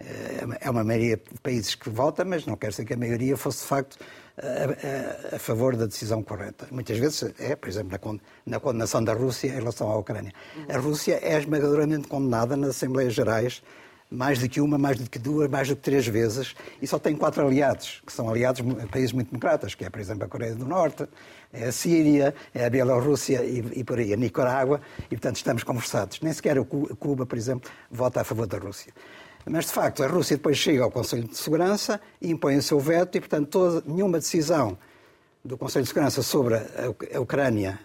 Eh, 0.00 0.46
É 0.60 0.70
uma 0.70 0.84
maioria 0.84 1.16
de 1.16 1.40
países 1.42 1.74
que 1.74 1.90
vota, 1.90 2.24
mas 2.24 2.46
não 2.46 2.56
quer 2.56 2.70
dizer 2.70 2.84
que 2.84 2.94
a 2.94 2.96
maioria 2.96 3.36
fosse, 3.36 3.62
de 3.62 3.66
facto, 3.68 3.98
a, 4.36 5.32
a- 5.32 5.36
a 5.36 5.38
favor 5.38 5.74
da 5.76 5.86
decisão 5.86 6.22
correta. 6.22 6.66
Muitas 6.70 6.98
vezes 6.98 7.32
é, 7.38 7.56
por 7.56 7.68
exemplo, 7.68 7.98
na 8.46 8.60
condenação 8.60 9.02
da 9.02 9.12
Rússia 9.12 9.48
em 9.48 9.54
relação 9.54 9.90
à 9.90 9.96
Ucrânia. 9.96 10.32
A 10.68 10.78
Rússia 10.78 11.18
é 11.22 11.36
esmagadoramente 11.38 12.06
condenada 12.08 12.56
nas 12.56 12.70
Assembleias 12.70 13.14
Gerais, 13.14 13.62
mais 14.10 14.38
do 14.38 14.48
que 14.48 14.60
uma, 14.60 14.78
mais 14.78 14.98
do 14.98 15.08
que 15.08 15.18
duas, 15.18 15.50
mais 15.50 15.68
do 15.68 15.76
que 15.76 15.82
três 15.82 16.06
vezes, 16.06 16.54
e 16.80 16.86
só 16.86 16.98
tem 16.98 17.14
quatro 17.14 17.46
aliados, 17.46 18.02
que 18.06 18.12
são 18.12 18.28
aliados 18.28 18.62
países 18.90 19.12
muito 19.12 19.28
democratas, 19.28 19.74
que 19.74 19.84
é, 19.84 19.90
por 19.90 20.00
exemplo, 20.00 20.24
a 20.24 20.28
Coreia 20.28 20.54
do 20.54 20.64
Norte, 20.64 21.06
é 21.52 21.64
a 21.64 21.72
Síria, 21.72 22.34
é 22.54 22.64
a 22.64 22.70
Bielorrússia 22.70 23.44
e, 23.44 23.58
e 23.80 23.84
por 23.84 23.98
aí, 23.98 24.12
a 24.12 24.16
Nicarágua, 24.16 24.80
e, 25.06 25.08
portanto, 25.10 25.36
estamos 25.36 25.62
conversados. 25.62 26.20
Nem 26.20 26.32
sequer 26.32 26.58
o 26.58 26.64
Cu- 26.64 26.94
Cuba, 26.96 27.26
por 27.26 27.36
exemplo, 27.36 27.70
vota 27.90 28.20
a 28.20 28.24
favor 28.24 28.46
da 28.46 28.58
Rússia. 28.58 28.92
Mas, 29.46 29.66
de 29.66 29.72
facto, 29.72 30.02
a 30.02 30.06
Rússia 30.06 30.36
depois 30.36 30.58
chega 30.58 30.82
ao 30.84 30.90
Conselho 30.90 31.26
de 31.26 31.36
Segurança 31.36 32.00
e 32.20 32.30
impõe 32.30 32.56
o 32.56 32.62
seu 32.62 32.78
veto 32.78 33.16
e, 33.16 33.20
portanto, 33.20 33.48
toda, 33.48 33.82
nenhuma 33.86 34.18
decisão 34.18 34.76
do 35.44 35.56
Conselho 35.56 35.84
de 35.84 35.88
Segurança 35.88 36.22
sobre 36.22 36.56
a 36.56 37.20
Ucrânia 37.20 37.78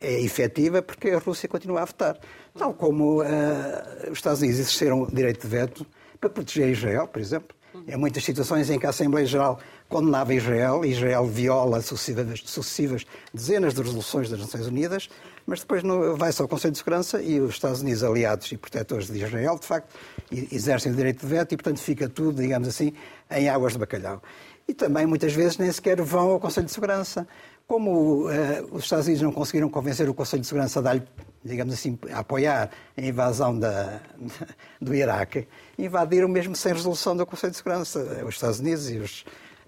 é 0.00 0.20
efetiva 0.20 0.80
porque 0.82 1.10
a 1.10 1.18
Rússia 1.18 1.48
continua 1.48 1.82
a 1.82 1.84
votar. 1.84 2.18
Tal 2.56 2.72
como 2.74 3.22
eh, 3.22 4.08
os 4.10 4.18
Estados 4.18 4.40
Unidos 4.40 4.58
exerceram 4.58 5.02
o 5.02 5.06
direito 5.06 5.42
de 5.42 5.48
veto 5.48 5.86
para 6.20 6.30
proteger 6.30 6.68
Israel, 6.70 7.06
por 7.06 7.20
exemplo. 7.20 7.54
Em 7.86 7.96
muitas 7.96 8.24
situações 8.24 8.68
em 8.68 8.78
que 8.78 8.86
a 8.86 8.90
Assembleia 8.90 9.26
Geral 9.26 9.58
condenava 9.88 10.34
Israel, 10.34 10.84
Israel 10.84 11.24
viola 11.26 11.80
sucessivas, 11.80 12.40
sucessivas 12.44 13.06
dezenas 13.32 13.74
de 13.74 13.82
resoluções 13.82 14.28
das 14.28 14.40
Nações 14.40 14.66
Unidas, 14.66 15.08
mas 15.46 15.60
depois 15.60 15.82
vai-se 16.16 16.42
ao 16.42 16.48
Conselho 16.48 16.72
de 16.72 16.78
Segurança 16.78 17.22
e 17.22 17.40
os 17.40 17.54
Estados 17.54 17.80
Unidos, 17.80 18.02
aliados 18.02 18.50
e 18.52 18.56
protetores 18.56 19.08
de 19.08 19.18
Israel, 19.18 19.58
de 19.58 19.66
facto, 19.66 19.94
exercem 20.30 20.92
o 20.92 20.94
direito 20.94 21.20
de 21.20 21.26
veto 21.26 21.52
e, 21.52 21.56
portanto, 21.56 21.78
fica 21.78 22.08
tudo, 22.08 22.42
digamos 22.42 22.68
assim, 22.68 22.92
em 23.30 23.48
águas 23.48 23.72
de 23.72 23.78
bacalhau. 23.78 24.22
E 24.70 24.72
também, 24.72 25.04
muitas 25.04 25.32
vezes, 25.32 25.58
nem 25.58 25.70
sequer 25.72 26.00
vão 26.00 26.30
ao 26.30 26.38
Conselho 26.38 26.66
de 26.66 26.72
Segurança. 26.72 27.26
Como 27.66 28.30
eh, 28.30 28.62
os 28.70 28.84
Estados 28.84 29.06
Unidos 29.06 29.20
não 29.20 29.32
conseguiram 29.32 29.68
convencer 29.68 30.08
o 30.08 30.14
Conselho 30.14 30.42
de 30.42 30.46
Segurança 30.46 30.78
a 30.78 30.82
dar-lhe, 30.82 31.02
digamos 31.44 31.74
assim, 31.74 31.98
a 32.12 32.20
apoiar 32.20 32.70
a 32.96 33.00
invasão 33.00 33.58
da, 33.58 34.00
do 34.80 34.94
Iraque, 34.94 35.48
invadiram 35.76 36.28
mesmo 36.28 36.54
sem 36.54 36.72
resolução 36.72 37.16
do 37.16 37.26
Conselho 37.26 37.50
de 37.50 37.56
Segurança. 37.56 37.98
Os 38.24 38.36
Estados 38.36 38.60
Unidos 38.60 38.88
e 38.88 38.98
os, 38.98 39.24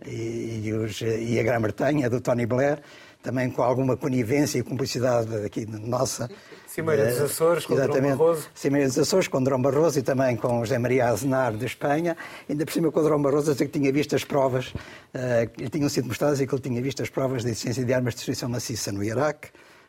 e, 0.07 0.61
e, 0.67 0.73
os, 0.73 1.01
e 1.01 1.37
a 1.37 1.43
Grã-Bretanha, 1.43 2.09
do 2.09 2.21
Tony 2.21 2.47
Blair, 2.47 2.81
também 3.25 3.51
com 3.51 3.61
alguma 3.61 3.97
conivência 3.97 4.61
e 4.61 4.63
cumplicidade 4.63 5.35
aqui 5.45 5.67
nossa. 5.67 6.31
Cimeira 6.73 7.05
dos 7.07 7.21
Açores 7.21 7.67
com 7.67 7.75
Exatamente. 7.75 8.13
Dom 8.13 8.17
Barroso. 8.17 8.49
Cimeira 8.55 8.89
dos 8.89 8.99
Açores 8.99 9.29
com 9.29 9.43
Dom 9.43 9.61
Barroso 9.61 9.99
e 9.99 10.03
também 10.03 10.35
com 10.37 10.65
José 10.65 10.79
Maria 10.79 11.09
Azenar 11.09 11.53
de 11.55 11.67
Espanha. 11.67 12.17
Ainda 12.49 12.65
por 12.65 12.73
cima 12.73 12.91
com 12.91 12.99
o 12.99 13.03
Dom 13.03 13.21
Barroso 13.21 13.51
a 13.51 13.53
dizer 13.53 13.67
que 13.67 13.79
tinha 13.79 13.93
visto 13.93 14.17
as 14.17 14.25
provas, 14.25 14.69
uh, 14.69 15.51
que 15.53 15.65
lhe 15.65 15.69
tinham 15.69 15.91
sido 15.91 16.09
mostradas 16.09 16.41
e 16.41 16.47
que 16.47 16.55
ele 16.55 16.63
tinha 16.63 16.81
visto 16.81 17.03
as 17.03 17.11
provas 17.11 17.45
da 17.45 17.51
existência 17.51 17.85
de 17.85 17.93
armas 17.93 18.15
de 18.15 18.21
destruição 18.21 18.49
maciça 18.49 18.91
no 18.91 19.05
Iraque, 19.05 19.49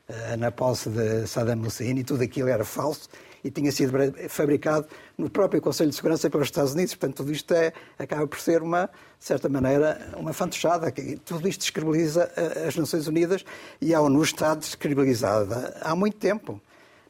uh, 0.10 0.36
na 0.38 0.52
posse 0.52 0.90
de 0.90 1.26
Saddam 1.26 1.62
Hussein, 1.62 1.98
e 2.00 2.04
tudo 2.04 2.22
aquilo 2.22 2.50
era 2.50 2.66
falso 2.66 3.08
e 3.46 3.50
tinha 3.50 3.72
sido 3.72 3.94
fabricado 4.28 4.86
no 5.18 5.30
próprio 5.30 5.62
Conselho 5.62 5.90
de 5.90 5.96
Segurança 5.96 6.30
pelos 6.30 6.48
Estados 6.48 6.74
Unidos. 6.74 6.96
Portanto, 6.96 7.18
tudo 7.18 7.32
isto 7.32 7.54
é, 7.54 7.74
acaba 8.00 8.26
por 8.26 8.40
ser 8.40 8.62
uma, 8.62 8.90
de 9.20 9.26
certa 9.26 9.50
maneira, 9.50 10.14
uma 10.16 10.32
fantochada. 10.32 10.94
Tudo 11.26 11.46
isto 11.48 11.60
descredibiliza 11.60 12.32
eh, 12.38 12.68
as 12.70 12.76
Nações 12.78 13.06
Unidas 13.06 13.44
e 13.82 13.94
a 13.94 14.00
ONU 14.00 14.24
está 14.24 14.56
descredibilizada 14.56 15.78
há 15.82 15.94
muito 15.94 16.16
tempo 16.16 16.62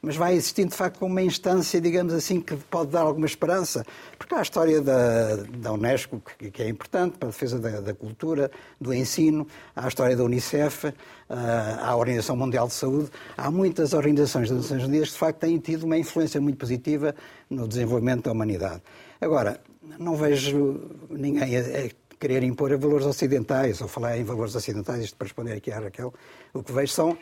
mas 0.04 0.18
vai 0.18 0.36
existindo 0.36 0.72
de 0.72 0.76
facto 0.76 1.06
uma 1.06 1.22
instância, 1.22 1.80
digamos 1.80 2.14
assim, 2.14 2.41
que 2.41 2.58
pode 2.58 2.91
dar 2.91 3.04
alguma 3.04 3.26
esperança. 3.26 3.86
Porque 4.18 4.36
há 4.36 4.39
a 4.39 4.41
história 4.41 4.82
da, 4.82 5.38
da 5.38 5.72
Unesco, 5.72 6.22
que, 6.38 6.51
que, 6.51 6.62
é 6.62 6.68
importante 6.68 7.18
para 7.18 7.30
a 7.30 7.32
defesa 7.32 7.58
da, 7.58 7.80
da, 7.80 7.93
cultura, 7.93 8.51
do 8.82 8.93
ensino, 8.93 9.47
há 9.74 9.86
a 9.86 9.88
história 9.88 10.14
da 10.18 10.24
Unicef, 10.26 10.93
há 11.30 11.89
a 11.89 11.95
Organização 11.95 12.36
Mundial 12.36 12.68
de 12.68 12.74
Saúde. 12.74 13.10
Há 13.38 13.49
muitas 13.49 13.93
organizações 13.93 14.49
das 14.49 14.58
Nações 14.58 14.84
Unidas 14.84 15.08
que 15.08 15.14
de 15.14 15.20
facto 15.20 15.39
têm 15.39 15.58
tido 15.58 15.86
uma 15.86 15.97
influência 15.97 16.41
muito 16.41 16.58
positiva 16.58 17.16
no 17.49 17.66
desenvolvimento 17.66 18.26
da 18.26 18.34
humanidade. 18.34 18.82
Agora, 19.22 19.62
não 19.97 20.18
vejo 20.18 20.82
ninguém 21.10 21.56
a, 21.56 21.89
querer 22.20 22.43
impor 22.43 22.78
valores 22.78 23.06
ocidentais, 23.06 23.80
ou 23.82 23.88
falar 23.88 24.18
em 24.18 24.24
valores 24.26 24.54
ocidentais, 24.54 25.06
isto 25.06 25.16
para 25.16 25.28
responder 25.28 25.54
aqui 25.54 25.72
à 25.72 25.80
Raquel, 25.80 26.14
o 26.54 26.62
que 26.62 26.74
vejo 26.74 26.91
são 26.91 27.18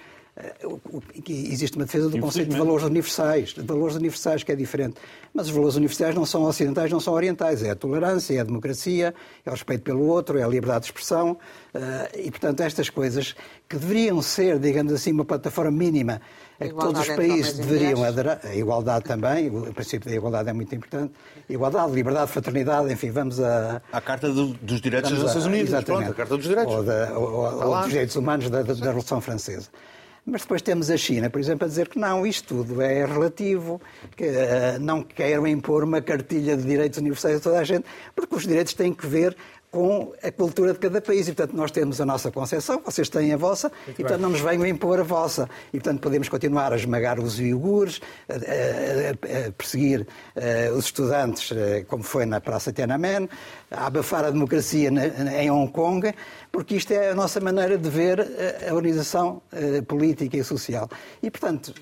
existe 1.27 1.77
uma 1.77 1.85
defesa 1.85 2.09
do 2.09 2.19
conceito 2.19 2.49
de 2.49 2.57
valores 2.57 2.83
universais, 2.85 3.49
de 3.49 3.61
valores 3.61 3.95
universais 3.95 4.43
que 4.43 4.51
é 4.51 4.55
diferente. 4.55 4.95
Mas 5.33 5.47
os 5.47 5.53
valores 5.53 5.75
universais 5.75 6.13
não 6.13 6.25
são 6.25 6.43
ocidentais, 6.43 6.91
não 6.91 6.99
são 6.99 7.13
orientais. 7.13 7.63
É 7.63 7.71
a 7.71 7.75
tolerância, 7.75 8.35
é 8.35 8.39
a 8.39 8.43
democracia, 8.43 9.13
é 9.45 9.49
o 9.49 9.53
respeito 9.53 9.83
pelo 9.83 10.05
outro, 10.05 10.37
é 10.37 10.43
a 10.43 10.47
liberdade 10.47 10.81
de 10.81 10.85
expressão. 10.87 11.37
Eh, 11.73 12.23
e, 12.25 12.31
portanto, 12.31 12.59
estas 12.61 12.89
coisas 12.89 13.33
que 13.69 13.77
deveriam 13.77 14.21
ser, 14.21 14.59
digamos 14.59 14.91
assim, 14.91 15.11
uma 15.11 15.23
plataforma 15.23 15.71
mínima 15.71 16.21
a 16.59 16.65
que 16.65 16.73
todos 16.73 17.01
os 17.01 17.07
países 17.07 17.53
deveriam 17.53 18.03
aderir. 18.03 18.39
A 18.43 18.55
igualdade 18.55 19.05
também, 19.05 19.49
o 19.49 19.73
princípio 19.73 20.09
da 20.09 20.15
igualdade 20.15 20.49
é 20.49 20.53
muito 20.53 20.73
importante. 20.75 21.13
Igualdade, 21.49 21.91
liberdade, 21.93 22.31
fraternidade, 22.31 22.91
enfim, 22.91 23.09
vamos 23.09 23.39
a. 23.39 23.81
A 23.91 24.01
Carta 24.01 24.29
do, 24.29 24.47
dos 24.47 24.81
Direitos 24.81 25.11
das 25.11 25.23
Nações 25.23 25.45
Unidas. 25.45 25.69
Exatamente. 25.69 26.05
Pronto, 26.05 26.11
a 26.11 26.15
Carta 26.15 26.37
dos 26.37 26.47
Direitos. 26.47 26.75
Ou, 26.75 26.83
da, 26.83 27.17
ou, 27.17 27.67
ou 27.69 27.77
dos 27.79 27.89
Direitos 27.89 28.15
Humanos 28.15 28.49
da, 28.49 28.61
da, 28.61 28.73
da 28.73 28.85
Revolução 28.85 29.21
Francesa. 29.21 29.69
Mas 30.25 30.41
depois 30.43 30.61
temos 30.61 30.91
a 30.91 30.97
China, 30.97 31.29
por 31.31 31.41
exemplo, 31.41 31.65
a 31.65 31.67
dizer 31.67 31.87
que 31.87 31.97
não, 31.97 32.25
isto 32.27 32.55
tudo 32.55 32.81
é 32.81 33.05
relativo, 33.05 33.81
que 34.15 34.23
uh, 34.25 34.79
não 34.79 35.01
queiram 35.01 35.47
impor 35.47 35.83
uma 35.83 35.99
cartilha 35.99 36.55
de 36.55 36.63
direitos 36.63 36.99
universais 36.99 37.37
a 37.37 37.39
toda 37.39 37.59
a 37.59 37.63
gente, 37.63 37.85
porque 38.15 38.35
os 38.35 38.43
direitos 38.43 38.73
têm 38.75 38.93
que 38.93 39.07
ver 39.07 39.35
com 39.71 40.13
a 40.21 40.29
cultura 40.29 40.73
de 40.73 40.79
cada 40.79 41.01
país. 41.01 41.29
E, 41.29 41.33
portanto, 41.33 41.55
nós 41.55 41.71
temos 41.71 42.01
a 42.01 42.05
nossa 42.05 42.29
concepção, 42.29 42.81
vocês 42.85 43.07
têm 43.07 43.33
a 43.33 43.37
vossa, 43.37 43.71
Muito 43.85 44.01
e, 44.01 44.03
portanto, 44.03 44.17
bem. 44.17 44.21
não 44.21 44.29
nos 44.29 44.41
venham 44.41 44.65
impor 44.67 44.99
a 44.99 45.03
vossa. 45.03 45.49
E, 45.69 45.79
portanto, 45.79 46.01
podemos 46.01 46.27
continuar 46.27 46.73
a 46.73 46.75
esmagar 46.75 47.19
os 47.19 47.39
iogures, 47.39 48.01
a, 48.29 48.33
a, 48.33 49.47
a 49.47 49.51
perseguir 49.53 50.01
uh, 50.01 50.75
os 50.75 50.85
estudantes, 50.85 51.49
uh, 51.51 51.55
como 51.87 52.03
foi 52.03 52.25
na 52.25 52.41
Praça 52.41 52.73
Tiananmen, 52.73 53.29
a 53.71 53.87
abafar 53.87 54.25
a 54.25 54.29
democracia 54.29 54.91
na, 54.91 55.05
em 55.41 55.49
Hong 55.49 55.71
Kong, 55.71 56.13
porque 56.51 56.75
isto 56.75 56.91
é 56.91 57.11
a 57.11 57.15
nossa 57.15 57.39
maneira 57.39 57.77
de 57.77 57.89
ver 57.89 58.19
a 58.69 58.73
organização 58.73 59.41
política 59.87 60.35
e 60.35 60.43
social. 60.43 60.89
E, 61.23 61.31
portanto, 61.31 61.73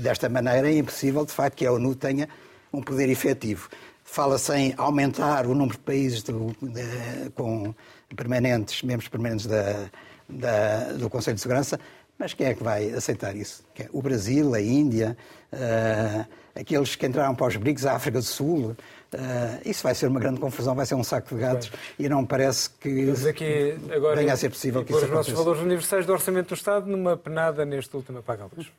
desta 0.00 0.28
maneira 0.28 0.68
é 0.68 0.78
impossível, 0.78 1.24
de 1.24 1.32
facto, 1.32 1.56
que 1.56 1.66
a 1.66 1.72
ONU 1.72 1.94
tenha 1.94 2.28
um 2.72 2.82
poder 2.82 3.08
efetivo. 3.08 3.68
Fala-se 4.14 4.54
em 4.54 4.74
aumentar 4.76 5.44
o 5.44 5.56
número 5.56 5.72
de 5.72 5.82
países 5.82 6.22
do, 6.22 6.54
de, 6.62 7.30
com 7.30 7.74
permanentes, 8.14 8.80
membros 8.84 9.08
permanentes 9.08 9.44
da, 9.44 9.90
da, 10.28 10.92
do 10.92 11.10
Conselho 11.10 11.34
de 11.34 11.40
Segurança, 11.40 11.80
mas 12.16 12.32
quem 12.32 12.46
é 12.46 12.54
que 12.54 12.62
vai 12.62 12.90
aceitar 12.90 13.34
isso? 13.34 13.64
É 13.76 13.88
o 13.92 14.00
Brasil, 14.00 14.54
a 14.54 14.60
Índia, 14.60 15.16
uh, 15.52 16.24
aqueles 16.54 16.94
que 16.94 17.04
entraram 17.04 17.34
para 17.34 17.48
os 17.48 17.56
BRICS, 17.56 17.86
a 17.86 17.96
África 17.96 18.20
do 18.20 18.24
Sul. 18.24 18.76
Uh, 19.12 19.68
isso 19.68 19.82
vai 19.82 19.96
ser 19.96 20.06
uma 20.06 20.20
grande 20.20 20.38
confusão, 20.38 20.76
vai 20.76 20.86
ser 20.86 20.94
um 20.94 21.02
saco 21.02 21.34
de 21.34 21.40
gatos 21.40 21.68
Bem, 21.70 22.06
e 22.06 22.08
não 22.08 22.24
parece 22.24 22.70
que 22.70 23.10
aqui, 23.28 23.76
agora, 23.92 24.14
venha 24.14 24.32
a 24.32 24.36
ser 24.36 24.48
possível 24.48 24.84
que 24.84 24.92
isso 24.92 25.04
aconteça. 25.06 25.22
os 25.22 25.28
nossos 25.28 25.44
valores 25.44 25.60
universais 25.60 26.06
do 26.06 26.12
Orçamento 26.12 26.50
do 26.50 26.54
Estado 26.54 26.86
numa 26.86 27.16
penada 27.16 27.64
neste 27.64 27.96
último 27.96 28.18
apaga-luz. 28.18 28.70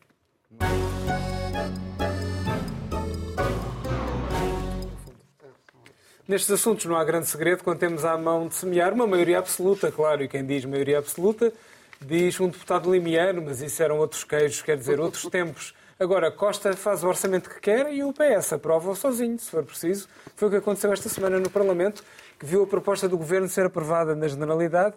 Nestes 6.28 6.50
assuntos 6.50 6.86
não 6.86 6.96
há 6.96 7.04
grande 7.04 7.28
segredo 7.28 7.64
quando 7.64 7.78
temos 7.78 8.04
à 8.04 8.18
mão 8.18 8.48
de 8.48 8.56
semear 8.56 8.92
uma 8.92 9.06
maioria 9.06 9.38
absoluta, 9.38 9.92
claro, 9.92 10.24
e 10.24 10.28
quem 10.28 10.44
diz 10.44 10.66
maioria 10.66 10.98
absoluta 10.98 11.54
diz 12.02 12.40
um 12.40 12.50
deputado 12.50 12.92
limiano, 12.92 13.44
mas 13.44 13.62
isso 13.62 13.84
eram 13.84 14.00
outros 14.00 14.24
queijos, 14.24 14.64
quer 14.64 14.76
dizer, 14.76 15.00
outros 15.00 15.28
tempos. 15.28 15.76
Agora, 16.00 16.32
Costa 16.32 16.74
faz 16.74 17.04
o 17.04 17.08
orçamento 17.08 17.48
que 17.48 17.60
quer 17.60 17.94
e 17.94 18.04
o 18.04 18.12
PS 18.12 18.54
aprova-o 18.54 18.96
sozinho, 18.96 19.38
se 19.38 19.52
for 19.52 19.64
preciso. 19.64 20.08
Foi 20.36 20.48
o 20.48 20.52
que 20.52 20.58
aconteceu 20.58 20.92
esta 20.92 21.10
semana 21.10 21.40
no 21.40 21.50
Parlamento, 21.50 22.04
que 22.40 22.46
viu 22.46 22.64
a 22.64 22.68
proposta 22.68 23.08
do 23.08 23.20
Governo 23.20 23.48
ser 23.48 23.68
aprovada 23.68 24.16
na 24.16 24.28
generalidade 24.28 24.96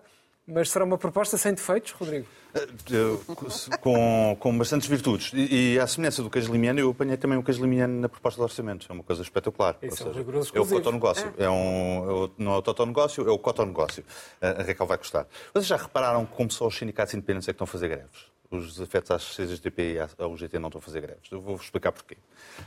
mas 0.48 0.70
será 0.70 0.84
uma 0.84 0.96
proposta 0.96 1.36
sem 1.36 1.52
defeitos, 1.52 1.92
Rodrigo? 1.92 2.26
Eh, 2.54 3.76
com, 3.80 4.36
com 4.40 4.56
bastantes 4.56 4.88
virtudes. 4.88 5.30
E, 5.34 5.74
e 5.74 5.78
à 5.78 5.86
semelhança 5.86 6.22
do 6.22 6.30
queijo 6.30 6.50
limiano, 6.50 6.80
eu 6.80 6.90
apanhei 6.90 7.16
também 7.18 7.38
o 7.38 7.42
queijo 7.42 7.60
limiano 7.60 8.00
na 8.00 8.08
proposta 8.08 8.38
de 8.38 8.42
orçamento. 8.42 8.86
É 8.88 8.92
uma 8.92 9.02
coisa 9.04 9.22
espetacular. 9.22 9.76
Isso 9.82 10.04
Ou 10.04 10.12
é, 10.12 10.16
um 10.16 10.40
é 10.54 10.60
o 10.60 10.66
cotonegócio. 10.66 11.34
É. 11.36 11.44
é 11.44 11.50
um, 11.50 12.24
é 12.24 12.30
não 12.38 12.54
é 12.54 12.56
o 12.56 12.62
totonegócio, 12.62 13.28
é 13.28 13.30
o 13.30 13.38
cotonegócio. 13.38 14.02
A 14.40 14.62
Raquel 14.62 14.86
vai 14.86 14.96
gostar. 14.96 15.26
Vocês 15.52 15.66
já 15.66 15.76
repararam 15.76 16.24
como 16.24 16.50
só 16.50 16.66
os 16.66 16.76
sindicatos 16.76 17.12
independentes 17.14 17.48
é 17.48 17.52
que 17.52 17.56
estão 17.56 17.64
a 17.64 17.68
fazer 17.68 17.88
greves? 17.88 18.38
Os 18.50 18.80
afetos 18.80 19.10
às 19.10 19.36
CGTP 19.36 19.96
e 19.96 20.22
ao 20.22 20.34
GT 20.34 20.58
não 20.58 20.68
estão 20.68 20.78
a 20.78 20.82
fazer 20.82 21.02
greves. 21.02 21.30
Eu 21.30 21.42
vou-vos 21.42 21.66
explicar 21.66 21.92
porquê. 21.92 22.16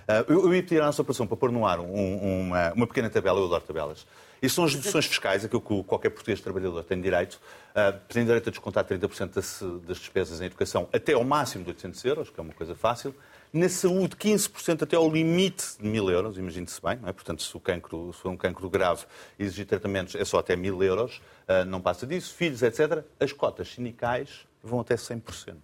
Eh, 0.07 0.25
eu, 0.27 0.45
eu 0.45 0.53
ia 0.53 0.61
pedir 0.61 0.79
à 0.79 0.85
nossa 0.85 1.01
operação 1.01 1.25
para 1.25 1.35
pôr 1.35 1.51
no 1.51 1.65
ar 1.65 1.79
um, 1.79 2.41
uma, 2.41 2.71
uma 2.73 2.85
pequena 2.85 3.09
tabela, 3.09 3.39
eu 3.39 3.45
adoro 3.45 3.63
tabelas, 3.63 4.05
isso 4.41 4.55
são 4.55 4.63
as 4.63 4.73
deduções 4.73 5.05
fiscais, 5.05 5.45
aquilo 5.45 5.61
que 5.61 5.83
qualquer 5.83 6.09
português 6.09 6.41
trabalhador 6.41 6.83
tem 6.83 6.99
direito. 6.99 7.39
Uh, 7.71 7.99
tem 8.07 8.25
direito 8.25 8.49
a 8.49 8.51
descontar 8.51 8.83
30% 8.83 9.33
das, 9.33 9.99
despesas 9.99 10.41
em 10.41 10.45
educação 10.45 10.89
até 10.91 11.13
ao 11.13 11.23
máximo 11.23 11.63
de 11.63 11.69
800 11.69 12.05
euros, 12.05 12.29
que 12.31 12.39
é 12.39 12.43
uma 12.43 12.53
coisa 12.53 12.73
fácil. 12.73 13.13
Na 13.53 13.69
saúde, 13.69 14.15
15% 14.15 14.81
até 14.81 14.95
ao 14.95 15.07
limite 15.11 15.77
de 15.79 15.87
1000 15.87 16.09
euros, 16.09 16.37
imagine-se 16.37 16.81
bem, 16.81 16.97
é? 17.05 17.11
Portanto, 17.11 17.43
se, 17.43 17.55
o 17.55 17.59
cancro, 17.59 18.11
se 18.13 18.19
for 18.19 18.29
um 18.29 18.37
cancro 18.37 18.67
grave 18.67 19.05
e 19.37 19.43
exigir 19.43 19.67
tratamentos, 19.67 20.15
é 20.15 20.25
só 20.25 20.39
até 20.39 20.55
1000 20.55 20.83
euros, 20.83 21.21
uh, 21.47 21.63
não 21.65 21.79
passa 21.79 22.07
disso. 22.07 22.33
Filhos, 22.33 22.63
etc. 22.63 23.03
As 23.19 23.31
cotas 23.31 23.67
sindicais 23.67 24.47
vão 24.63 24.79
até 24.79 24.95
100%. 24.95 25.55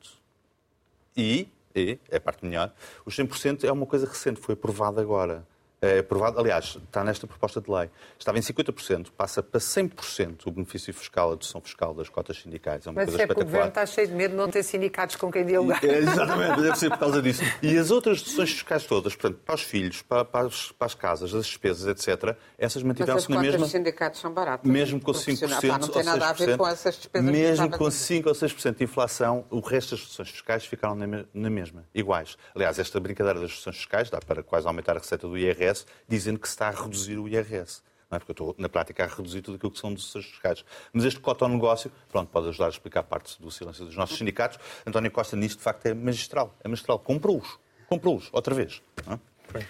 E, 1.15 1.47
e 1.75 1.97
é 2.11 2.17
a 2.17 2.21
parte 2.21 2.45
melhor, 2.45 2.71
os 3.05 3.17
100% 3.17 3.63
é 3.63 3.71
uma 3.71 3.87
coisa 3.87 4.05
recente, 4.05 4.39
foi 4.39 4.53
aprovada 4.53 5.01
agora 5.01 5.43
é 5.81 5.99
aprovado, 5.99 6.39
aliás, 6.39 6.77
está 6.85 7.03
nesta 7.03 7.27
proposta 7.27 7.61
de 7.61 7.69
lei, 7.69 7.89
estava 8.17 8.37
em 8.37 8.41
50%, 8.41 9.07
passa 9.15 9.43
para 9.43 9.59
100% 9.59 10.47
o 10.47 10.51
benefício 10.51 10.93
fiscal, 10.93 11.29
a 11.29 11.33
dedução 11.33 11.61
fiscal 11.61 11.93
das 11.93 12.09
cotas 12.09 12.37
sindicais. 12.41 12.87
É 12.87 12.89
uma 12.89 12.95
Mas 12.95 13.09
coisa 13.09 13.23
é 13.23 13.27
que 13.27 13.33
o 13.33 13.35
Governo 13.35 13.67
está 13.67 13.85
cheio 13.85 14.07
de 14.07 14.13
medo 14.13 14.31
de 14.31 14.37
não 14.37 14.49
ter 14.49 14.63
sindicatos 14.63 15.15
com 15.15 15.31
quem 15.31 15.45
dialogar. 15.45 15.83
É, 15.83 15.99
exatamente, 15.99 16.61
deve 16.61 16.75
ser 16.75 16.89
por 16.89 16.97
causa 16.97 17.21
disso. 17.21 17.43
E 17.61 17.77
as 17.77 17.91
outras 17.91 18.21
deduções 18.21 18.51
fiscais 18.51 18.85
todas, 18.85 19.15
portanto, 19.15 19.39
para 19.45 19.55
os 19.55 19.61
filhos, 19.61 20.01
para, 20.01 20.25
para, 20.25 20.47
as, 20.47 20.71
para 20.71 20.87
as, 20.87 20.95
casas, 20.95 21.33
as 21.35 21.45
despesas, 21.45 21.87
etc., 21.87 22.35
essas 22.57 22.81
mantiveram-se 22.81 23.29
na 23.29 23.39
mesma... 23.39 23.59
Mas 23.59 23.67
os 23.67 23.71
sindicatos 23.71 24.19
são 24.19 24.31
baratos. 24.31 24.69
Mesmo 24.69 24.99
com 24.99 25.11
5% 25.11 25.67
Pá, 25.67 25.77
não 25.77 25.87
tem 25.87 26.03
nada 26.03 26.29
a 26.29 26.33
ver 26.33 26.57
com 26.57 26.67
essas 26.67 26.95
despesas. 26.95 27.29
Mesmo 27.29 27.69
com 27.69 27.85
5% 27.85 28.25
ou 28.25 28.33
6% 28.33 28.75
de 28.75 28.83
inflação, 28.83 29.45
o 29.51 29.59
resto 29.59 29.91
das 29.91 29.99
deduções 30.01 30.29
fiscais 30.29 30.65
ficaram 30.65 30.95
na 30.95 31.49
mesma, 31.49 31.85
iguais. 31.93 32.35
Aliás, 32.55 32.79
esta 32.79 32.99
brincadeira 32.99 33.39
das 33.39 33.51
deduções 33.51 33.77
fiscais 33.77 34.09
dá 34.09 34.19
para 34.19 34.41
quase 34.41 34.65
aumentar 34.65 34.95
a 34.95 34.99
receita 34.99 35.27
do 35.27 35.37
IRS, 35.37 35.66
dizendo 36.07 36.39
que 36.39 36.47
se 36.47 36.53
está 36.53 36.67
a 36.67 36.71
reduzir 36.71 37.17
o 37.17 37.27
IRS. 37.27 37.81
Não 38.09 38.15
é? 38.15 38.19
Porque 38.19 38.31
eu 38.31 38.33
estou, 38.33 38.55
na 38.57 38.69
prática, 38.69 39.03
a 39.03 39.07
reduzir 39.07 39.41
tudo 39.41 39.55
aquilo 39.55 39.71
que 39.71 39.79
são 39.79 39.93
decisões 39.93 40.25
fiscais. 40.25 40.63
Mas 40.93 41.03
este 41.03 41.19
cotonegócio, 41.19 41.91
pronto, 42.09 42.29
pode 42.29 42.49
ajudar 42.49 42.67
a 42.67 42.69
explicar 42.69 43.03
parte 43.03 43.41
do 43.41 43.51
silêncio 43.51 43.85
dos 43.85 43.95
nossos 43.95 44.17
sindicatos. 44.17 44.57
António 44.85 45.11
Costa, 45.11 45.35
nisto, 45.35 45.57
de 45.57 45.63
facto, 45.63 45.85
é 45.85 45.93
magistral. 45.93 46.55
É 46.63 46.67
magistral. 46.67 46.99
Comprou-os. 46.99 47.59
Comprou-os, 47.89 48.29
outra 48.31 48.55
vez. 48.55 48.81
Não 49.05 49.13
é? 49.13 49.19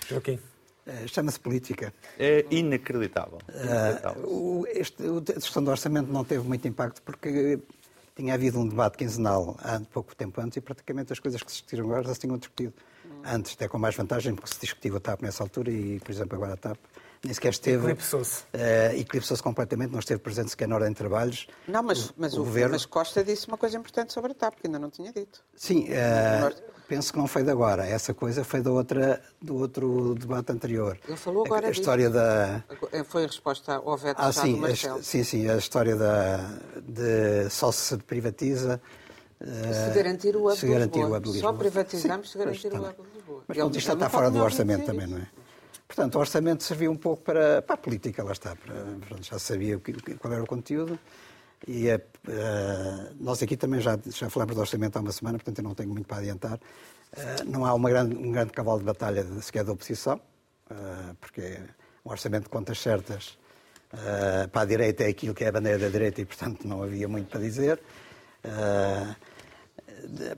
Joaquim. 0.07 0.39
Uh, 0.85 1.07
Chama-se 1.07 1.39
política. 1.39 1.93
É 2.17 2.45
inacreditável. 2.49 3.39
Uh, 3.49 4.65
este, 4.67 5.03
a 5.03 5.33
questão 5.33 5.63
do 5.63 5.69
orçamento 5.69 6.11
não 6.11 6.23
teve 6.23 6.47
muito 6.47 6.67
impacto 6.67 7.01
porque 7.01 7.59
tinha 8.15 8.33
havido 8.33 8.59
um 8.59 8.67
debate 8.67 8.97
quinzenal 8.97 9.55
há 9.59 9.79
pouco 9.91 10.15
tempo 10.15 10.39
antes 10.41 10.57
e 10.57 10.61
praticamente 10.61 11.11
as 11.13 11.19
coisas 11.19 11.43
que 11.43 11.51
se 11.51 11.57
discutiram 11.57 11.85
agora 11.85 12.03
já 12.03 12.13
se 12.13 12.21
tinham 12.21 12.37
discutido 12.37 12.73
antes, 13.27 13.53
até 13.53 13.67
com 13.67 13.77
mais 13.77 13.95
vantagem, 13.95 14.33
porque 14.33 14.53
se 14.53 14.59
discutiu 14.59 14.97
a 14.97 14.99
TAP 14.99 15.21
nessa 15.21 15.43
altura 15.43 15.71
e, 15.71 15.99
por 15.99 16.11
exemplo, 16.11 16.35
agora 16.35 16.53
a 16.53 16.57
TAP 16.57 16.77
nem 17.23 17.33
sequer 17.33 17.49
esteve. 17.49 17.83
Eclipsou-se. 17.83 18.43
Uh, 18.53 18.99
Eclipsou-se 18.99 19.41
completamente, 19.41 19.91
não 19.91 19.99
esteve 19.99 20.19
presente 20.19 20.51
sequer 20.51 20.67
na 20.67 20.75
ordem 20.75 20.91
de 20.91 20.95
trabalhos. 20.95 21.47
Não, 21.67 21.83
mas, 21.83 22.13
mas 22.17 22.33
o, 22.33 22.41
o 22.41 22.45
governo... 22.45 22.71
mas 22.71 22.85
Costa 22.85 23.23
disse 23.23 23.47
uma 23.47 23.57
coisa 23.57 23.77
importante 23.77 24.13
sobre 24.13 24.31
a 24.31 24.35
TAP, 24.35 24.55
que 24.55 24.67
ainda 24.67 24.79
não 24.79 24.89
tinha 24.89 25.11
dito. 25.11 25.43
Sim, 25.55 25.87
uh, 25.89 26.55
penso 26.87 27.11
que 27.11 27.17
não 27.17 27.27
foi 27.27 27.43
de 27.43 27.49
agora. 27.49 27.85
Essa 27.85 28.13
coisa 28.13 28.43
foi 28.43 28.61
da 28.61 28.71
outra, 28.71 29.21
do 29.41 29.55
outro 29.57 30.15
debate 30.15 30.51
anterior. 30.51 30.97
Ele 31.07 31.17
falou 31.17 31.45
agora 31.45 31.65
a, 31.65 31.69
a 31.69 31.71
história 31.71 32.09
da 32.09 32.63
Foi 33.05 33.23
a 33.23 33.27
resposta 33.27 33.75
ao 33.75 33.97
veto 33.97 34.19
ah, 34.19 34.31
sim, 34.31 34.53
do 34.53 34.61
Marcelo. 34.61 34.99
A, 34.99 35.03
sim, 35.03 35.23
sim, 35.23 35.49
a 35.49 35.57
história 35.57 35.95
da, 35.95 36.37
de 36.81 37.49
só 37.49 37.71
se 37.71 37.97
privatiza 37.97 38.79
se 39.39 39.95
garantir 39.95 40.35
o 40.35 40.47
hub 40.47 40.57
se 40.57 40.67
garantir 40.67 40.99
Lisboa. 40.99 41.15
O 41.15 41.17
hub 41.17 41.25
de 41.25 41.31
Lisboa. 41.33 41.53
Só 41.53 41.57
privatizamos 41.57 42.31
se 42.31 42.37
garantir 42.37 42.73
o 42.73 42.77
hub 42.77 42.95
de 42.95 43.17
Lisboa. 43.17 43.43
Mas 43.47 43.57
pronto, 43.57 43.77
isto 43.77 43.93
está 43.93 44.09
fora 44.09 44.31
do 44.31 44.39
orçamento 44.39 44.85
também, 44.85 45.07
não 45.07 45.17
é? 45.17 45.27
Portanto, 45.87 46.15
o 46.15 46.19
orçamento 46.19 46.63
serviu 46.63 46.91
um 46.91 46.97
pouco 46.97 47.23
para, 47.23 47.61
para 47.61 47.75
a 47.75 47.77
política, 47.77 48.23
lá 48.23 48.33
está. 48.33 48.55
Para, 48.55 48.75
pronto, 49.07 49.23
já 49.23 49.39
sabia 49.39 49.79
qual 50.19 50.33
era 50.33 50.43
o 50.43 50.47
conteúdo. 50.47 50.99
E 51.65 51.87
uh, 51.89 51.99
nós 53.19 53.41
aqui 53.41 53.55
também 53.55 53.79
já, 53.79 53.97
já 54.05 54.29
falamos 54.29 54.53
do 54.53 54.61
orçamento 54.61 54.97
há 54.97 54.99
uma 54.99 55.11
semana, 55.11 55.37
portanto 55.37 55.57
eu 55.59 55.63
não 55.63 55.73
tenho 55.73 55.89
muito 55.89 56.05
para 56.05 56.17
adiantar. 56.17 56.57
Uh, 56.57 57.45
não 57.45 57.65
há 57.65 57.73
uma 57.73 57.89
grande, 57.89 58.15
um 58.15 58.31
grande 58.31 58.51
cavalo 58.51 58.79
de 58.79 58.85
batalha 58.85 59.23
de, 59.23 59.41
sequer 59.41 59.63
da 59.63 59.71
oposição, 59.71 60.19
porque 61.21 61.59
um 62.05 62.11
orçamento 62.11 62.43
de 62.43 62.49
contas 62.49 62.77
certas 62.79 63.37
para 64.51 64.61
a 64.61 64.65
direita 64.65 65.05
é 65.05 65.07
aquilo 65.07 65.33
que 65.33 65.45
é 65.45 65.47
a 65.47 65.51
bandeira 65.51 65.79
da 65.79 65.87
direita 65.87 66.19
e, 66.19 66.25
portanto, 66.25 66.67
não 66.67 66.83
havia 66.83 67.07
muito 67.07 67.29
para 67.29 67.39
dizer. 67.39 67.79
Uh, 68.47 69.15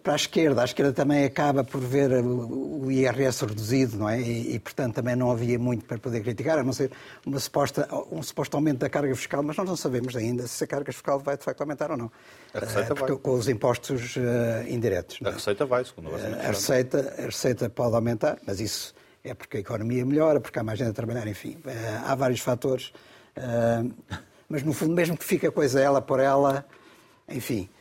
para 0.02 0.14
a 0.14 0.16
esquerda, 0.16 0.62
a 0.62 0.66
esquerda 0.66 0.92
também 0.92 1.26
acaba 1.26 1.64
por 1.64 1.80
ver 1.80 2.12
o 2.12 2.92
IRS 2.92 3.46
reduzido, 3.46 3.98
não 3.98 4.10
é? 4.10 4.20
E, 4.20 4.56
e, 4.56 4.60
portanto, 4.60 4.96
também 4.96 5.16
não 5.16 5.32
havia 5.32 5.60
muito 5.60 5.86
para 5.86 5.98
poder 5.98 6.22
criticar, 6.22 6.58
a 6.58 6.64
não 6.64 6.74
ser 6.74 6.92
uma 7.26 7.40
suposta, 7.40 7.88
um 8.12 8.22
suposto 8.24 8.56
aumento 8.58 8.80
da 8.80 8.90
carga 8.90 9.14
fiscal, 9.16 9.44
mas 9.44 9.56
nós 9.58 9.68
não 9.68 9.76
sabemos 9.76 10.16
ainda 10.16 10.48
se 10.48 10.64
a 10.64 10.68
carga 10.68 10.92
fiscal 10.92 11.20
vai 11.20 11.38
de 11.38 11.44
facto 11.44 11.62
aumentar 11.62 11.92
ou 11.92 11.98
não. 11.98 12.12
A 12.54 12.60
receita 12.60 12.94
uh, 12.94 12.96
porque, 12.96 13.14
vai. 13.14 13.22
Com 13.22 13.34
os 13.34 13.48
impostos 13.48 14.16
uh, 14.16 14.22
indiretos. 14.68 15.20
A 15.24 15.30
é? 15.30 15.34
receita 15.34 15.66
vai, 15.66 15.86
segundo 15.86 16.16
a, 16.16 16.18
a 16.18 16.48
receita, 16.48 17.16
a 17.18 17.26
receita 17.26 17.70
pode 17.70 17.96
aumentar, 17.96 18.40
mas 18.46 18.60
isso 18.60 18.94
é 19.24 19.34
porque 19.34 19.58
a 19.58 19.60
economia 19.60 20.06
melhora, 20.06 20.40
porque 20.40 20.58
há 20.58 20.64
mais 20.64 20.80
gente 20.80 20.90
a 20.90 20.94
trabalhar, 20.94 21.28
enfim. 21.28 21.58
há 22.06 22.16
vários 22.16 22.40
fatores. 22.40 22.92
mas, 24.48 24.64
no 24.64 24.74
fundo, 24.74 24.94
mesmo 24.94 25.18
que 25.18 25.26
fique 25.26 25.46
a 25.46 25.52
coisa 25.52 25.80
ela 25.80 26.02
por 26.02 26.20
ela, 26.20 26.66
enfim 27.28 27.70
ah, 27.74 27.79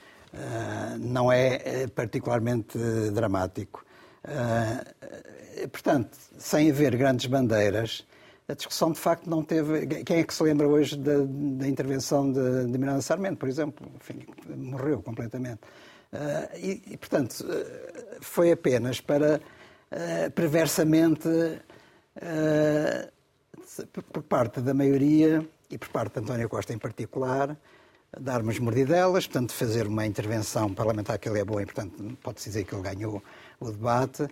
não 0.98 1.32
é 1.32 1.60
eh, 1.64 1.86
particularmente 1.88 2.78
dramático. 3.12 3.84
Ah, 4.24 4.84
portanto, 5.72 6.16
sem 6.38 6.70
haver 6.70 6.96
grandes 6.96 7.26
bandeiras, 7.26 8.06
a 8.48 8.54
discussão 8.54 8.92
de 8.92 8.98
facto 8.98 9.28
não 9.28 9.42
teve. 9.42 9.86
Quem 10.04 10.18
é 10.18 10.24
que 10.24 10.34
se 10.34 10.42
lembra 10.42 10.68
hoje 10.68 10.96
da, 10.96 11.16
da 11.24 11.66
intervenção 11.66 12.30
de, 12.30 12.66
de 12.66 12.78
Miranda 12.78 13.02
Sarmento, 13.02 13.36
por 13.36 13.48
exemplo? 13.48 13.86
Enfim, 13.96 14.26
morreu 14.56 15.02
completamente. 15.02 15.60
Uh, 16.12 16.56
e, 16.56 16.82
e, 16.92 16.96
portanto, 16.96 17.44
foi 18.20 18.52
apenas 18.52 19.00
para, 19.00 19.40
perversamente, 20.34 21.28
por 24.10 24.22
parte 24.22 24.60
da 24.62 24.72
maioria 24.72 25.46
e 25.70 25.76
por 25.76 25.88
parte 25.88 26.14
de 26.14 26.20
António 26.20 26.48
Costa 26.48 26.72
em 26.72 26.78
particular, 26.78 27.56
dar 28.16 28.40
umas 28.40 28.58
mordidelas, 28.58 29.26
portanto, 29.26 29.52
fazer 29.52 29.86
uma 29.86 30.06
intervenção 30.06 30.72
parlamentar 30.72 31.18
que 31.18 31.28
ele 31.28 31.40
é 31.40 31.44
bom 31.44 31.60
e, 31.60 31.66
portanto, 31.66 32.16
pode-se 32.22 32.48
dizer 32.48 32.64
que 32.64 32.74
ele 32.74 32.82
ganhou 32.82 33.22
o 33.60 33.70
debate, 33.70 34.22
uh, 34.22 34.28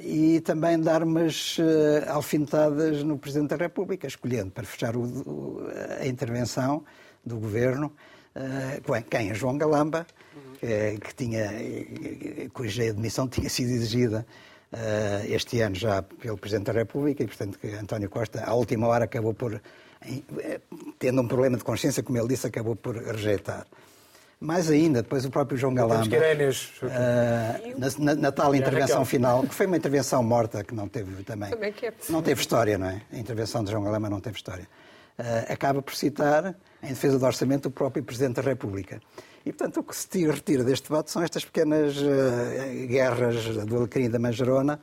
e 0.00 0.40
também 0.40 0.78
dar 0.78 1.02
umas 1.02 1.56
uh, 1.58 2.10
alfinetadas 2.10 3.02
no 3.02 3.18
Presidente 3.18 3.50
da 3.50 3.56
República, 3.56 4.06
escolhendo 4.06 4.50
para 4.50 4.64
fechar 4.64 4.96
o, 4.96 5.02
o, 5.02 5.68
a 6.00 6.06
intervenção 6.06 6.84
do 7.24 7.38
Governo, 7.38 7.92
uh, 8.36 9.02
quem? 9.08 9.34
João 9.34 9.56
Galamba, 9.56 10.06
que, 10.60 10.98
que, 10.98 11.14
tinha, 11.14 11.50
cuja 12.52 12.90
admissão 12.90 13.28
tinha 13.28 13.48
sido 13.48 13.70
exigida 13.70 14.26
este 15.28 15.60
ano 15.60 15.76
já 15.76 16.02
pelo 16.02 16.36
Presidente 16.36 16.66
da 16.66 16.72
República 16.72 17.22
e, 17.22 17.26
portanto, 17.26 17.58
que 17.58 17.68
António 17.68 18.10
Costa, 18.10 18.42
à 18.44 18.54
última 18.54 18.88
hora, 18.88 19.04
acabou 19.04 19.32
por 19.32 19.60
tendo 20.98 21.22
um 21.22 21.28
problema 21.28 21.56
de 21.56 21.64
consciência, 21.64 22.02
como 22.02 22.18
ele 22.18 22.28
disse, 22.28 22.46
acabou 22.46 22.76
por 22.76 22.96
rejeitar. 22.96 23.66
Mais 24.40 24.70
ainda, 24.70 25.02
depois 25.02 25.24
o 25.24 25.30
próprio 25.30 25.56
João 25.56 25.72
Galamba, 25.72 26.04
uh, 26.06 27.98
na, 27.98 28.14
na, 28.14 28.32
tal 28.32 28.54
intervenção 28.54 29.04
final, 29.04 29.42
que 29.44 29.54
foi 29.54 29.64
uma 29.64 29.76
intervenção 29.76 30.22
morta, 30.22 30.62
que 30.62 30.74
não 30.74 30.86
teve 30.86 31.22
também, 31.22 31.50
também 31.50 31.74
é 31.82 31.92
não 32.10 32.20
teve 32.20 32.40
história, 32.40 32.76
não 32.76 32.88
é? 32.88 33.00
A 33.12 33.16
intervenção 33.16 33.64
de 33.64 33.70
João 33.70 33.82
Galamba 33.82 34.10
não 34.10 34.20
teve 34.20 34.36
história. 34.36 34.68
Uh, 35.18 35.52
acaba 35.52 35.80
por 35.80 35.94
citar, 35.94 36.54
em 36.82 36.88
defesa 36.88 37.18
do 37.18 37.24
orçamento, 37.24 37.66
o 37.66 37.70
próprio 37.70 38.02
Presidente 38.02 38.36
da 38.36 38.42
República. 38.42 39.00
E, 39.46 39.52
portanto, 39.52 39.80
o 39.80 39.82
que 39.82 39.96
se 39.96 40.08
tira, 40.08 40.32
retira 40.32 40.64
deste 40.64 40.88
debate 40.88 41.10
são 41.10 41.22
estas 41.22 41.44
pequenas 41.44 41.96
uh, 41.96 42.86
guerras 42.86 43.44
do 43.64 43.76
Alecrim 43.76 44.04
e 44.04 44.08
da 44.08 44.18
Manjerona, 44.18 44.78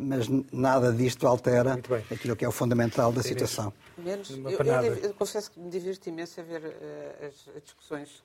mas 0.00 0.26
nada 0.50 0.92
disto 0.92 1.26
altera 1.26 1.78
aquilo 2.10 2.34
que 2.34 2.44
é 2.44 2.48
o 2.48 2.52
fundamental 2.52 3.12
da 3.12 3.22
situação. 3.22 3.72
Menos, 3.98 4.30
eu, 4.30 4.50
eu, 4.50 4.94
eu, 4.96 5.14
confesso 5.14 5.50
que 5.50 5.60
me 5.60 5.68
divirto 5.68 6.08
imenso 6.08 6.40
a 6.40 6.44
ver 6.44 6.62
uh, 6.62 7.26
as, 7.26 7.56
as, 7.56 7.62
discussões 7.62 8.22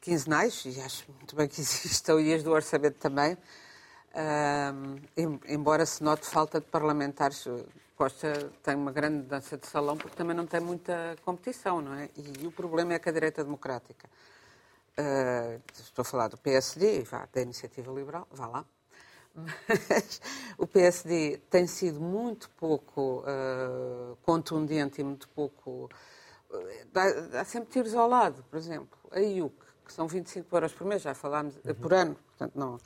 quinzenais, 0.00 0.64
e 0.66 0.80
acho 0.80 1.10
muito 1.10 1.34
bem 1.34 1.48
que 1.48 1.60
existam, 1.60 2.20
e 2.20 2.34
as 2.34 2.42
do 2.42 2.50
orçamento 2.50 2.98
também, 2.98 3.34
uh, 3.34 5.38
embora 5.48 5.86
se 5.86 6.02
note 6.02 6.26
falta 6.26 6.60
de 6.60 6.66
parlamentares. 6.66 7.46
Costa 7.96 8.50
tem 8.62 8.74
uma 8.74 8.90
grande 8.90 9.26
dança 9.26 9.56
de 9.56 9.66
salão 9.66 9.96
porque 9.96 10.16
também 10.16 10.34
não 10.34 10.46
tem 10.46 10.60
muita 10.60 11.16
competição, 11.24 11.80
não 11.80 11.94
é? 11.94 12.08
E, 12.16 12.42
e 12.42 12.46
o 12.46 12.50
problema 12.50 12.94
é 12.94 12.98
que 12.98 13.08
a 13.08 13.12
direita 13.12 13.44
democrática, 13.44 14.08
uh, 14.98 15.62
estou 15.72 16.02
a 16.02 16.04
falar 16.04 16.28
do 16.28 16.36
PSD, 16.36 17.02
vá, 17.02 17.28
da 17.32 17.40
Iniciativa 17.40 17.92
Liberal, 17.92 18.26
vá 18.32 18.46
lá, 18.46 18.64
mas 19.34 20.20
o 20.58 20.66
PSD 20.66 21.38
tem 21.50 21.66
sido 21.66 22.00
muito 22.00 22.50
pouco 22.50 23.20
uh, 23.20 24.16
contundente 24.22 25.00
e 25.00 25.04
muito 25.04 25.28
pouco. 25.30 25.88
Uh, 26.50 26.86
dá, 26.92 27.10
dá, 27.12 27.44
sempre 27.44 27.70
tiros 27.70 27.94
ao 27.94 28.08
lado, 28.08 28.44
por 28.50 28.58
exemplo. 28.58 28.98
A 29.10 29.20
IUC, 29.20 29.54
que 29.84 29.92
são 29.92 30.06
25 30.06 30.54
euros 30.54 30.72
por 30.72 30.86
mês, 30.86 31.02
já 31.02 31.14
falámos, 31.14 31.54
uhum. 31.64 31.74
por 31.74 31.94
ano, 31.94 32.16
portanto 32.26 32.58
não. 32.58 32.78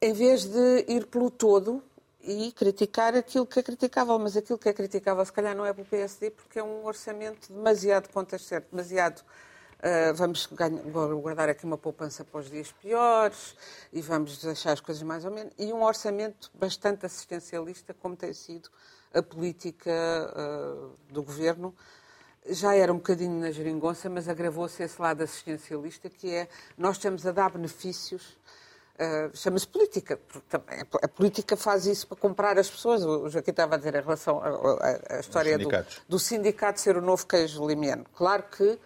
Em 0.00 0.12
vez 0.12 0.44
de 0.44 0.84
ir 0.88 1.06
pelo 1.06 1.30
todo 1.30 1.82
e 2.20 2.52
criticar 2.52 3.14
aquilo 3.14 3.46
que 3.46 3.58
é 3.58 3.62
criticável, 3.62 4.18
mas 4.18 4.36
aquilo 4.36 4.58
que 4.58 4.68
é 4.68 4.72
criticável 4.72 5.24
se 5.24 5.32
calhar 5.32 5.56
não 5.56 5.64
é 5.64 5.72
para 5.72 5.82
o 5.82 5.86
PSD 5.86 6.30
porque 6.30 6.58
é 6.58 6.62
um 6.62 6.84
orçamento 6.84 7.52
demasiado 7.52 8.08
contas 8.08 8.44
certas, 8.44 8.70
demasiado 8.70 9.22
Uh, 9.78 10.12
vamos 10.14 10.48
guardar 11.22 11.48
aqui 11.48 11.64
uma 11.64 11.78
poupança 11.78 12.24
para 12.24 12.40
os 12.40 12.50
dias 12.50 12.72
piores 12.72 13.54
e 13.92 14.02
vamos 14.02 14.38
deixar 14.38 14.72
as 14.72 14.80
coisas 14.80 15.02
mais 15.04 15.24
ou 15.24 15.30
menos. 15.30 15.52
E 15.56 15.72
um 15.72 15.84
orçamento 15.84 16.50
bastante 16.52 17.06
assistencialista, 17.06 17.94
como 17.94 18.16
tem 18.16 18.32
sido 18.32 18.68
a 19.14 19.22
política 19.22 19.90
uh, 19.90 20.92
do 21.12 21.22
governo. 21.22 21.72
Já 22.50 22.74
era 22.74 22.92
um 22.92 22.96
bocadinho 22.96 23.40
na 23.40 23.52
geringonça, 23.52 24.10
mas 24.10 24.28
agravou-se 24.28 24.82
esse 24.82 25.00
lado 25.00 25.22
assistencialista, 25.22 26.10
que 26.10 26.34
é 26.34 26.48
nós 26.76 26.96
estamos 26.96 27.24
a 27.26 27.32
dar 27.32 27.50
benefícios 27.50 28.36
Uh, 28.98 29.30
chama-se 29.32 29.64
política. 29.64 30.18
A 31.00 31.06
política 31.06 31.56
faz 31.56 31.86
isso 31.86 32.04
para 32.08 32.16
comprar 32.16 32.58
as 32.58 32.68
pessoas. 32.68 33.04
O 33.04 33.28
Joaquim 33.28 33.52
estava 33.52 33.76
a 33.76 33.78
dizer 33.78 33.94
em 33.94 34.00
relação 34.00 34.42
à 34.42 35.20
história 35.20 35.56
do, 35.56 35.68
do, 36.08 36.18
sindicato 36.18 36.80
ser 36.80 36.96
o 36.96 37.00
novo 37.00 37.24
queijo 37.24 37.64
limiano. 37.64 38.04
Claro 38.12 38.42
que 38.50 38.76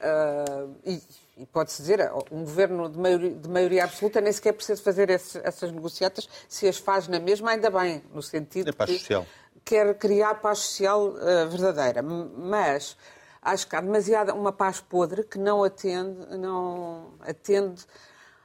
Uh, 0.00 0.74
e, 0.84 1.02
e 1.36 1.46
pode-se 1.46 1.82
dizer, 1.82 2.10
um 2.30 2.40
governo 2.40 2.88
de 2.88 2.98
maioria, 2.98 3.34
de 3.34 3.48
maioria, 3.48 3.84
absoluta 3.84 4.20
nem 4.20 4.32
sequer 4.32 4.52
precisa 4.52 4.82
fazer 4.82 5.10
esses, 5.10 5.36
essas 5.44 5.70
negociatas, 5.70 6.28
se 6.48 6.66
as 6.66 6.78
faz 6.78 7.06
na 7.06 7.20
mesma, 7.20 7.50
ainda 7.50 7.70
bem, 7.70 8.02
no 8.14 8.22
sentido 8.22 8.70
é 8.70 8.72
paz 8.72 8.90
social. 8.90 9.26
quer 9.64 9.94
criar 9.94 10.36
paz 10.36 10.58
social 10.60 11.08
uh, 11.08 11.48
verdadeira. 11.50 12.02
Mas 12.02 12.96
acho 13.42 13.66
que 13.66 13.76
há 13.76 13.80
demasiada 13.80 14.34
uma 14.34 14.52
paz 14.52 14.80
podre 14.80 15.22
que 15.22 15.38
não 15.38 15.62
atende, 15.62 16.36
não 16.36 17.12
atende 17.20 17.84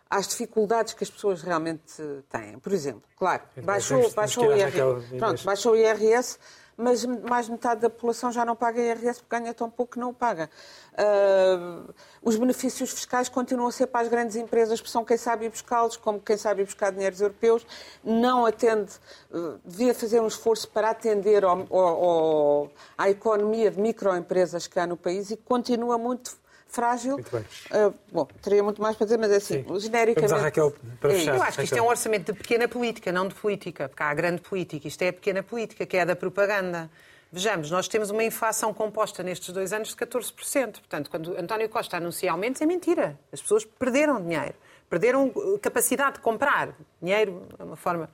às 0.10 0.28
dificuldades 0.28 0.94
que 0.94 1.04
as 1.04 1.10
pessoas 1.10 1.42
realmente 1.42 2.02
têm. 2.30 2.60
Por 2.60 2.72
exemplo, 2.74 3.04
claro, 3.18 3.44
baixou, 3.64 4.10
baixou, 4.12 4.48
o 4.48 4.56
IRS, 4.56 5.18
pronto, 5.18 5.44
baixou 5.44 5.74
o 5.74 5.76
IRS 5.76 6.38
mas 6.78 7.06
mais 7.06 7.48
metade 7.48 7.82
da 7.82 7.90
população 7.90 8.32
já 8.32 8.44
não 8.44 8.56
paga 8.56 8.82
IRS 8.82 9.22
porque 9.22 9.40
ganha 9.40 9.54
tão 9.54 9.70
pouco 9.70 9.94
que 9.94 10.00
não 10.00 10.10
o 10.10 10.14
paga. 10.14 10.50
Uh, 10.94 11.94
os 12.22 12.36
benefícios 12.36 12.92
fiscais 12.92 13.30
continuam 13.30 13.68
a 13.68 13.72
ser 13.72 13.88
para 13.88 14.02
as 14.02 14.08
grandes 14.08 14.36
empresas, 14.36 14.80
porque 14.80 14.92
são 14.92 15.06
quem 15.06 15.18
sabe 15.18 15.46
ir 15.46 15.50
buscá-los, 15.50 15.98
como 15.98 16.20
quem 16.20 16.38
sabe 16.38 16.62
ir 16.62 16.66
buscar 16.66 16.92
dinheiros 16.92 17.22
europeus, 17.22 17.66
não 18.04 18.46
atende, 18.46 18.92
uh, 19.32 19.60
devia 19.64 19.94
fazer 19.94 20.20
um 20.20 20.28
esforço 20.28 20.68
para 20.70 20.90
atender 20.90 21.44
ao, 21.44 21.66
ao, 21.70 22.04
ao, 22.04 22.72
à 22.98 23.10
economia 23.10 23.72
de 23.72 23.80
microempresas 23.80 24.68
que 24.68 24.80
há 24.80 24.88
no 24.88 24.98
país 24.98 25.32
e 25.32 25.38
continua 25.38 25.98
muito 25.98 26.38
frágil. 26.76 27.14
Muito 27.14 27.32
bem. 27.32 27.42
Uh, 27.72 27.94
bom, 28.12 28.28
teria 28.42 28.62
muito 28.62 28.82
mais 28.82 28.96
para 28.98 29.06
dizer, 29.06 29.18
mas 29.18 29.32
é 29.32 29.38
assim, 29.38 29.64
Sim. 29.64 29.80
genericamente... 29.80 30.30
Vamos 30.30 30.44
Raquel 30.44 30.74
para 31.00 31.14
é 31.14 31.16
fechar. 31.16 31.36
Eu 31.36 31.42
acho 31.42 31.58
que 31.58 31.64
isto 31.64 31.78
é 31.78 31.82
um 31.82 31.88
orçamento 31.88 32.34
de 32.34 32.38
pequena 32.38 32.68
política, 32.68 33.12
não 33.12 33.28
de 33.28 33.34
política, 33.34 33.88
porque 33.88 34.04
há 34.04 34.10
a 34.10 34.14
grande 34.14 34.42
política. 34.42 34.88
Isto 34.88 35.02
é 35.04 35.08
a 35.08 35.14
pequena 35.14 35.42
política, 35.42 35.86
que 35.86 35.96
é 35.96 36.02
a 36.02 36.06
da 36.06 36.16
propaganda. 36.16 36.90
Vejamos, 37.32 37.72
nós 37.72 37.88
temos 37.88 38.10
uma 38.10 38.24
inflação 38.24 38.74
composta 38.74 39.24
nestes 39.24 39.54
dois 39.54 39.74
anos 39.74 39.90
de 39.90 39.96
14%. 39.96 40.74
Portanto, 40.74 41.10
quando 41.10 41.38
António 41.38 41.68
Costa 41.70 41.98
anuncia 41.98 42.32
aumentos, 42.32 42.62
é 42.62 42.66
mentira. 42.66 43.18
As 43.32 43.42
pessoas 43.42 43.66
perderam 43.66 44.22
dinheiro, 44.22 44.56
perderam 44.90 45.28
uh, 45.28 45.58
capacidade 45.60 46.16
de 46.16 46.20
comprar. 46.20 46.76
Dinheiro 47.02 47.48
é 47.58 47.64
uma 47.64 47.76
forma 47.76 48.10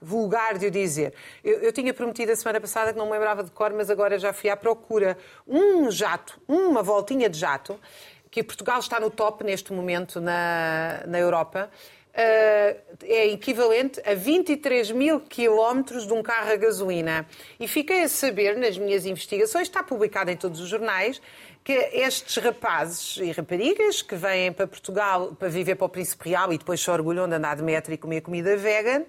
vulgar 0.00 0.58
de 0.58 0.66
o 0.66 0.70
dizer. 0.70 1.14
Eu, 1.42 1.60
eu, 1.60 1.72
tinha 1.72 1.92
prometido 1.94 2.32
a 2.32 2.36
semana 2.36 2.60
passada 2.60 2.92
que 2.92 2.98
não 2.98 3.06
me 3.06 3.12
lembrava 3.12 3.42
de 3.42 3.50
cor, 3.50 3.72
mas 3.72 3.90
agora 3.90 4.18
já 4.18 4.32
fui 4.32 4.50
à 4.50 4.56
procura. 4.56 5.16
Um 5.46 5.90
jato, 5.90 6.40
uma 6.46 6.82
voltinha 6.82 7.28
de 7.28 7.38
jato, 7.38 7.78
que 8.30 8.42
Portugal 8.42 8.78
está 8.78 9.00
no 9.00 9.10
top 9.10 9.42
neste 9.44 9.72
momento 9.72 10.20
na, 10.20 11.02
na 11.06 11.18
Europa, 11.18 11.70
uh, 12.16 12.96
é 13.04 13.26
equivalente 13.28 14.00
a 14.04 14.14
23 14.14 14.90
mil 14.90 15.20
quilómetros 15.20 16.06
de 16.06 16.12
um 16.12 16.22
carro 16.22 16.50
a 16.50 16.56
gasolina. 16.56 17.26
E 17.58 17.68
fiquei 17.68 18.02
a 18.02 18.08
saber, 18.08 18.56
nas 18.56 18.76
minhas 18.76 19.06
investigações, 19.06 19.68
está 19.68 19.82
publicado 19.82 20.30
em 20.30 20.36
todos 20.36 20.60
os 20.60 20.68
jornais, 20.68 21.20
que 21.66 21.72
estes 21.72 22.36
rapazes 22.36 23.16
e 23.16 23.32
raparigas 23.32 24.00
que 24.00 24.14
vêm 24.14 24.52
para 24.52 24.68
Portugal 24.68 25.34
para 25.36 25.48
viver 25.48 25.74
para 25.74 25.86
o 25.86 25.88
Príncipe 25.88 26.28
Real 26.28 26.52
e 26.52 26.58
depois 26.58 26.80
se 26.80 26.88
orgulham 26.88 27.28
de 27.28 27.34
andar 27.34 27.56
de 27.56 27.62
metro 27.64 27.92
e 27.92 27.98
comer 27.98 28.20
comida 28.20 28.56
vegan, 28.56 29.02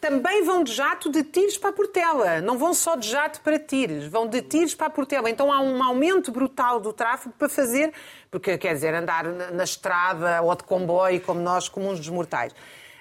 também 0.00 0.44
vão 0.44 0.62
de 0.62 0.72
jato 0.72 1.10
de 1.10 1.24
tiros 1.24 1.58
para 1.58 1.70
a 1.70 1.72
Portela. 1.72 2.40
Não 2.40 2.56
vão 2.56 2.72
só 2.72 2.94
de 2.94 3.10
jato 3.10 3.40
para 3.40 3.58
tiros, 3.58 4.06
vão 4.06 4.28
de 4.28 4.40
tiros 4.42 4.76
para 4.76 4.86
a 4.86 4.90
Portela. 4.90 5.28
Então 5.28 5.52
há 5.52 5.58
um 5.58 5.82
aumento 5.82 6.30
brutal 6.30 6.78
do 6.78 6.92
tráfego 6.92 7.34
para 7.36 7.48
fazer, 7.48 7.92
porque 8.30 8.56
quer 8.56 8.74
dizer, 8.74 8.94
andar 8.94 9.24
na 9.24 9.64
estrada 9.64 10.40
ou 10.40 10.54
de 10.54 10.62
comboio, 10.62 11.20
como 11.20 11.40
nós, 11.40 11.68
comuns 11.68 11.98
dos 11.98 12.10
mortais 12.10 12.54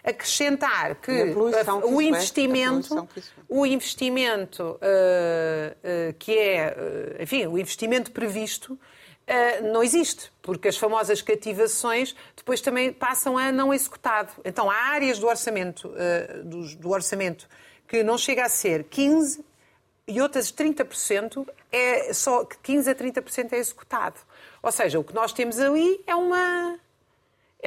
acrescentar 0.07 0.95
que 0.95 1.11
o 1.83 2.01
investimento, 2.01 3.07
o 3.49 3.65
investimento 3.65 4.63
uh, 4.63 4.75
uh, 4.75 6.13
que 6.17 6.37
é, 6.37 6.75
uh, 7.19 7.21
enfim, 7.21 7.45
o 7.45 7.57
investimento 7.57 8.11
previsto 8.11 8.79
não 9.73 9.83
existe, 9.83 10.31
porque 10.41 10.69
as 10.69 10.77
famosas 10.77 11.21
cativações 11.21 12.15
depois 12.33 12.61
também 12.61 12.93
passam 12.93 13.37
a 13.37 13.51
não 13.51 13.73
executado. 13.73 14.31
Então 14.45 14.71
há 14.71 14.91
áreas 14.93 15.19
do 15.19 15.27
orçamento, 15.27 15.91
do, 16.45 16.75
do 16.77 16.89
orçamento 16.89 17.45
que 17.89 18.03
não 18.03 18.17
chega 18.17 18.45
a 18.45 18.49
ser 18.49 18.85
15 18.85 19.43
e 20.07 20.21
outras 20.21 20.49
30% 20.49 21.45
é 21.69 22.13
só 22.13 22.45
15 22.45 22.89
a 22.89 22.95
30% 22.95 23.51
é 23.51 23.57
executado. 23.57 24.17
Ou 24.63 24.71
seja, 24.71 24.97
o 24.97 25.03
que 25.03 25.13
nós 25.13 25.33
temos 25.33 25.59
ali 25.59 25.99
é 26.07 26.15
uma 26.15 26.79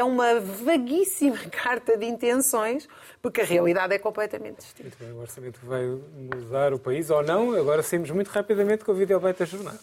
é 0.01 0.05
uma 0.05 0.41
vaguíssima 0.41 1.37
carta 1.53 1.97
de 1.97 2.07
intenções, 2.07 2.89
porque 3.21 3.43
a 3.43 3.45
realidade 3.45 3.95
é 3.95 3.99
completamente 3.99 4.57
distinta. 4.57 4.89
Muito 4.89 4.99
bem, 4.99 5.13
o 5.13 5.21
orçamento 5.21 5.61
vai 5.63 5.85
mudar 5.87 6.73
o 6.73 6.79
país 6.79 7.11
ou 7.11 7.23
não? 7.23 7.55
Agora 7.55 7.83
saímos 7.83 8.11
muito 8.11 8.29
rapidamente 8.29 8.83
com 8.83 8.93
o 8.93 8.95
vídeo 8.95 9.21
da 9.21 9.45
jornada. 9.45 9.79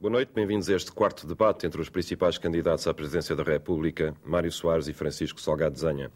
Boa 0.00 0.12
noite, 0.12 0.32
bem-vindos 0.32 0.70
a 0.70 0.76
este 0.76 0.90
quarto 0.90 1.26
debate 1.26 1.66
entre 1.66 1.80
os 1.80 1.90
principais 1.90 2.38
candidatos 2.38 2.86
à 2.86 2.94
presidência 2.94 3.36
da 3.36 3.42
República, 3.42 4.14
Mário 4.24 4.50
Soares 4.50 4.88
e 4.88 4.94
Francisco 4.94 5.40
Salgado 5.40 5.76
Zanha. 5.76 6.10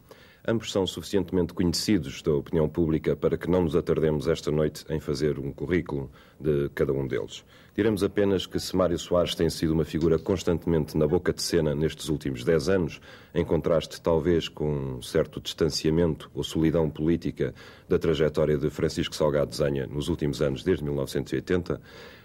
Ambos 0.45 0.73
são 0.73 0.85
suficientemente 0.85 1.53
conhecidos 1.53 2.21
da 2.21 2.33
opinião 2.33 2.67
pública 2.67 3.15
para 3.15 3.37
que 3.37 3.49
não 3.49 3.61
nos 3.61 3.77
atardemos 3.77 4.27
esta 4.27 4.51
noite 4.51 4.83
em 4.89 4.99
fazer 4.99 5.39
um 5.39 5.53
currículo 5.53 6.11
de 6.37 6.69
cada 6.75 6.91
um 6.91 7.07
deles. 7.07 7.45
Diremos 7.73 8.03
apenas 8.03 8.45
que 8.45 8.59
se 8.59 8.75
Mário 8.75 8.99
Soares 8.99 9.35
tem 9.35 9.49
sido 9.49 9.71
uma 9.71 9.85
figura 9.85 10.19
constantemente 10.19 10.97
na 10.97 11.07
boca 11.07 11.31
de 11.31 11.41
cena 11.41 11.73
nestes 11.73 12.09
últimos 12.09 12.43
dez 12.43 12.67
anos, 12.67 12.99
em 13.33 13.45
contraste 13.45 14.01
talvez 14.01 14.49
com 14.49 14.97
um 14.97 15.01
certo 15.01 15.39
distanciamento 15.39 16.29
ou 16.33 16.43
solidão 16.43 16.89
política 16.89 17.55
da 17.87 17.97
trajetória 17.97 18.57
de 18.57 18.69
Francisco 18.69 19.15
Salgado 19.15 19.55
Zanha 19.55 19.87
nos 19.87 20.09
últimos 20.09 20.41
anos, 20.41 20.61
desde 20.61 20.83
1980, 20.83 21.79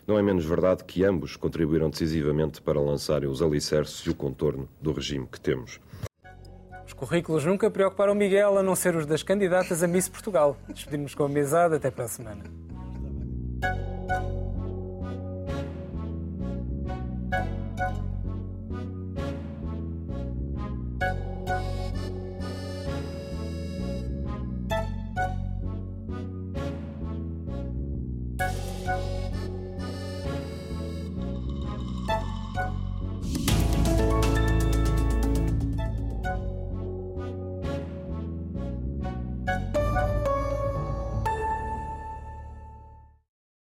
não 0.09 0.19
é 0.19 0.23
menos 0.23 0.45
verdade 0.45 0.83
que 0.83 1.05
ambos 1.05 1.37
contribuíram 1.37 1.89
decisivamente 1.89 2.61
para 2.61 2.81
lançarem 2.81 3.29
os 3.29 3.41
alicerces 3.41 4.01
e 4.01 4.11
o 4.11 4.15
contorno 4.15 4.69
do 4.83 4.91
regime 4.91 5.29
que 5.31 5.41
temos. 5.41 5.79
Os 7.01 7.09
currículos 7.09 7.45
nunca 7.45 7.71
preocuparam 7.71 8.13
Miguel, 8.13 8.59
a 8.59 8.63
não 8.63 8.75
ser 8.75 8.97
os 8.97 9.07
das 9.07 9.23
candidatas 9.23 9.85
a 9.85 9.87
Miss 9.87 10.09
Portugal. 10.09 10.57
Despedimos 10.69 11.15
com 11.15 11.23
a 11.23 11.27
amizade. 11.27 11.77
Até 11.77 11.93
para 11.93 12.07
a 12.07 12.09
semana. 12.09 12.43